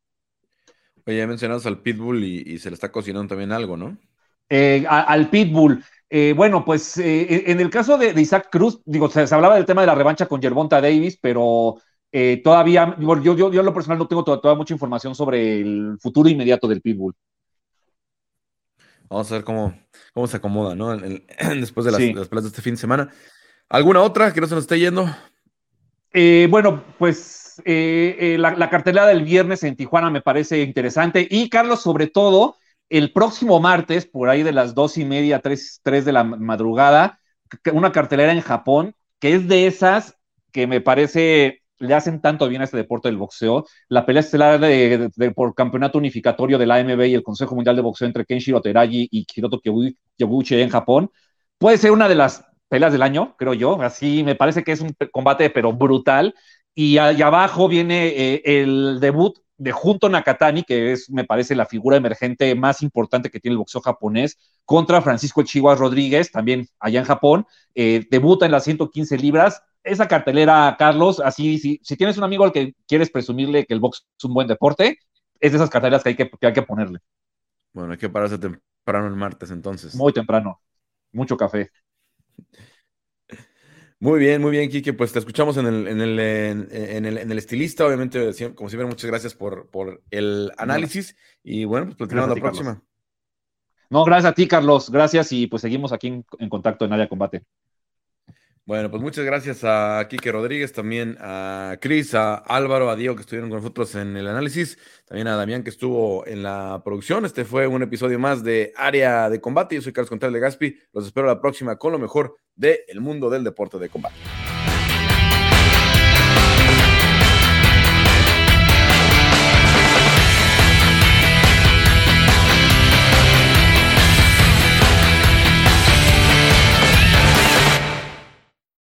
Oye, 1.06 1.18
ya 1.18 1.26
mencionaste 1.26 1.68
al 1.68 1.80
Pitbull 1.80 2.22
y, 2.24 2.58
se 2.58 2.70
le 2.70 2.74
está 2.74 2.92
cocinando 2.92 3.28
también 3.28 3.52
algo, 3.52 3.76
¿no? 3.76 3.96
Eh, 4.48 4.84
al 4.88 5.30
Pitbull. 5.30 5.82
Eh, 6.08 6.34
bueno, 6.36 6.64
pues 6.64 6.98
eh, 6.98 7.50
en 7.50 7.60
el 7.60 7.70
caso 7.70 7.96
de, 7.96 8.20
Isaac 8.20 8.48
Cruz, 8.50 8.80
digo, 8.84 9.08
se, 9.08 9.26
se, 9.26 9.34
hablaba 9.34 9.54
del 9.54 9.64
tema 9.64 9.80
de 9.80 9.86
la 9.86 9.94
revancha 9.94 10.26
con 10.26 10.42
Gervonta 10.42 10.80
Davis, 10.80 11.18
pero 11.20 11.78
eh, 12.12 12.40
todavía, 12.42 12.96
yo, 12.98 13.22
yo, 13.22 13.52
yo, 13.52 13.62
lo 13.62 13.72
personal 13.72 13.98
no 13.98 14.08
tengo 14.08 14.24
toda, 14.24 14.54
mucha 14.56 14.74
información 14.74 15.14
sobre 15.14 15.60
el 15.60 15.96
futuro 16.00 16.28
inmediato 16.28 16.66
del 16.66 16.80
Pitbull. 16.80 17.14
Vamos 19.08 19.30
a 19.30 19.34
ver 19.36 19.44
cómo, 19.44 19.78
cómo 20.12 20.26
se 20.26 20.36
acomoda, 20.36 20.74
¿no? 20.74 20.96
después 21.60 21.84
de 21.86 21.92
las, 21.92 22.00
peleas 22.00 22.42
de 22.42 22.48
este 22.48 22.62
fin 22.62 22.74
de 22.74 22.80
semana. 22.80 23.08
¿Alguna 23.68 24.02
otra 24.02 24.32
que 24.32 24.40
no 24.40 24.48
se 24.48 24.54
nos 24.56 24.64
esté 24.64 24.80
yendo? 24.80 25.06
Eh, 26.12 26.48
bueno, 26.50 26.84
pues 26.98 27.62
eh, 27.64 28.36
la, 28.38 28.56
la, 28.56 28.70
cartelera 28.70 29.06
del 29.06 29.22
viernes 29.22 29.62
en 29.62 29.76
Tijuana 29.76 30.10
me 30.10 30.22
parece 30.22 30.62
interesante. 30.62 31.26
Y 31.30 31.48
Carlos, 31.48 31.82
sobre 31.82 32.08
todo, 32.08 32.56
el 32.88 33.12
próximo 33.12 33.60
martes, 33.60 34.06
por 34.06 34.28
ahí 34.28 34.42
de 34.42 34.52
las 34.52 34.74
dos 34.74 34.98
y 34.98 35.04
media, 35.04 35.40
tres, 35.40 35.80
tres 35.82 36.04
de 36.04 36.12
la 36.12 36.24
madrugada, 36.24 37.20
una 37.72 37.92
cartelera 37.92 38.32
en 38.32 38.40
Japón, 38.40 38.94
que 39.18 39.34
es 39.34 39.48
de 39.48 39.66
esas 39.66 40.16
que 40.52 40.66
me 40.66 40.80
parece 40.80 41.60
le 41.80 41.94
hacen 41.94 42.20
tanto 42.20 42.46
bien 42.48 42.60
a 42.60 42.64
este 42.64 42.76
deporte 42.76 43.08
del 43.08 43.16
boxeo. 43.16 43.66
La 43.88 44.04
pelea 44.04 44.20
estelar 44.20 44.60
de, 44.60 45.10
por 45.34 45.54
campeonato 45.54 45.98
unificatorio 45.98 46.58
de 46.58 46.66
la 46.66 46.76
AMB 46.76 47.06
y 47.06 47.14
el 47.14 47.22
Consejo 47.22 47.54
Mundial 47.54 47.74
de 47.74 47.82
Boxeo 47.82 48.06
entre 48.06 48.26
Kenshiro 48.26 48.60
Teragi 48.60 49.08
y 49.10 49.26
Hiroto 49.34 49.60
Yoguchi 50.18 50.60
en 50.60 50.68
Japón 50.68 51.10
puede 51.58 51.78
ser 51.78 51.90
una 51.90 52.08
de 52.08 52.14
las 52.16 52.44
peleas 52.70 52.92
del 52.92 53.02
año, 53.02 53.34
creo 53.36 53.52
yo. 53.52 53.80
Así 53.82 54.24
me 54.24 54.34
parece 54.34 54.64
que 54.64 54.72
es 54.72 54.80
un 54.80 54.96
combate, 55.12 55.50
pero 55.50 55.72
brutal. 55.72 56.34
Y 56.74 56.96
allá 56.98 57.26
abajo 57.26 57.68
viene 57.68 58.08
eh, 58.08 58.42
el 58.44 58.98
debut 59.00 59.38
de 59.58 59.72
Junto 59.72 60.08
Nakatani, 60.08 60.62
que 60.62 60.92
es, 60.92 61.10
me 61.10 61.24
parece, 61.24 61.54
la 61.54 61.66
figura 61.66 61.98
emergente 61.98 62.54
más 62.54 62.80
importante 62.80 63.30
que 63.30 63.40
tiene 63.40 63.54
el 63.54 63.58
boxeo 63.58 63.82
japonés, 63.82 64.38
contra 64.64 65.02
Francisco 65.02 65.42
Chihuahua 65.42 65.78
Rodríguez, 65.78 66.30
también 66.32 66.66
allá 66.78 67.00
en 67.00 67.06
Japón. 67.06 67.46
Eh, 67.74 68.06
debuta 68.10 68.46
en 68.46 68.52
las 68.52 68.64
115 68.64 69.18
libras 69.18 69.62
esa 69.82 70.08
cartelera, 70.08 70.76
Carlos, 70.78 71.20
así, 71.20 71.58
si, 71.58 71.80
si, 71.82 71.96
tienes 71.96 72.18
un 72.18 72.24
amigo 72.24 72.44
al 72.44 72.52
que 72.52 72.74
quieres 72.86 73.10
presumirle 73.10 73.66
que 73.66 73.74
el 73.74 73.80
box 73.80 74.06
es 74.18 74.24
un 74.24 74.34
buen 74.34 74.46
deporte, 74.46 74.98
es 75.40 75.52
de 75.52 75.56
esas 75.56 75.70
carteleras 75.70 76.02
que 76.02 76.10
hay 76.10 76.16
que, 76.16 76.30
hay 76.42 76.52
que 76.52 76.62
ponerle. 76.62 76.98
Bueno, 77.72 77.92
hay 77.92 77.98
que 77.98 78.08
pararse 78.08 78.38
temprano 78.38 79.06
el 79.06 79.16
martes 79.16 79.50
entonces. 79.50 79.94
Muy 79.94 80.12
temprano, 80.12 80.60
mucho 81.12 81.36
café. 81.36 81.70
Muy 84.02 84.18
bien, 84.18 84.40
muy 84.40 84.50
bien, 84.50 84.70
Kike. 84.70 84.94
Pues 84.94 85.12
te 85.12 85.18
escuchamos 85.18 85.58
en 85.58 85.66
el, 85.66 85.86
en 85.86 86.00
el, 86.00 86.18
en, 86.18 87.04
el, 87.04 87.18
en 87.18 87.30
el 87.30 87.38
estilista. 87.38 87.86
Obviamente, 87.86 88.32
como 88.54 88.70
siempre, 88.70 88.86
muchas 88.86 89.10
gracias 89.10 89.34
por, 89.34 89.68
por 89.68 90.02
el 90.10 90.50
análisis. 90.56 91.14
Y 91.42 91.66
bueno, 91.66 91.86
pues 91.86 91.96
platicamos 91.96 92.30
la 92.30 92.42
próxima. 92.42 92.82
No, 93.90 94.04
gracias 94.04 94.32
a 94.32 94.34
ti, 94.34 94.48
Carlos. 94.48 94.90
Gracias 94.90 95.32
y 95.32 95.48
pues 95.48 95.60
seguimos 95.60 95.92
aquí 95.92 96.06
en, 96.06 96.24
en 96.38 96.48
contacto 96.48 96.86
en 96.86 96.94
área 96.94 97.08
combate. 97.08 97.44
Bueno, 98.70 98.88
pues 98.88 99.02
muchas 99.02 99.24
gracias 99.24 99.64
a 99.64 100.06
Quique 100.08 100.30
Rodríguez, 100.30 100.72
también 100.72 101.16
a 101.18 101.76
Cris, 101.80 102.14
a 102.14 102.36
Álvaro, 102.36 102.88
a 102.88 102.94
Diego 102.94 103.16
que 103.16 103.22
estuvieron 103.22 103.50
con 103.50 103.58
nosotros 103.58 103.96
en 103.96 104.16
el 104.16 104.28
análisis, 104.28 104.78
también 105.06 105.26
a 105.26 105.34
Damián 105.34 105.64
que 105.64 105.70
estuvo 105.70 106.24
en 106.24 106.44
la 106.44 106.80
producción. 106.84 107.24
Este 107.24 107.44
fue 107.44 107.66
un 107.66 107.82
episodio 107.82 108.20
más 108.20 108.44
de 108.44 108.72
Área 108.76 109.28
de 109.28 109.40
Combate. 109.40 109.74
Yo 109.74 109.82
soy 109.82 109.92
Carlos 109.92 110.08
Contreras 110.08 110.34
de 110.34 110.38
Gaspi. 110.38 110.78
Los 110.92 111.04
espero 111.04 111.26
la 111.26 111.40
próxima 111.40 111.78
con 111.78 111.90
lo 111.90 111.98
mejor 111.98 112.36
del 112.54 113.00
mundo 113.00 113.28
del 113.28 113.42
deporte 113.42 113.76
de 113.80 113.88
combate. 113.88 114.14